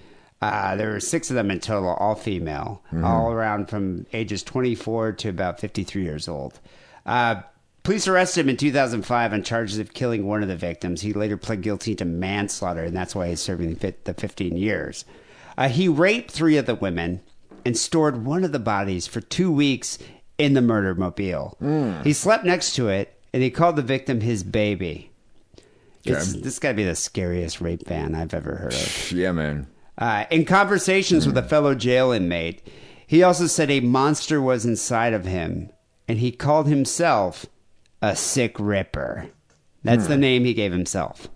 [0.43, 5.13] uh, there were six of them in total, all female, all around from ages 24
[5.13, 6.59] to about 53 years old.
[7.07, 7.43] Uh,
[7.83, 11.01] Police arrested him in 2005 on charges of killing one of the victims.
[11.01, 15.07] He later pled guilty to manslaughter, and that's why he's serving the 15 years.
[15.57, 17.21] Uh, he raped three of the women
[17.65, 19.99] and stored one of the bodies for two weeks
[20.37, 21.57] in the murder mobile.
[22.05, 25.11] He slept next to it, and he called the victim his baby.
[26.05, 29.13] It's, this got to be the scariest rape van I've ever heard of.
[29.13, 29.67] Yeah, man.
[30.01, 32.67] Uh, in conversations with a fellow jail inmate,
[33.07, 35.71] he also said a monster was inside of him,
[36.09, 37.47] and he called himself
[38.01, 39.29] a sick ripper.
[39.85, 41.29] That's the name he gave himself.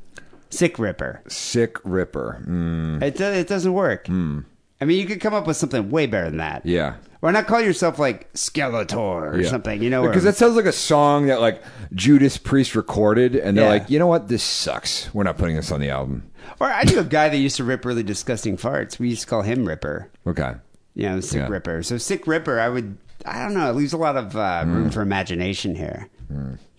[0.51, 1.23] Sick ripper.
[1.29, 2.45] Sick Ripper.
[2.49, 4.07] Mm, It, do- it doesn't work.
[4.09, 6.65] I mean, you could come up with something way better than that.
[6.65, 6.95] yeah.
[7.21, 8.97] Why not call yourself like Skeletor
[9.33, 9.49] or Yeah.
[9.49, 9.83] something?
[9.83, 11.63] You know, or- because that sounds like a song that like
[11.95, 13.71] Judas Priest recorded, and they're Yeah.
[13.71, 15.13] like, you know what, this sucks.
[15.15, 16.25] We're not putting this on the album.
[16.61, 18.99] Or I knew a guy that used to rip really disgusting farts.
[18.99, 20.11] We used to call him Ripper.
[20.27, 20.55] Okay.
[20.95, 21.49] You know, Sick Yeah.
[21.49, 21.83] Ripper.
[21.83, 22.97] So Sick Ripper, I would,
[23.27, 24.75] I don't know, it leaves a lot of uh, Mm.
[24.75, 26.09] room for imagination here.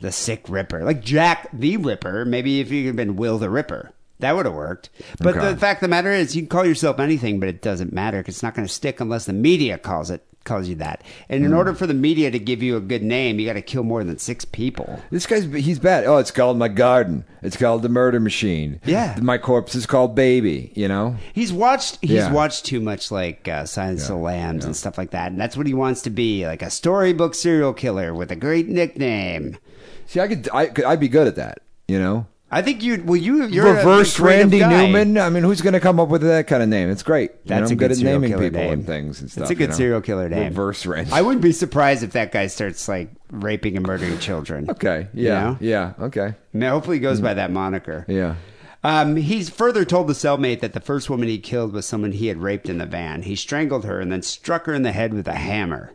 [0.02, 0.84] The Sick Ripper.
[0.84, 3.92] Like Jack the Ripper, maybe if you had been Will the Ripper.
[4.20, 4.90] That would have worked.
[5.20, 5.52] But Okay.
[5.54, 8.18] the fact of the matter is, you can call yourself anything, but it doesn't matter
[8.20, 11.02] because it's not going to stick unless the media calls it calls you that.
[11.28, 11.48] And Mm.
[11.48, 13.82] in order for the media to give you a good name, you got to kill
[13.82, 15.00] more than six people.
[15.10, 16.06] This guy's he's bad.
[16.06, 17.24] Oh, it's called my garden.
[17.42, 18.80] It's called the murder machine.
[18.86, 19.18] Yeah.
[19.24, 20.72] My corpse is called baby.
[20.76, 21.16] You know.
[21.34, 21.98] He's watched.
[22.02, 22.32] He's Yeah.
[22.32, 25.58] watched too much like uh, Silence of the Lambs and stuff like that, and that's
[25.58, 29.58] what he wants to be, like a storybook serial killer with a great nickname.
[30.06, 31.62] See, I could, I could, I'd be good at that.
[31.88, 32.28] You know.
[32.52, 33.02] I think you.
[33.04, 33.46] Well, you.
[33.48, 34.86] You're Reverse a Randy guy.
[34.86, 35.18] Newman.
[35.18, 36.90] I mean, who's going to come up with that kind of name?
[36.90, 37.32] It's great.
[37.44, 38.74] You know, That's a good good at naming people name.
[38.74, 39.42] and things and stuff.
[39.42, 39.76] That's a good you know?
[39.76, 40.44] serial killer name.
[40.50, 41.12] Reverse Randy.
[41.12, 44.70] I wouldn't be surprised if that guy starts like raping and murdering children.
[44.70, 45.08] okay.
[45.14, 45.44] You Yeah.
[45.44, 45.58] know?
[45.60, 45.94] Yeah.
[46.00, 46.36] Okay.
[46.54, 48.06] Mean, hopefully, he goes by that moniker.
[48.08, 48.36] Yeah.
[48.84, 52.28] Um, he's further told the cellmate that the first woman he killed was someone he
[52.28, 53.24] had raped in the van.
[53.24, 55.92] He strangled her and then struck her in the head with a hammer.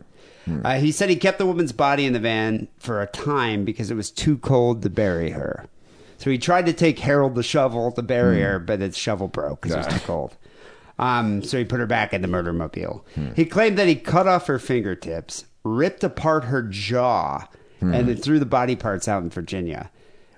[0.65, 3.89] Uh, he said he kept the woman's body in the van for a time because
[3.89, 5.65] it was too cold to bury her.
[6.21, 9.61] So he tried to take Harold the shovel to bury her, but his shovel broke
[9.61, 10.37] because it was too cold.
[10.99, 13.07] Um, so he put her back in the murder mobile.
[13.15, 13.33] Hmm.
[13.35, 17.47] He claimed that he cut off her fingertips, ripped apart her jaw,
[17.79, 17.95] hmm.
[17.95, 19.89] and then threw the body parts out in Virginia.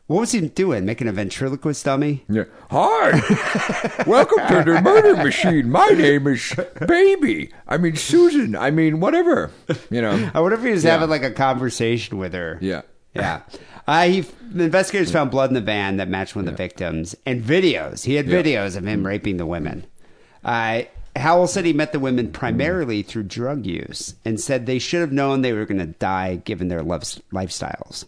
[0.08, 0.86] What was he doing?
[0.86, 2.24] Making a ventriloquist dummy?
[2.30, 2.46] Yeah.
[2.70, 4.04] Hi.
[4.08, 5.70] Welcome to the murder machine.
[5.70, 6.56] My name is
[6.88, 7.52] Baby.
[7.68, 8.56] I mean Susan.
[8.56, 9.52] I mean whatever.
[9.90, 10.32] You know.
[10.34, 12.58] I wonder if he was having like a conversation with her.
[12.62, 12.84] Yeah.
[13.14, 13.42] Yeah.
[13.88, 17.16] Uh, he the investigators found blood in the van that matched one of the victims
[17.26, 18.06] and videos.
[18.06, 19.86] He had videos of him raping the women.
[20.44, 20.84] Uh,
[21.16, 25.12] Howell said he met the women primarily through drug use and said they should have
[25.12, 28.06] known they were going to die given their loves, lifestyles.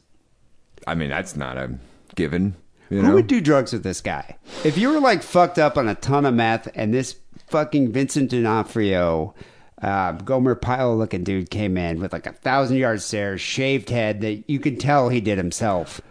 [0.88, 1.76] I mean that's not a
[2.16, 2.56] given.
[2.90, 3.14] You Who know.
[3.16, 4.38] would do drugs with this guy?
[4.64, 7.16] If you were like fucked up on a ton of meth and this
[7.48, 9.34] fucking Vincent D'Onofrio,
[9.82, 14.22] uh, Gomer Pyle looking dude came in with like a thousand yard stare, shaved head
[14.22, 16.02] that you could tell he did himself.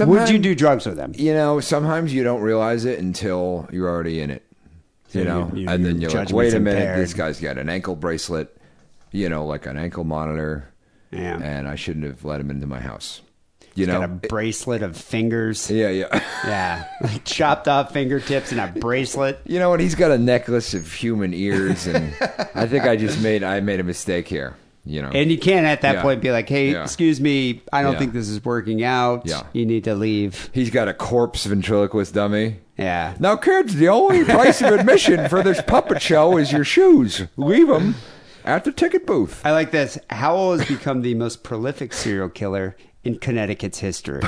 [0.00, 1.12] Would you do drugs with him?
[1.16, 4.42] you know, sometimes you don't realize it until you're already in it.
[5.12, 6.98] You know, you- you- and then you're like, wait a minute, impaired.
[6.98, 8.54] this guy's got an ankle bracelet,
[9.12, 10.68] you know, like an ankle monitor,
[11.12, 11.38] Yeah.
[11.40, 13.20] and I shouldn't have let him into my house.
[13.76, 15.70] You Got know, a bracelet of fingers.
[15.70, 16.22] yeah, yeah.
[16.44, 16.84] Yeah.
[17.24, 19.38] Chopped off fingertips and a bracelet.
[19.44, 19.80] You know what?
[19.80, 22.12] He's got a necklace of human ears, and
[22.54, 24.56] I think I just made I made a mistake here.
[24.88, 26.02] You know, And you can't at that Yeah.
[26.02, 26.84] point be like, hey, Yeah.
[26.84, 27.98] excuse me, I don't Yeah.
[27.98, 29.22] think this is working out.
[29.26, 29.42] Yeah.
[29.52, 30.48] You need to leave.
[30.52, 32.58] he's got a corpse ventriloquist dummy.
[32.78, 33.14] Yeah.
[33.18, 37.22] Now, kids, the only price of admission for this puppet show is your shoes.
[37.36, 37.96] Leave them
[38.44, 39.40] at the ticket booth.
[39.44, 39.98] I like this.
[40.08, 42.76] Howell has become the most prolific serial killer
[43.06, 44.20] in Connecticut's history.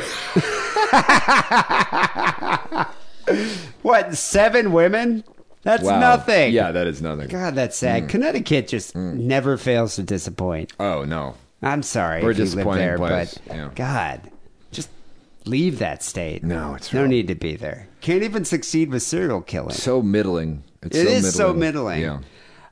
[3.82, 5.24] what, seven women?
[5.62, 5.98] That's Wow.
[5.98, 6.52] nothing.
[6.52, 7.28] Yeah, that is nothing.
[7.28, 8.04] God, that's sad.
[8.04, 8.08] Mm.
[8.08, 9.14] Connecticut just mm.
[9.14, 10.72] never fails to disappoint.
[10.78, 11.34] Oh no.
[11.60, 13.70] I'm sorry We're a if you live disappointing there, place, but yeah.
[13.74, 14.30] God,
[14.70, 14.88] just
[15.44, 16.44] leave that state.
[16.44, 17.10] No, it's no real.
[17.10, 17.88] need to be there.
[18.00, 19.74] Can't even succeed with serial killing.
[19.74, 20.62] So middling.
[20.82, 22.00] It's It is so middling.
[22.02, 22.20] Yeah.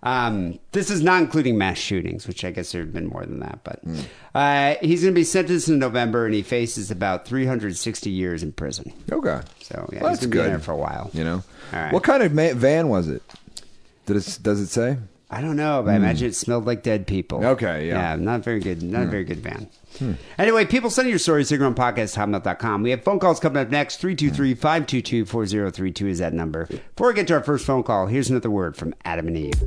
[0.07, 3.41] Um, this is not including mass shootings, which I guess there have been more than
[3.41, 3.59] that.
[3.65, 3.99] But Hmm.
[4.37, 8.53] uh, he's going to be sentenced in November, and he faces about 360 years in
[8.53, 8.93] prison.
[9.11, 9.41] Okay.
[9.62, 10.51] So yeah, Well, he's that's going to be good.
[10.51, 11.11] there for a while.
[11.12, 11.43] You know.
[11.73, 11.93] All right.
[11.93, 13.23] What kind of van was it?
[14.07, 14.39] It?
[14.43, 14.99] Does it say?
[15.36, 17.40] I don't know, but I imagine it smelled like dead people.
[17.40, 17.46] Hmm.
[17.46, 18.14] Okay, yeah.
[18.14, 18.20] Hmm.
[18.20, 18.82] Yeah, not very good.
[18.82, 19.68] Not a very good van.
[20.38, 22.82] Anyway, people send your stories to podcast.com.
[22.82, 24.00] We have phone calls coming up next.
[24.00, 26.64] 323-522-4032 is that number.
[26.66, 29.62] Before we get to our first phone call, here's another word from Adam and Eve.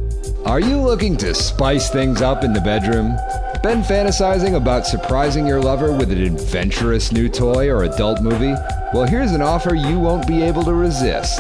[0.46, 3.16] Are you looking to spice things up in the bedroom?
[3.62, 8.56] Been fantasizing about surprising your lover with an adventurous new toy or adult movie?
[8.94, 11.40] Well, here's an offer you won't be able to resist.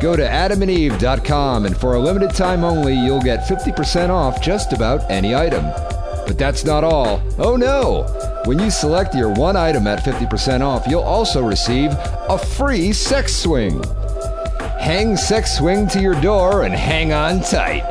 [0.00, 5.10] Go to adamandeve.com and for a limited time only, you'll get 50% off just about
[5.10, 5.64] any item.
[6.24, 7.20] But that's not all.
[7.38, 8.04] Oh no!
[8.44, 13.34] When you select your one item at 50% off, you'll also receive a free sex
[13.34, 13.82] swing.
[14.78, 17.82] Hang Sex Swing to your door and hang on tight.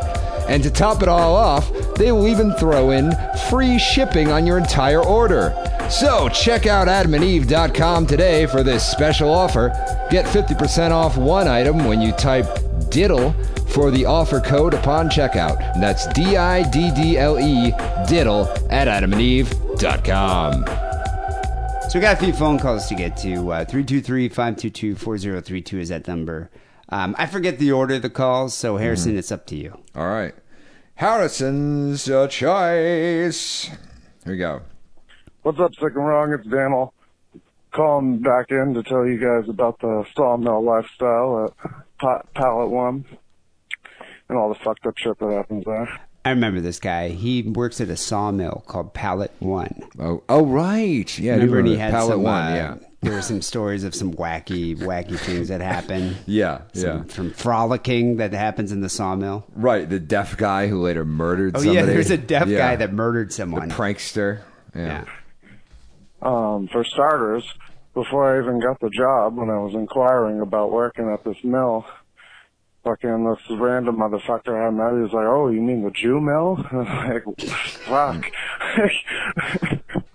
[0.47, 3.11] And to top it all off, they will even throw in
[3.49, 5.53] free shipping on your entire order.
[5.89, 9.69] So check out adamandeve.com today for this special offer.
[10.11, 12.45] Get 50% off one item when you type
[12.89, 13.33] diddle
[13.69, 15.57] for the offer code upon checkout.
[15.79, 17.71] That's D I D D L E
[18.07, 20.65] diddle at adamandeve.com.
[21.89, 23.51] So we got a few phone calls to get to.
[23.51, 26.49] Uh, 323-522-4032 is that number.
[26.89, 29.19] Um, I forget the order of the calls, so Harrison, Mm-hmm.
[29.19, 29.77] it's up to you.
[29.95, 30.35] All right.
[30.95, 33.63] Harrison's uh, choice.
[33.65, 33.77] Here
[34.33, 34.61] we go.
[35.47, 36.33] What's up, Sick and Wrong?
[36.33, 36.93] It's Daniel.
[37.71, 43.05] Calling back in to tell you guys about the sawmill lifestyle at pa- Pallet One
[44.27, 46.01] and all the fucked up shit that happens there.
[46.25, 47.07] I remember this guy.
[47.11, 49.83] He works at a sawmill called Pallet One.
[49.97, 51.17] Oh, oh, right.
[51.17, 52.23] Yeah, I do remember, and he had Pallet some.
[52.23, 52.43] One.
[52.51, 56.17] uh, yeah, there were some stories of some wacky, wacky things that happen.
[56.25, 57.03] yeah, Some, yeah.
[57.05, 59.45] From frolicking that happens in the sawmill.
[59.55, 61.55] Right, the deaf guy who later murdered.
[61.55, 61.77] Oh somebody.
[61.77, 62.57] yeah, there's a deaf Yeah.
[62.57, 63.69] guy that murdered someone.
[63.69, 63.93] the someone.
[63.95, 64.41] prankster.
[64.75, 64.85] yeah.
[64.85, 65.05] Yeah.
[66.21, 67.43] Um, for starters,
[67.93, 71.85] before I even got the job, when I was inquiring about working at this mill,
[72.83, 76.65] fucking this random motherfucker I met, he was like, "Oh, you mean the Jew mill?"
[76.71, 77.49] I was like,
[77.85, 78.25] fuck.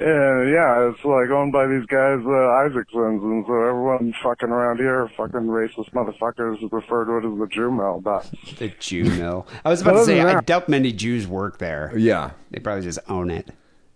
[0.00, 2.30] And yeah, it's like owned by these guys, uh,
[2.70, 7.48] Isaacsons, and so everyone fucking around here, fucking racist motherfuckers, refer to it as the
[7.50, 8.00] Jew mill.
[8.00, 9.48] But The Jew mill.
[9.64, 11.92] I was about to say, I doubt many Jews work there.
[11.96, 13.48] Yeah, They probably just own it.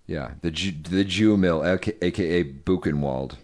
[0.06, 0.32] Yeah.
[0.42, 3.36] The Jew, the Jew mill, aka, aka Buchenwald.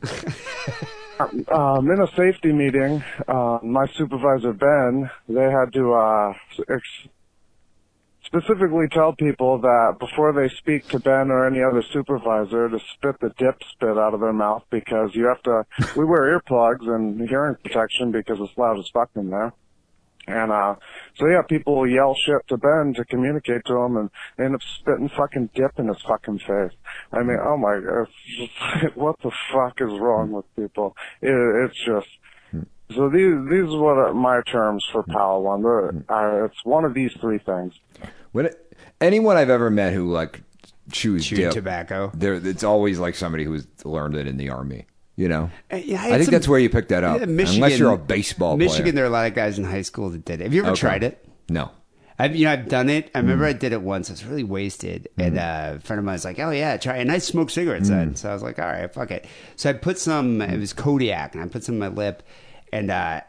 [1.52, 6.34] um, in a safety meeting, uh, my supervisor Ben, they had to uh,
[6.68, 7.08] ex-
[8.24, 13.18] specifically tell people that before they speak to Ben or any other supervisor to spit
[13.20, 15.64] the dip spit out of their mouth because you have to.
[15.96, 19.52] We wear earplugs and hearing protection because it's loud as fuck in there.
[20.28, 20.76] And uh
[21.16, 24.60] so yeah, people will yell shit to Ben to communicate to him and end up
[24.62, 26.72] spitting fucking dip in his fucking face.
[27.12, 30.96] I mean, oh my god, just what the fuck is wrong with people?
[31.22, 32.08] It, it's just
[32.94, 35.64] so these these are what are my terms for Pal One.
[36.08, 37.74] Uh, it's one of these three things.
[38.32, 40.42] When it, anyone I've ever met who like
[40.90, 42.10] chews Chew dip, tobacco.
[42.14, 44.86] there it's always like somebody who's learned it in the army.
[45.18, 47.18] You know, Uh, yeah, I think some- that's where you picked that up.
[47.18, 48.68] Yeah, Michigan, Unless you're a baseball player.
[48.68, 48.92] Michigan, player.
[48.92, 50.44] there are a lot of guys in high school that did it.
[50.44, 50.78] Have you ever Okay.
[50.80, 51.24] tried it?
[51.48, 51.70] No.
[52.20, 53.10] I've you know I've done it.
[53.14, 53.22] I Mm.
[53.22, 54.10] remember I did it once.
[54.10, 56.98] I was really wasted, and uh, a friend of mine was like, "Oh yeah, try."
[56.98, 57.94] it." And I smoked cigarettes Mm.
[57.96, 59.24] then, so I was like, "All right, fuck it."
[59.56, 60.40] So I put some.
[60.40, 62.22] It was Kodiak, and I put some in my lip,
[62.72, 63.20] and uh,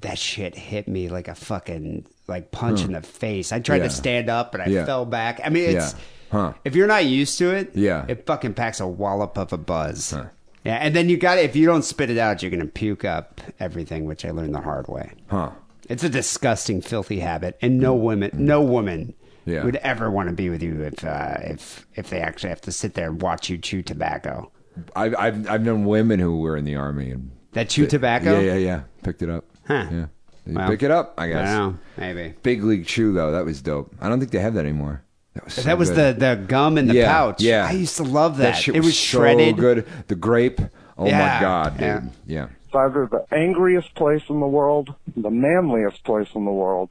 [0.00, 3.52] that shit hit me like a fucking like punch in the face.
[3.52, 3.84] I tried Yeah.
[3.84, 4.84] to stand up, and I Yeah.
[4.84, 5.40] fell back.
[5.44, 5.98] I mean, it's Yeah.
[6.30, 6.52] Huh.
[6.64, 8.04] if you're not used to it, Yeah.
[8.06, 10.10] it fucking packs a wallop of a buzz.
[10.12, 10.24] Huh.
[10.64, 13.40] Yeah, and then you got If you don't spit it out, you're gonna puke up
[13.60, 15.12] everything, which I learned the hard way.
[15.28, 15.50] Huh.
[15.88, 19.14] It's a disgusting, filthy habit, and no women, no woman
[19.46, 19.64] Yeah.
[19.64, 22.72] would ever want to be with you if uh, if if they actually have to
[22.72, 24.50] sit there and watch you chew tobacco.
[24.94, 28.38] I've, I've I've known women who were in the army and That chew tobacco?
[28.38, 28.80] Yeah, yeah, yeah.
[29.02, 29.44] Picked it up.
[29.66, 29.86] Huh.
[29.90, 30.06] Yeah.
[30.46, 31.48] You Well, pick it up, I I guess.
[31.56, 32.34] don't know, maybe.
[32.42, 33.94] Big League Chew though, that was dope.
[34.00, 35.02] I don't think they have that anymore.
[35.34, 37.40] That was, so that was the the gum in the yeah, pouch.
[37.42, 38.52] Yeah, I used to love that.
[38.56, 39.56] shit it was so shredded.
[39.56, 39.86] good.
[40.08, 40.60] The grape.
[40.96, 41.80] Oh Yeah, my god, dude.
[41.80, 42.02] yeah.
[42.26, 42.48] Yeah.
[42.66, 46.90] It's either the angriest place in the world, the manliest place in the world,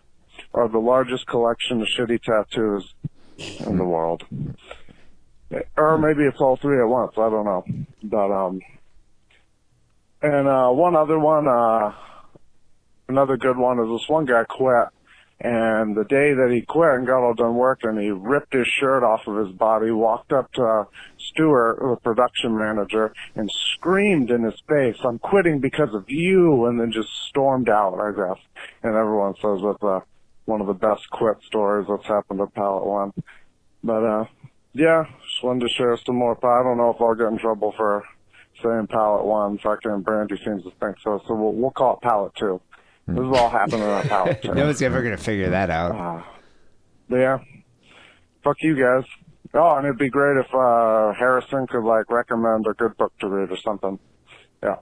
[0.53, 2.93] or the largest collection of shitty tattoos
[3.37, 4.23] in the world.
[5.77, 7.13] Or maybe it's all three at once.
[7.17, 7.65] I don't know.
[8.03, 8.61] But um,
[10.21, 11.93] and uh, one other one, uh,
[13.07, 14.87] another good one is this one guy quit,
[15.39, 19.03] and the day that he quit and got all done working, he ripped his shirt
[19.03, 20.87] off of his body, walked up to
[21.19, 26.79] Stewart, the production manager, and screamed in his face, "I'm quitting because of you," and
[26.79, 27.99] then just stormed out.
[27.99, 28.43] I guess,
[28.81, 29.99] and everyone says that's uh,
[30.45, 33.13] one of the best quit stories that's happened at Pallet One.
[33.83, 34.25] But uh,
[34.73, 36.35] yeah, just wanted to share some more.
[36.43, 38.03] I don't know if I'll get in trouble for
[38.63, 39.59] saying Pallet One.
[39.59, 42.59] Fucking Brandy seems to think so, so we'll, we'll call it Pallet Two.
[43.07, 44.53] This is all happening at Pallet Two.
[44.53, 46.25] no one's ever gonna figure that out.
[47.09, 47.39] But yeah,
[48.43, 49.05] fuck you guys.
[49.53, 53.27] Oh, and it'd be great if uh Harrison could like recommend a good book to
[53.27, 53.97] read or something.
[54.61, 54.75] Yeah.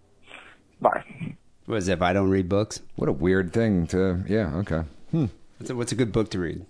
[0.82, 1.36] Bye.
[1.68, 1.94] What is it?
[1.94, 4.24] If I don't read books, What a weird thing to.
[4.28, 4.56] Yeah.
[4.58, 4.82] Okay.
[5.12, 6.66] what's a, what's a good book to read?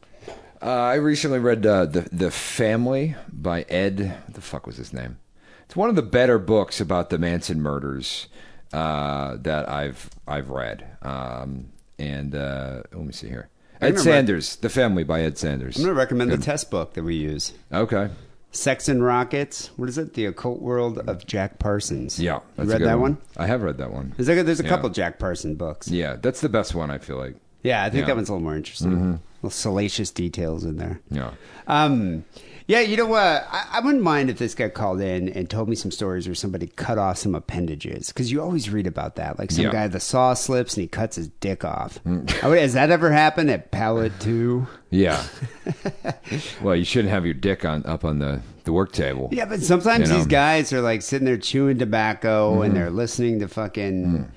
[0.62, 4.00] Uh, I recently read uh, the the Family by Ed.
[4.26, 5.20] What the fuck was his name?
[5.66, 8.28] It's one of the better books about the Manson murders
[8.74, 10.86] uh, that I've I've read.
[11.02, 11.68] Um,
[12.00, 13.50] and uh, let me see here.
[13.82, 15.78] Ed Sanders, The Family by Ed Sanders.
[15.78, 17.54] I'm gonna recommend the test book that we use.
[17.72, 18.10] Okay.
[18.52, 19.70] Sex and Rockets.
[19.76, 20.14] What is it?
[20.14, 22.18] The Occult World of Jack Parsons.
[22.18, 22.40] Yeah.
[22.58, 23.18] you read good that one?
[23.36, 24.14] I have read that one.
[24.16, 24.70] There's a, there's a Yeah.
[24.70, 25.90] couple Jack Parsons books.
[25.90, 26.90] Yeah, that's the best one.
[26.90, 27.36] I feel like.
[27.64, 28.00] Yeah, I think Yeah.
[28.02, 28.08] Mm-hmm.
[28.08, 29.20] that one's a little more interesting.
[29.42, 31.02] Little salacious details in there.
[31.12, 31.32] Yeah.
[31.68, 32.24] Um,
[32.68, 33.48] yeah, you know what?
[33.52, 36.34] I, I wouldn't mind if this guy called in and told me some stories where
[36.34, 39.38] somebody cut off some appendages because you always read about that.
[39.38, 39.70] Like some Yeah.
[39.70, 39.74] Mm.
[39.74, 42.00] guy the saw slips and he cuts his dick off.
[42.06, 42.32] Mm.
[42.44, 44.68] I would- has that ever happened at Pallet Two?
[44.90, 45.24] Yeah.
[46.62, 49.30] well, you shouldn't have your dick on up on the the work table.
[49.32, 50.18] Yeah, but sometimes You know?
[50.18, 52.62] these guys are like sitting there chewing tobacco mm-hmm.
[52.64, 54.28] and they're listening to fucking, mm.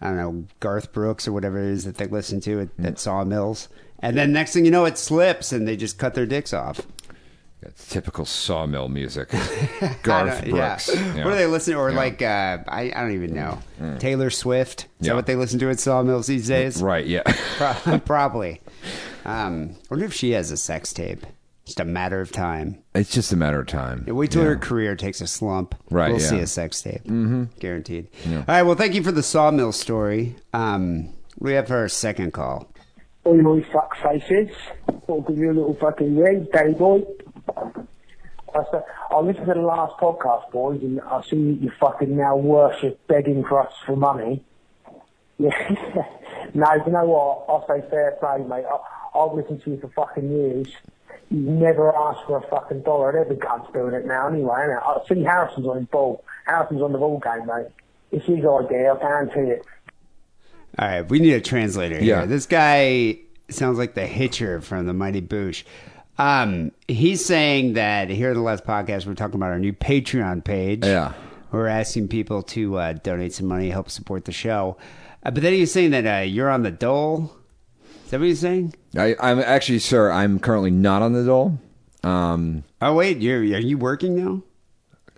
[0.00, 2.94] I don't know, Garth Brooks or whatever it is that they listen to at, at
[2.94, 2.98] mm.
[2.98, 3.68] sawmills.
[4.00, 6.80] And then next thing you know, it slips and they just cut their dicks off.
[7.64, 9.30] That's typical sawmill music.
[10.02, 10.68] Garth don't- yeah.
[10.68, 10.94] Brooks.
[10.94, 11.24] Yeah.
[11.24, 11.80] What do they listen to?
[11.80, 11.96] Or Yeah.
[11.96, 13.58] like, uh, I, I don't even know.
[13.98, 14.82] Taylor Swift?
[15.00, 15.12] Is Yeah.
[15.12, 16.82] that what they listen to at Sawmills these days?
[16.82, 17.22] Right, yeah.
[18.04, 18.60] Probably.
[19.24, 21.24] Um, I wonder if she has a sex tape.
[21.64, 22.82] Just a matter of time.
[22.94, 24.04] It's just a matter of time.
[24.06, 24.48] Yeah, Wait till Yeah.
[24.48, 25.74] her career takes a slump.
[25.90, 26.26] Right, We'll yeah.
[26.28, 27.04] see a sex tape.
[27.04, 27.44] Mm-hmm.
[27.58, 28.08] Guaranteed.
[28.28, 28.62] All right.
[28.64, 30.36] Well, thank you for the sawmill story.
[30.52, 32.70] Um, we have our second call.
[33.24, 34.54] all you fuck faces.
[35.08, 37.02] I'll give you a little fucking ring, Danny boy.
[37.48, 42.16] I said, I listened to the last podcast, boys, and I see that you fucking
[42.16, 44.44] now worship begging for us for money.
[45.38, 45.50] Yeah.
[46.54, 47.44] no, you know what?
[47.48, 48.64] I'll say fair play, mate.
[48.64, 50.68] I, I've listened to you for fucking years.
[51.30, 54.82] You've never asked for a fucking dollar, and every cunt's doing it now anyway, innit?
[54.82, 56.24] I see Harrison's on his ball.
[56.46, 57.66] Harrison's on the ball game, mate.
[58.12, 59.66] It's his idea, I guarantee it.
[60.78, 62.18] All right, we need a translator here.
[62.20, 62.26] Yeah.
[62.26, 63.18] This guy
[63.48, 65.64] sounds like the Hitcher from the Mighty Boosh.
[66.18, 70.44] Um, he's saying that here in the last podcast, we're talking about our new Patreon
[70.44, 70.84] page.
[70.84, 71.12] Yeah.
[71.50, 74.76] We're asking people to uh, donate some money, help support the show.
[75.24, 77.34] Uh, but then he's saying that uh, you're on the dole.
[78.04, 78.74] Is that what he's saying?
[78.96, 81.58] I, I'm actually, sir, I'm currently not on the dole.
[82.02, 84.42] Um, Oh wait, you're are you working now?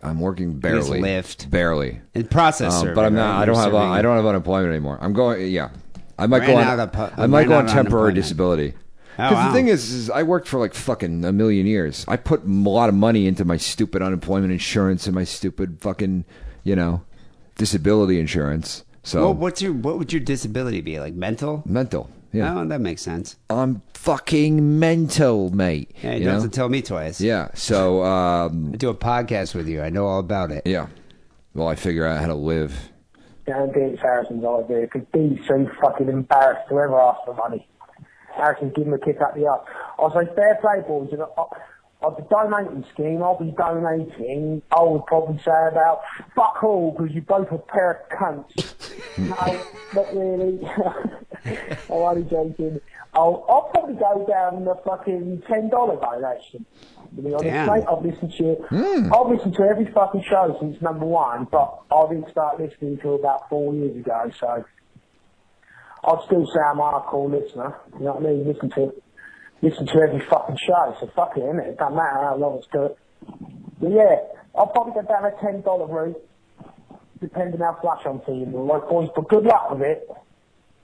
[0.03, 1.01] I'm working barely.
[1.01, 2.01] lift Barely.
[2.15, 3.23] In process Um, but I'm right?
[3.23, 3.35] not.
[3.35, 3.65] I You're don't have.
[3.73, 4.99] serving- I don't have unemployment anymore.
[5.01, 5.51] I'm going.
[5.51, 5.71] Yeah,
[6.17, 6.63] I might go on.
[6.63, 8.75] out of pu- I might go on temporary unemployment.
[9.17, 9.23] Disability.
[9.23, 9.49] Oh, Because wow.
[9.49, 12.05] the thing is, is, I worked for like fucking a million years.
[12.09, 16.25] I put a lot of money into my stupid unemployment insurance and my stupid fucking,
[16.65, 17.03] you know,
[17.57, 18.85] disability insurance.
[19.03, 20.99] So Well, what's your what would your disability be?
[20.99, 21.63] Like mental?
[21.65, 22.11] mental.
[22.33, 23.37] Yeah, Oh, that makes sense.
[23.49, 25.93] I'm fucking mental, mate.
[26.03, 26.41] Yeah, you you don't know?
[26.43, 27.21] have to tell me twice.
[27.21, 27.49] Yeah.
[27.55, 29.81] So um, I do a podcast with you.
[29.81, 30.67] I know all about it.
[30.67, 30.89] yeah.
[31.55, 32.91] Well, I figure out how to live.
[33.47, 37.67] guarantee it's Harrison's idea because Dee's so fucking embarrassed to ever ask for money.
[38.37, 39.67] Harrison give him a kick up the arse.
[39.99, 41.09] I say, fair play, boys.
[41.13, 46.03] And I, I've the donating scheme, I'll be donating, I would probably say about
[46.35, 49.19] fuck all because you're both a pair of cunts.
[49.19, 49.65] no,
[49.95, 50.61] not really.
[51.47, 52.81] I'm only joking.
[53.15, 56.67] I'll, I'll probably go down the fucking $10 donation.
[57.17, 57.67] To be honest, Damn.
[57.69, 58.61] mate, I've listened to it.
[58.71, 63.15] I've listened to every fucking show since number one, but I didn't start listening until
[63.15, 64.65] about four years ago, so
[66.07, 67.75] I'd still say I'm a hardcore listener.
[67.99, 68.47] You know what I mean?
[68.47, 68.95] Listen to
[69.63, 71.69] listen to every fucking show, so fuck it, innit?
[71.69, 72.95] It doesn't matter how long it's good.
[73.81, 74.17] But yeah,
[74.55, 76.23] I'll probably go down a ten dollar route,
[77.21, 78.53] depending how flush I'm feeling.
[78.53, 80.09] Like boys, but good luck with it.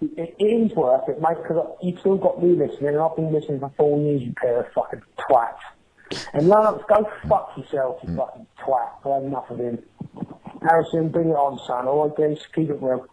[0.00, 3.32] It, it is worth it, mate, because you've still got me listening, and I've been
[3.32, 5.62] listening for four years, you pair of fucking twats.
[6.34, 8.16] And Lance, go fuck yourself, you hmm.
[8.16, 8.90] fucking twat.
[9.04, 9.78] I've had enough of him.
[10.62, 11.86] Harrison, bring it on, son.
[11.86, 13.06] All right, guys, keep it real.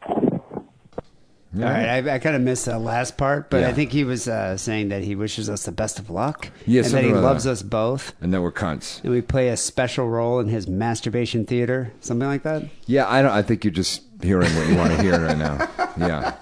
[1.55, 3.69] All right, I, I kind of missed that last part, but Yeah.
[3.69, 6.49] I think he was uh, saying that he wishes us the best of luck.
[6.67, 7.51] Yeah, and that something he like loves that.
[7.51, 8.13] us both.
[8.21, 9.01] And then we're cunts.
[9.03, 12.65] And we play a special role in his masturbation theater, something like that.
[12.85, 13.31] Yeah, I don't.
[13.31, 15.67] I think you're just hearing what you want to hear right now.
[15.99, 16.33] Yeah.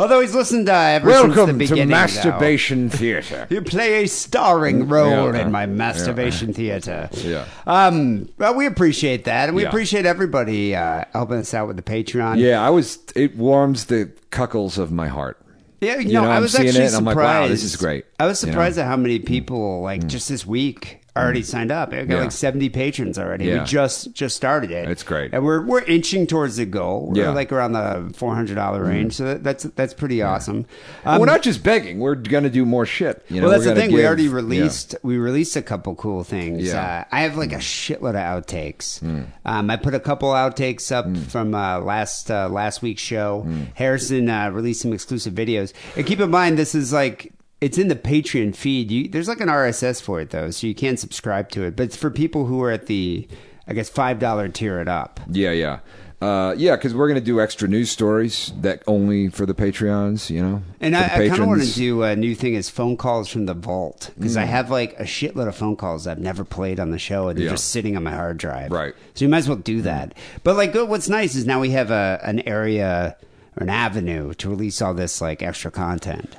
[0.00, 1.88] Although he's listened uh, ever since the Welcome to beginning.
[1.88, 1.94] though.
[1.94, 3.46] Masturbation Theater.
[3.50, 5.42] You play a starring role Yeah.
[5.42, 7.08] in my masturbation theater.
[7.12, 7.44] Yeah.
[7.68, 9.68] Um, well, we appreciate that, and we Yeah.
[9.68, 12.38] appreciate everybody uh, helping us out with the Patreon.
[12.38, 12.98] Yeah, I was.
[13.14, 15.38] It warms the cuckles of my heart.
[15.80, 17.42] Yeah, you, You know, know, I I'm was actually it and I'm like, surprised.
[17.42, 18.06] wow, this is great.
[18.18, 18.50] I was You know?
[18.50, 18.54] Mm.
[18.54, 21.92] surprised at how many people, like just this week, already signed up.
[21.92, 22.20] I got Yeah.
[22.22, 23.44] like seventy patrons already.
[23.44, 23.60] Yeah.
[23.60, 24.88] We just just started it.
[24.88, 25.34] It's great.
[25.34, 27.08] and we're we're inching towards the goal.
[27.12, 27.28] We're Yeah.
[27.30, 27.34] Mm.
[27.34, 29.14] like around the four hundred dollar range.
[29.14, 30.64] So that, that's that's pretty awesome.
[31.04, 31.98] Um, we're not just begging.
[32.00, 33.22] We're gonna do more shit.
[33.28, 33.90] You know, well, that's the thing.
[33.92, 34.32] we give- already yeah.
[34.34, 34.94] released.
[35.02, 36.68] We released a couple cool things.
[36.68, 36.82] Yeah.
[36.82, 39.02] Uh, I have like a shitload of outtakes.
[39.44, 43.46] Um, I put a couple outtakes up from uh, last uh, last week's show.
[43.74, 45.72] Harrison uh, released some exclusive videos.
[45.96, 47.32] And keep in mind, this is like
[47.62, 48.90] it's in the Patreon feed.
[48.90, 51.76] You, there's like an RSS for it though, so you can't subscribe to it.
[51.76, 53.26] But it's for people who are at the,
[53.66, 55.20] I guess, five dollar tier it up.
[55.30, 55.78] Yeah, yeah,
[56.20, 56.74] uh, yeah.
[56.76, 60.28] Because we're gonna do extra news stories that only for the Patreons.
[60.28, 62.96] You know, And I, I kind of want to do a new thing is phone
[62.96, 66.44] calls from the vault because I have like a shitload of phone calls I've never
[66.44, 67.52] played on the show and they're Yeah.
[67.52, 68.72] just sitting on my hard drive.
[68.72, 68.94] Right.
[69.14, 70.14] So you might as well do that.
[70.42, 73.16] But like, what's nice is now we have a an area
[73.56, 76.36] or an avenue to release all this like extra content.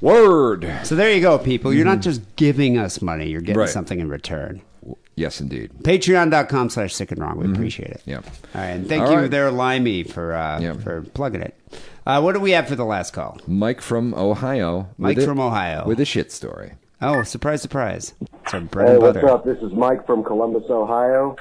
[0.00, 0.70] Word.
[0.84, 1.72] So there you go, people.
[1.74, 3.60] You're not just giving us money; you're getting Mm-hmm.
[3.60, 3.68] Right.
[3.68, 4.62] something in return.
[5.16, 5.72] Yes, indeed.
[5.82, 7.38] Patreon.com slash sick and wrong.
[7.38, 8.00] We appreciate it.
[8.06, 8.10] Mm-hmm.
[8.10, 8.16] Yeah.
[8.18, 8.66] All right.
[8.68, 9.30] And thank All you right.
[9.30, 10.74] there, Limey, for uh, Yeah.
[10.74, 11.56] for plugging it.
[12.06, 13.38] Uh, what do we have for the last call?
[13.46, 14.88] Mike from Ohio.
[14.96, 15.84] Mike with a- from Ohio.
[15.86, 16.74] with a shit story.
[17.02, 18.14] Oh, surprise, surprise.
[18.44, 19.28] It's our bread Hey, and what's butter.
[19.30, 19.44] up?
[19.44, 21.36] This is Mike from Columbus, Ohio.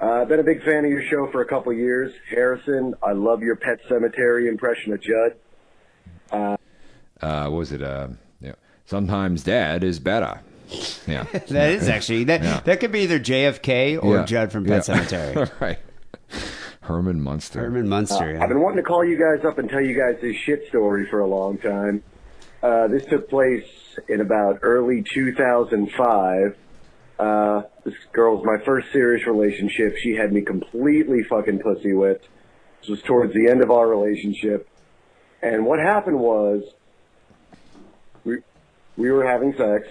[0.00, 2.12] Uh, I've been a big fan of your show for a couple years.
[2.30, 5.34] Harrison, I love your Pet Sematary impression of Judd.
[6.30, 6.56] Uh,
[7.22, 7.82] what was it?
[7.82, 8.08] Uh,
[8.84, 10.40] Sometimes dad is better.
[11.06, 11.24] Yeah.
[11.48, 12.42] That is actually that.
[12.42, 12.60] Yeah.
[12.64, 14.24] That could be either JFK or Yeah.
[14.24, 14.80] Judd from Yeah.
[14.80, 15.50] Pet Sematary.
[15.60, 15.78] right.
[16.82, 17.60] Herman Munster.
[17.60, 18.38] Herman Munster.
[18.42, 21.06] I've been wanting to call you guys up and tell you guys this shit story
[21.08, 22.02] for a long time.
[22.62, 23.64] Uh, this took place
[24.08, 26.56] in about early 2005.
[27.18, 29.96] Uh, this girl was my first serious relationship.
[29.96, 32.26] She had me completely fucking pussy whipped.
[32.80, 34.68] This was towards the end of our relationship.
[35.40, 36.72] And what happened was, we,
[38.96, 39.88] we were having sex,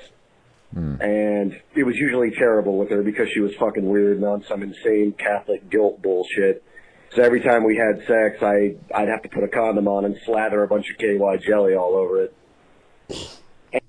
[0.73, 1.01] hmm.
[1.01, 4.63] and it was usually terrible with her because she was fucking weird and on some
[4.63, 6.63] insane Catholic guilt bullshit.
[7.15, 10.17] So every time we had sex, I I'd have to put a condom on and
[10.25, 12.33] slather a bunch of KY jelly all over it.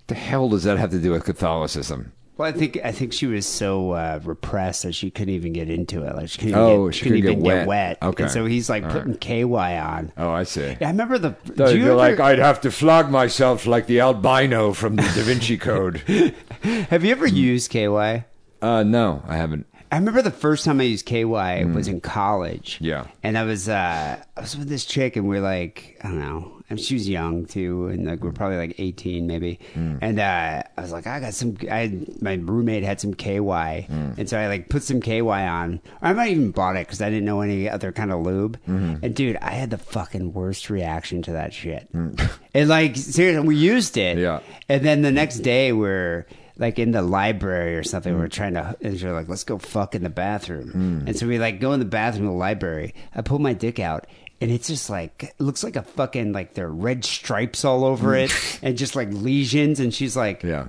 [0.08, 2.12] the hell does that have to do with Catholicism?
[2.36, 5.68] Well, I think I think she was so uh, repressed that she couldn't even get
[5.68, 6.16] into it.
[6.16, 7.98] Like she couldn't, Oh, get, she couldn't couldn't even get get wet.
[8.00, 8.02] wet.
[8.02, 8.22] Okay.
[8.24, 9.42] And so he's like All putting KY
[9.78, 10.12] on.
[10.16, 10.76] Oh, I see.
[10.80, 11.36] Yeah, I remember the.
[11.56, 15.02] So do you you're like, I'd have to flog myself like the albino from the
[15.02, 15.98] Da Vinci Code.
[16.88, 18.24] have you ever used KY?
[18.62, 19.66] Uh, no, I haven't.
[19.92, 21.88] I remember the first time I used KY was mm.
[21.88, 22.78] in college.
[22.80, 23.08] Yeah.
[23.22, 26.18] And I was uh I was with this chick and we are like, I don't
[26.18, 26.62] know.
[26.70, 29.60] And she was young too, and like we are probably like eighteen maybe.
[29.74, 29.98] Mm.
[30.00, 33.36] And uh I was like, I got some I had, my roommate had some KY.
[33.38, 34.16] Mm.
[34.16, 35.82] And so I like put some KY on.
[36.00, 38.58] I might even bought it because I didn't know any other kind of lube.
[38.62, 39.04] Mm-hmm.
[39.04, 41.86] And dude, I had the fucking worst reaction to that shit.
[41.92, 44.16] and like seriously, we used it.
[44.16, 44.40] Yeah.
[44.70, 46.24] And then the next day we're
[46.62, 48.16] like in the library or something.
[48.16, 48.32] We're mm.
[48.32, 51.02] trying to, and she's like, let's go fuck in the bathroom.
[51.02, 51.08] Mm.
[51.08, 52.94] And so we like go in the bathroom the library.
[53.14, 54.06] I pull my dick out.
[54.40, 57.84] And it's just like it looks like a fucking like there are red stripes all
[57.84, 58.58] over it, mm.
[58.62, 59.78] and just like lesions.
[59.78, 60.66] And she's like, Yeah.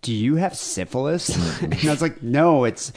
[0.00, 1.28] "Do you have syphilis?"
[1.62, 2.92] and I was like, "No, it's.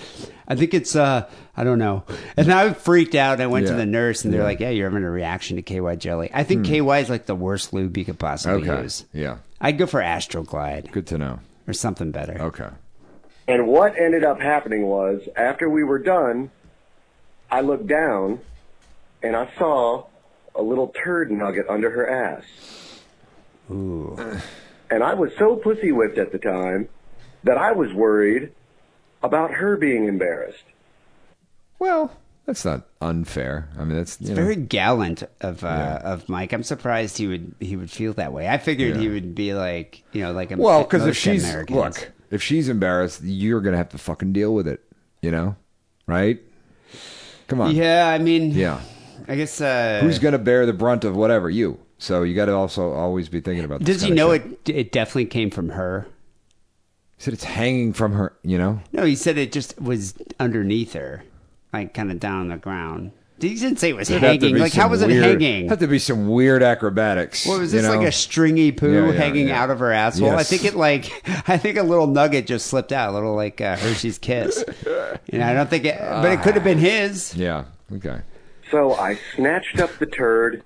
[0.48, 0.96] I think it's.
[0.96, 2.06] uh I don't know."
[2.38, 3.34] And I freaked out.
[3.34, 4.48] And I went to the nurse, and they're Yeah.
[4.48, 7.36] like, "Yeah, you're having a reaction to KY jelly." I think KY is like the
[7.36, 8.82] worst lube you could possibly Okay.
[8.82, 9.06] use.
[9.14, 9.38] Yeah.
[9.62, 11.40] I'd go for Astroglide Good to know.
[11.68, 12.38] Or something better.
[12.40, 12.70] Okay.
[13.48, 16.52] And what ended up happening was, after we were done,
[17.52, 18.40] I looked down
[19.22, 20.06] and I saw
[20.56, 22.44] a little turd nugget under her ass.
[23.70, 24.18] Ooh.
[24.90, 26.90] And I was so pussy whipped at the time
[27.44, 28.52] that I was worried
[29.22, 30.64] about her being embarrassed.
[31.78, 32.12] Well,
[32.46, 33.70] that's not unfair.
[33.78, 36.54] I mean, that's Very gallant of uh, of Mike.
[36.54, 38.48] I'm surprised he would he would feel that way.
[38.48, 41.78] I figured he would be like you know like a well because if she's Americans.
[41.78, 44.82] look, if she's embarrassed, you're gonna have to fucking deal with it.
[45.22, 45.56] You know,
[46.08, 46.40] right?
[47.48, 47.76] Come on.
[47.76, 48.82] Yeah, I mean, Yeah.
[49.28, 49.62] I guess.
[49.62, 51.80] Uh, Who's gonna bear the brunt of whatever you?
[51.98, 53.80] So you got to also always be thinking about.
[53.80, 54.44] This Does he know it?
[54.68, 56.08] It definitely came from her.
[57.18, 58.34] He said it's hanging from her.
[58.44, 58.82] You know.
[58.92, 61.24] No, he said it just was underneath her,
[61.80, 63.12] like kind of down on the ground.
[63.40, 64.58] He didn't say it was There'd hanging.
[64.58, 65.68] Like how some was it weird- hanging?
[65.68, 67.46] Have to be some weird acrobatics.
[67.46, 69.62] What was you this like a stringy poo Yeah, yeah, hanging yeah.
[69.62, 70.30] out of her asshole?
[70.32, 71.12] I think it like
[71.50, 74.64] I think a little nugget just slipped out, a little like uh, Hershey's Kiss.
[75.32, 77.36] you know, I don't think it, but it could have been his.
[77.36, 77.66] Yeah.
[77.94, 78.22] Okay.
[78.72, 80.64] So I snatched up the turd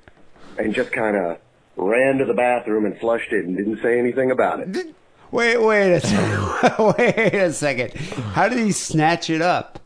[0.59, 1.39] and just kind of
[1.75, 4.93] ran to the bathroom and flushed it and didn't say anything about it.
[5.31, 6.95] Wait, wait a second.
[6.97, 7.95] wait a second.
[8.33, 9.79] How did he snatch it up?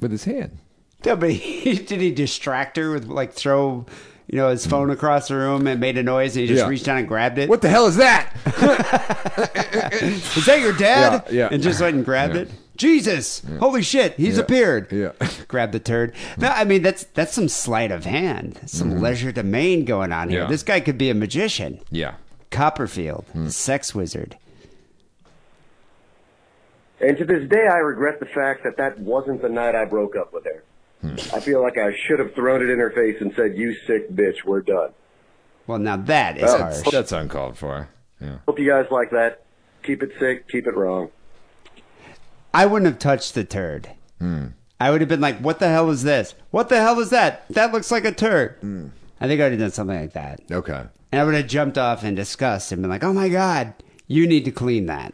[0.00, 0.58] With his hand.
[1.04, 3.86] Yeah, but he, did he distract her with like throw,
[4.26, 6.68] you know, his phone across the room and made a noise and he just Yeah.
[6.68, 7.48] reached down and grabbed it?
[7.48, 8.32] What the hell is that?
[10.02, 11.24] Is that your dad?
[11.28, 11.48] Yeah, yeah.
[11.50, 12.42] And just went and grabbed Yeah.
[12.42, 12.50] it.
[12.76, 13.40] Jesus!
[13.60, 14.14] Holy shit!
[14.14, 14.42] He's Yeah.
[14.42, 14.90] appeared.
[14.90, 15.12] Yeah.
[15.48, 16.12] Grab the turd.
[16.38, 20.40] No, I mean that's that's some sleight of hand, That's some legerdemain going on here.
[20.40, 20.46] Mm-hmm.
[20.46, 20.52] Yeah.
[20.52, 21.78] This guy could be a magician.
[21.90, 22.14] yeah.
[22.50, 23.48] Copperfield, Hmm.
[23.48, 24.36] sex wizard.
[27.00, 30.16] And to this day, I regret the fact that that wasn't the night I broke
[30.16, 30.62] up with her.
[31.34, 34.10] I feel like I should have thrown it in her face and said, "You sick
[34.12, 34.90] bitch, we're done."
[35.66, 36.82] Well, now that is Oh, harsh.
[36.90, 37.88] That's uncalled for.
[38.20, 38.38] Yeah.
[38.46, 39.42] Hope you guys like that.
[39.82, 41.10] Keep it sick, keep it wrong.
[42.52, 43.90] I wouldn't have touched the turd.
[44.18, 44.46] Hmm.
[44.80, 46.34] I would have been like, "What the hell is this?
[46.50, 47.44] What the hell is that?
[47.50, 48.86] That looks like a turd." Hmm.
[49.20, 50.82] I think I would have done something like that, Okay.
[51.12, 53.74] and I would have jumped off in disgust and been like, "Oh my god,
[54.06, 55.12] you need to clean that."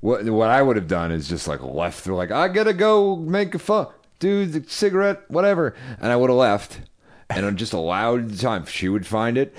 [0.00, 2.04] What what I would have done is just like left.
[2.04, 3.88] They're like, I gotta go make a fun,
[4.20, 6.80] do the cigarette, whatever, and I would have left,
[7.28, 8.66] and I'm just allowed the time.
[8.66, 9.54] She would find it,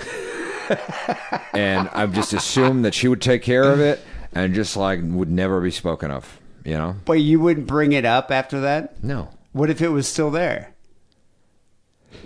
[1.54, 4.00] and I've just assumed that she would take care of it,
[4.32, 6.40] and just like would never be spoken of.
[6.64, 6.96] You know?
[7.06, 9.04] But you wouldn't bring it up after that.
[9.04, 9.30] No.
[9.52, 10.74] What if it was still there?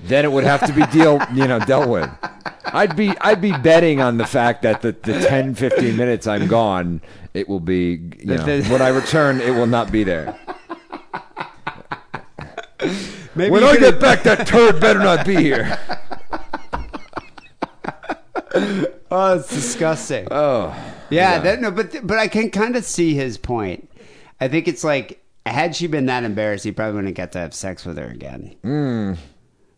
[0.04, 2.10] Then it would have to be deal, you know, dealt with.
[2.66, 6.48] I'd be I'd be betting on the fact that the, the 10, 15 minutes I'm
[6.48, 7.02] gone,
[7.34, 10.38] it will be, you know, when I return, it will not be there.
[13.36, 15.78] Maybe When I get back, that turd better not be here.
[19.12, 20.28] Oh, it's disgusting.
[20.32, 20.76] Oh,
[21.10, 23.90] Yeah, that no, but but I can kind of see his point.
[24.42, 27.54] I think it's like had she been that embarrassed, he probably wouldn't get to have
[27.54, 28.56] sex with her again.
[28.64, 29.18] Mm.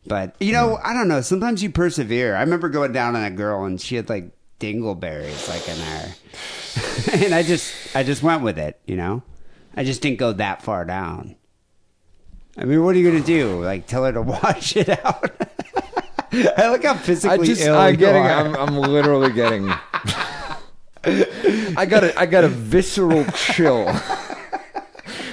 [0.06, 1.22] But you know, I don't know.
[1.22, 2.36] Sometimes you persevere.
[2.36, 7.24] I remember going down on a girl and she had like dingleberries like in her,
[7.26, 8.80] and I just I just went with it.
[8.86, 9.24] You know,
[9.76, 11.36] I just didn't go that far down.
[12.58, 13.64] I mean, what are you gonna do?
[13.64, 15.32] Like tell her to wash it out?
[16.32, 18.24] I look how I physically just, ill I'm getting.
[18.24, 19.70] I'm, I'm literally getting.
[21.78, 23.88] I got a, I got a visceral chill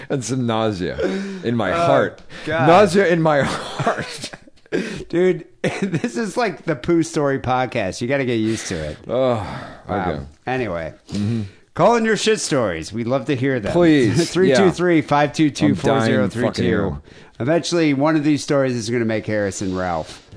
[0.08, 1.00] and some nausea
[1.42, 2.22] in my oh, heart.
[2.44, 2.68] God.
[2.68, 4.30] Nausea in my heart.
[5.08, 8.00] Dude, this is like the Pooh Story podcast.
[8.00, 8.98] You got to get used to it.
[9.06, 9.34] Oh,
[9.88, 10.10] Wow.
[10.10, 10.26] okay.
[10.46, 11.42] Anyway, mm-hmm.
[11.74, 12.92] Call in your shit stories.
[12.92, 13.72] We'd love to hear them.
[13.72, 16.62] Please, 323 522 I'm dying fucking 4032.
[16.62, 17.00] here.
[17.40, 20.30] Eventually, one of these stories is going to make Harrison Ralph.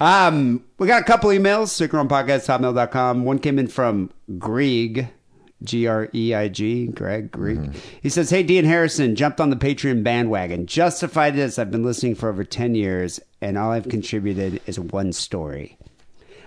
[0.00, 1.68] Um, we got a couple emails.
[1.88, 3.24] sickandwrongpodcast.hotmail.com.
[3.24, 5.08] One came in from Grieg.
[5.64, 7.58] G R E I G, Greg, Grieg.
[7.58, 7.78] Mm-hmm.
[8.00, 10.66] He says, Hey, Dee and Harrison, jumped on the Patreon bandwagon.
[10.66, 11.58] Justified this.
[11.58, 15.76] I've been listening for over 10 years, and all I've contributed is one story.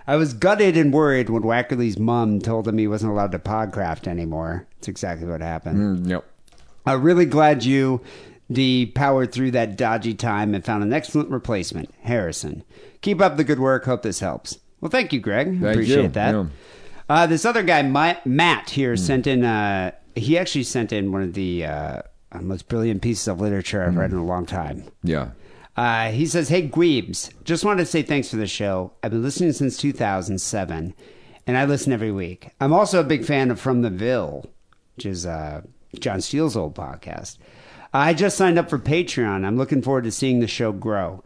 [0.07, 4.07] I was gutted and worried when Wackerly's mom told him he wasn't allowed to podcraft
[4.07, 4.67] anymore.
[4.77, 6.05] That's exactly what happened.
[6.05, 6.25] Mm, yep.
[6.85, 8.01] I'm really glad you
[8.51, 12.63] Dee powered through that dodgy time and found an excellent replacement, Harrison.
[13.01, 13.85] Keep up the good work.
[13.85, 14.57] Hope this helps.
[14.81, 15.47] Well, thank you, Greg.
[15.47, 16.07] Thank Appreciate you.
[16.09, 16.33] that.
[16.33, 16.45] Yeah.
[17.09, 18.97] Uh, this other guy, Ma- Matt, here Hmm.
[18.97, 19.45] sent in.
[19.45, 22.01] Uh, he actually sent in one of the uh,
[22.41, 23.99] most brilliant pieces of literature I've Hmm.
[23.99, 24.83] read in a long time.
[25.03, 25.29] Yeah.
[25.77, 28.91] Uh, he says, Hey, Gweebs, just wanted to say thanks for the show.
[29.01, 30.93] I've been listening since 2007,
[31.47, 32.49] and I listen every week.
[32.59, 34.45] I'm also a big fan of From the Ville,
[34.95, 35.61] which is uh,
[35.99, 37.37] John Steele's old podcast.
[37.93, 39.45] I just signed up for Patreon.
[39.45, 41.23] I'm looking forward to seeing the show grow.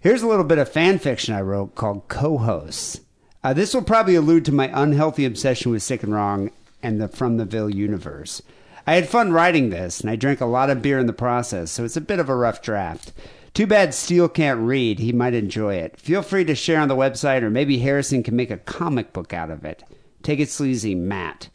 [0.00, 3.00] Here's a little bit of fan fiction I wrote called Co hosts.
[3.42, 6.50] Uh, this will probably allude to my unhealthy obsession with Sick and Wrong
[6.82, 8.42] and the From the Ville universe.
[8.86, 11.70] I had fun writing this, and I drank a lot of beer in the process,
[11.70, 13.12] so it's a bit of a rough draft.
[13.58, 15.00] Too bad Steele can't read.
[15.00, 15.98] He might enjoy it.
[15.98, 19.32] Feel free to share on the website, or maybe Harrison can make a comic book
[19.32, 19.82] out of it.
[20.22, 21.48] Take it sleazy, Matt.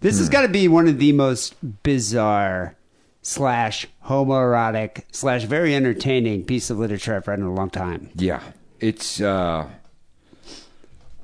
[0.00, 2.76] This has got to be one of the most bizarre
[3.22, 8.10] slash homoerotic slash very entertaining piece of literature I've read in a long time.
[8.16, 8.42] Yeah.
[8.78, 9.66] It's uh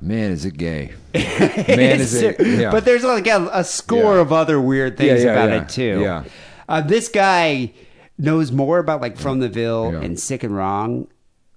[0.01, 0.93] man, is it gay?
[1.13, 2.71] Man, is it yeah.
[2.71, 4.21] But there's like a, a score Yeah.
[4.21, 6.01] of other weird things Yeah, about it too.
[6.01, 6.23] Yeah.
[6.67, 7.73] Uh, this guy
[8.17, 10.01] knows more about like From the Ville Yeah.
[10.01, 11.07] and Sick and Wrong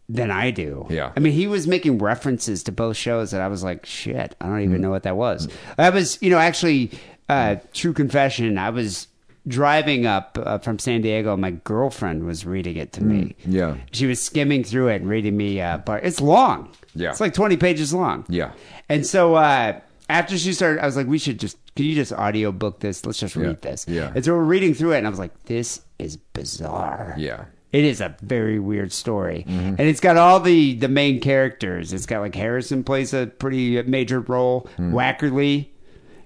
[0.09, 0.87] than I do.
[0.89, 1.13] Yeah.
[1.17, 4.47] I mean, he was making references to both shows that I was like, shit, I
[4.47, 4.65] don't Mm.
[4.65, 5.49] even know what that was.
[5.79, 6.93] I was, you know, actually,
[7.29, 9.09] uh, true confession, I was
[9.49, 11.37] driving up uh, from San Diego.
[11.37, 13.35] My girlfriend was reading it to me.
[13.45, 13.77] yeah.
[13.93, 16.05] She was skimming through it and reading me uh, part.
[16.05, 16.69] It's long.
[16.95, 17.11] Yeah.
[17.11, 18.25] It's like 20 pages long.
[18.29, 18.53] Yeah.
[18.89, 19.79] And so uh,
[20.09, 23.07] after she started, I was like, we should just, can you just audio book this?
[23.07, 23.71] Let's just read Yeah.
[23.71, 23.87] this.
[23.89, 24.13] Yeah.
[24.15, 27.15] And so we're reading through it, and I was like, this is bizarre.
[27.17, 27.45] Yeah.
[27.73, 29.45] It is a very weird story.
[29.47, 29.69] Mm-hmm.
[29.79, 31.93] And it's got all the, the main characters.
[31.93, 35.69] It's got like Harrison plays a pretty major role, Wackerly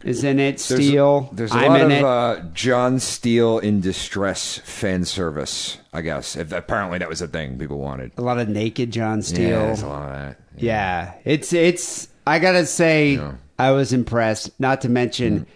[0.04, 0.58] is in it.
[0.58, 1.28] There's- Steele.
[1.32, 6.36] There's a I'm lot of uh, John Steele in distress fan service, I guess.
[6.36, 8.12] If, apparently that was a thing people wanted.
[8.16, 9.48] a lot of naked John Steele.
[9.48, 10.40] Yeah, there's a lot of that.
[10.56, 12.08] Yeah, it's it's.
[12.26, 13.32] I gotta say, Yeah.
[13.60, 14.58] I was impressed.
[14.60, 15.46] Not to mention, Mm.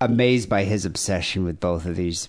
[0.00, 2.28] amazed by his obsession with both of these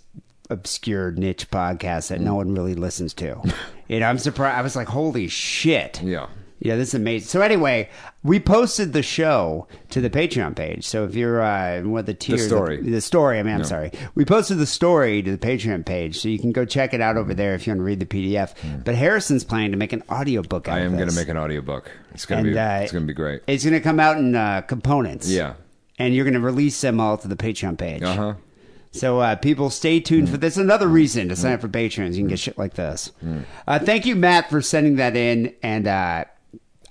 [0.49, 3.41] obscure niche podcasts that no one really listens to.
[3.87, 4.57] you know, I'm surprised.
[4.57, 6.01] I was like, holy shit.
[6.03, 6.27] Yeah.
[6.63, 7.27] Yeah, this is amazing.
[7.27, 7.89] So anyway,
[8.23, 10.87] we posted the show to the Patreon page.
[10.87, 12.81] So if you're uh, in one of the story.
[12.81, 13.37] the, story.
[13.37, 16.53] I mean, I'm sorry, we posted the story to the Patreon page, so you can
[16.53, 18.53] go check it out over there if you want to read the PDF.
[18.85, 20.83] But Harrison's planning to make an audiobook out Hmm.
[20.83, 21.91] I am going to make an audiobook.
[22.13, 23.41] It's going to be uh, it's going to be great.
[23.45, 25.29] It's going to come out in uh, components.
[25.29, 25.55] Yeah.
[25.99, 28.03] And you're going to release them all to the Patreon page.
[28.03, 28.35] Uh-huh.
[28.93, 30.55] So uh, people stay tuned for this.
[30.55, 32.13] Another reason to sign up for Patreons.
[32.13, 33.11] You can get shit like this.
[33.67, 35.53] Uh, thank you, Matt, for sending that in.
[35.63, 36.25] And uh,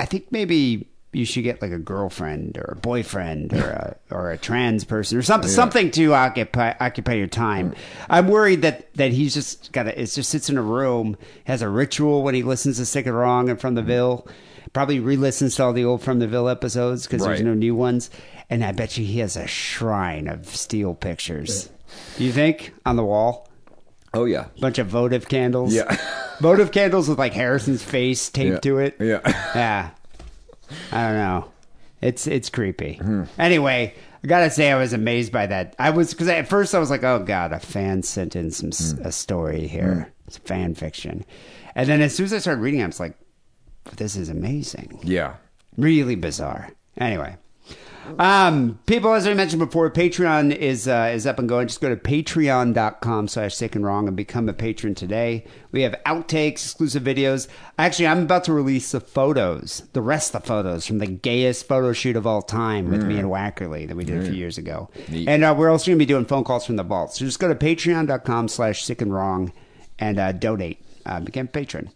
[0.02, 4.32] I think maybe you should get like a girlfriend or a boyfriend or a, or
[4.32, 7.72] a trans person or something something to occupy occupy your time.
[8.10, 9.86] I'm worried that that he's just got.
[9.86, 13.16] It just sits in a room, has a ritual when he listens to Sick and
[13.16, 13.88] Wrong and From the mm-hmm.
[13.88, 14.28] Ville.
[14.72, 18.10] Probably re-listens to all the old From the Ville episodes because there's no new ones.
[18.50, 21.68] And I bet you he has a shrine of Steele pictures.
[22.16, 23.48] Do you think on the wall?
[24.14, 24.46] Oh yeah.
[24.60, 25.72] bunch of votive candles.
[25.72, 25.96] Yeah.
[26.42, 28.58] votive candles with like Harrison's face taped Yeah.
[28.60, 28.96] to it.
[29.00, 29.20] Yeah.
[29.54, 29.90] Yeah.
[30.90, 31.50] I don't know.
[32.00, 32.94] It's it's creepy.
[32.94, 33.24] Hmm.
[33.38, 33.94] Anyway,
[34.24, 35.74] I gotta say I was amazed by that.
[35.78, 38.68] I was because at first I was like, oh god, a fan sent in some
[38.70, 39.06] s Hmm.
[39.06, 40.12] a story here.
[40.26, 41.24] It's fan fiction,
[41.74, 43.14] and then as soon as I started reading, I was like,
[43.96, 44.98] this is amazing.
[45.02, 45.34] Yeah.
[45.76, 46.70] Really bizarre.
[46.98, 47.36] Anyway.
[48.18, 51.68] Um, people, as I mentioned before, Patreon is uh, is up and going.
[51.68, 55.44] Just go to patreon.com slash sick and wrong and become a patron today.
[55.70, 57.48] We have outtakes, exclusive videos.
[57.78, 61.66] Actually, I'm about to release the photos, the rest of the photos from the gayest
[61.66, 64.58] photo shoot of all time with me and Wackerly that we did a few years
[64.58, 64.90] ago.
[65.08, 65.28] Neat.
[65.28, 67.14] And uh, we're also going to be doing phone calls from the vault.
[67.14, 69.52] So just go to patreon.com slash sick and wrong
[69.98, 70.84] and uh, donate.
[71.06, 71.90] Uh, become a patron.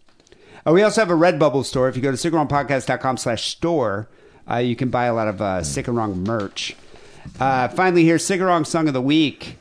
[0.65, 1.87] Uh, we also have a Redbubble store.
[1.87, 4.09] If you go to sickandwrongpodcast.com slash store,
[4.49, 6.75] uh, you can buy a lot of uh, Sick and Wrong merch.
[7.39, 9.57] Uh, finally, here, Sick and Wrong Song of the Week.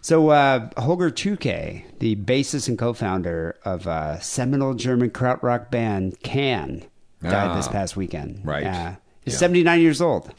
[0.00, 6.84] So, uh, Holger Czukay, the bassist and co-founder of uh, seminal German krautrock band Can,
[7.22, 8.40] died Ah, this past weekend.
[8.44, 8.64] right.
[8.64, 8.92] Uh,
[9.24, 9.38] he's Yeah.
[9.38, 10.30] 79 years old.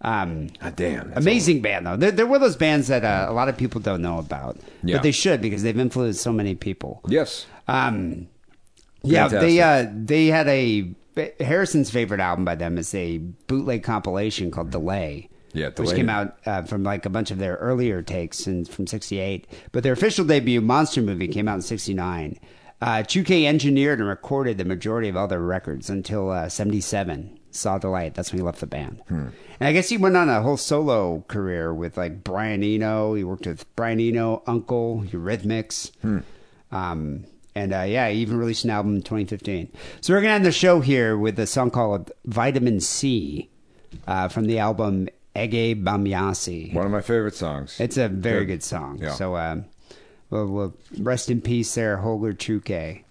[0.00, 1.12] Um, Ah, damn.
[1.16, 1.96] amazing band though.
[1.96, 4.56] They're, they're one of those bands that uh, a lot of people don't know about,
[4.82, 4.96] Yeah.
[4.96, 7.00] but they should because they've influenced so many people.
[7.08, 7.46] Yes.
[7.66, 8.28] Um,
[9.02, 9.88] yeah, they Fantastic.
[9.88, 10.90] uh, they had a
[11.40, 15.28] Harrison's favorite album by them is a bootleg compilation called Delay.
[15.54, 18.86] Yeah, which came out uh, from like a bunch of their earlier takes and from
[18.86, 19.46] '68.
[19.72, 22.38] But their official debut, Monster Movie, came out in '69.
[22.80, 27.38] Uh, Czukay engineered and recorded the majority of all their records until uh, '77.
[27.50, 28.14] Saw Delight.
[28.14, 29.02] That's when he left the band.
[29.08, 29.32] And
[29.68, 33.14] I guess he went on a whole solo career with like Brian Eno.
[33.14, 35.90] He worked with Brian Eno, Uncle, Eurythmics.
[36.70, 37.24] Um,
[37.58, 39.72] and uh, yeah, he even released an album in 2015.
[40.00, 43.50] So we're going to end the show here with a song called Vitamin C
[44.06, 46.72] uh, from the album Ege Bamyasi.
[46.72, 47.80] One of my favorite songs.
[47.80, 48.54] It's a very Good.
[48.54, 48.98] good song.
[49.02, 49.10] Yeah.
[49.12, 49.64] So um,
[50.30, 53.02] we'll, we'll rest in peace there, Holger Czukay.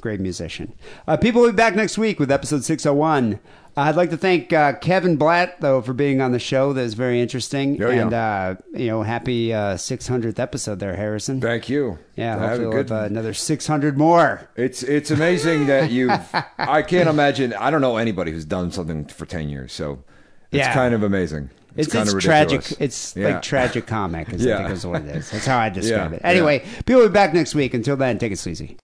[0.00, 0.72] Great musician.
[1.08, 3.40] Uh, people will be back next week with episode 601.
[3.82, 6.72] I'd like to thank uh, Kevin Blatt, though, for being on the show.
[6.72, 7.82] That was very interesting.
[7.82, 8.02] Oh, yeah.
[8.02, 11.40] And, uh, you know, happy uh, 600th episode there, Harrison.
[11.40, 11.98] Thank you.
[12.16, 12.90] Yeah, Have hopefully we'll good.
[12.90, 14.48] have uh, another 600 more.
[14.56, 16.10] It's it's amazing that you've.
[16.58, 17.54] I can't imagine.
[17.54, 19.72] I don't know anybody who's done something for ten years.
[19.72, 20.04] So
[20.50, 20.74] it's Yeah.
[20.74, 21.50] kind of amazing.
[21.76, 22.72] It's, It's, kind it's of tragic.
[22.80, 23.28] It's Yeah.
[23.28, 24.32] like tragic comic.
[24.32, 24.56] Is I Yeah.
[24.58, 25.30] think is what it is.
[25.30, 26.20] That's how I describe it.
[26.24, 27.72] Anyway, people will be back next week.
[27.74, 28.76] Until then, take it sleazy.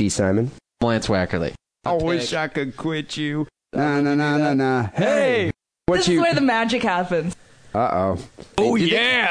[0.00, 0.50] Dee Simon.
[0.80, 1.52] Lance Wackerly.
[1.84, 3.46] I wish I could quit you.
[3.74, 4.88] Nah, nah, nah, nah, na.
[4.94, 5.50] Hey.
[5.84, 6.14] What this you?
[6.14, 7.36] is where the magic happens.
[7.74, 8.18] Uh oh.
[8.56, 9.30] Oh, yeah.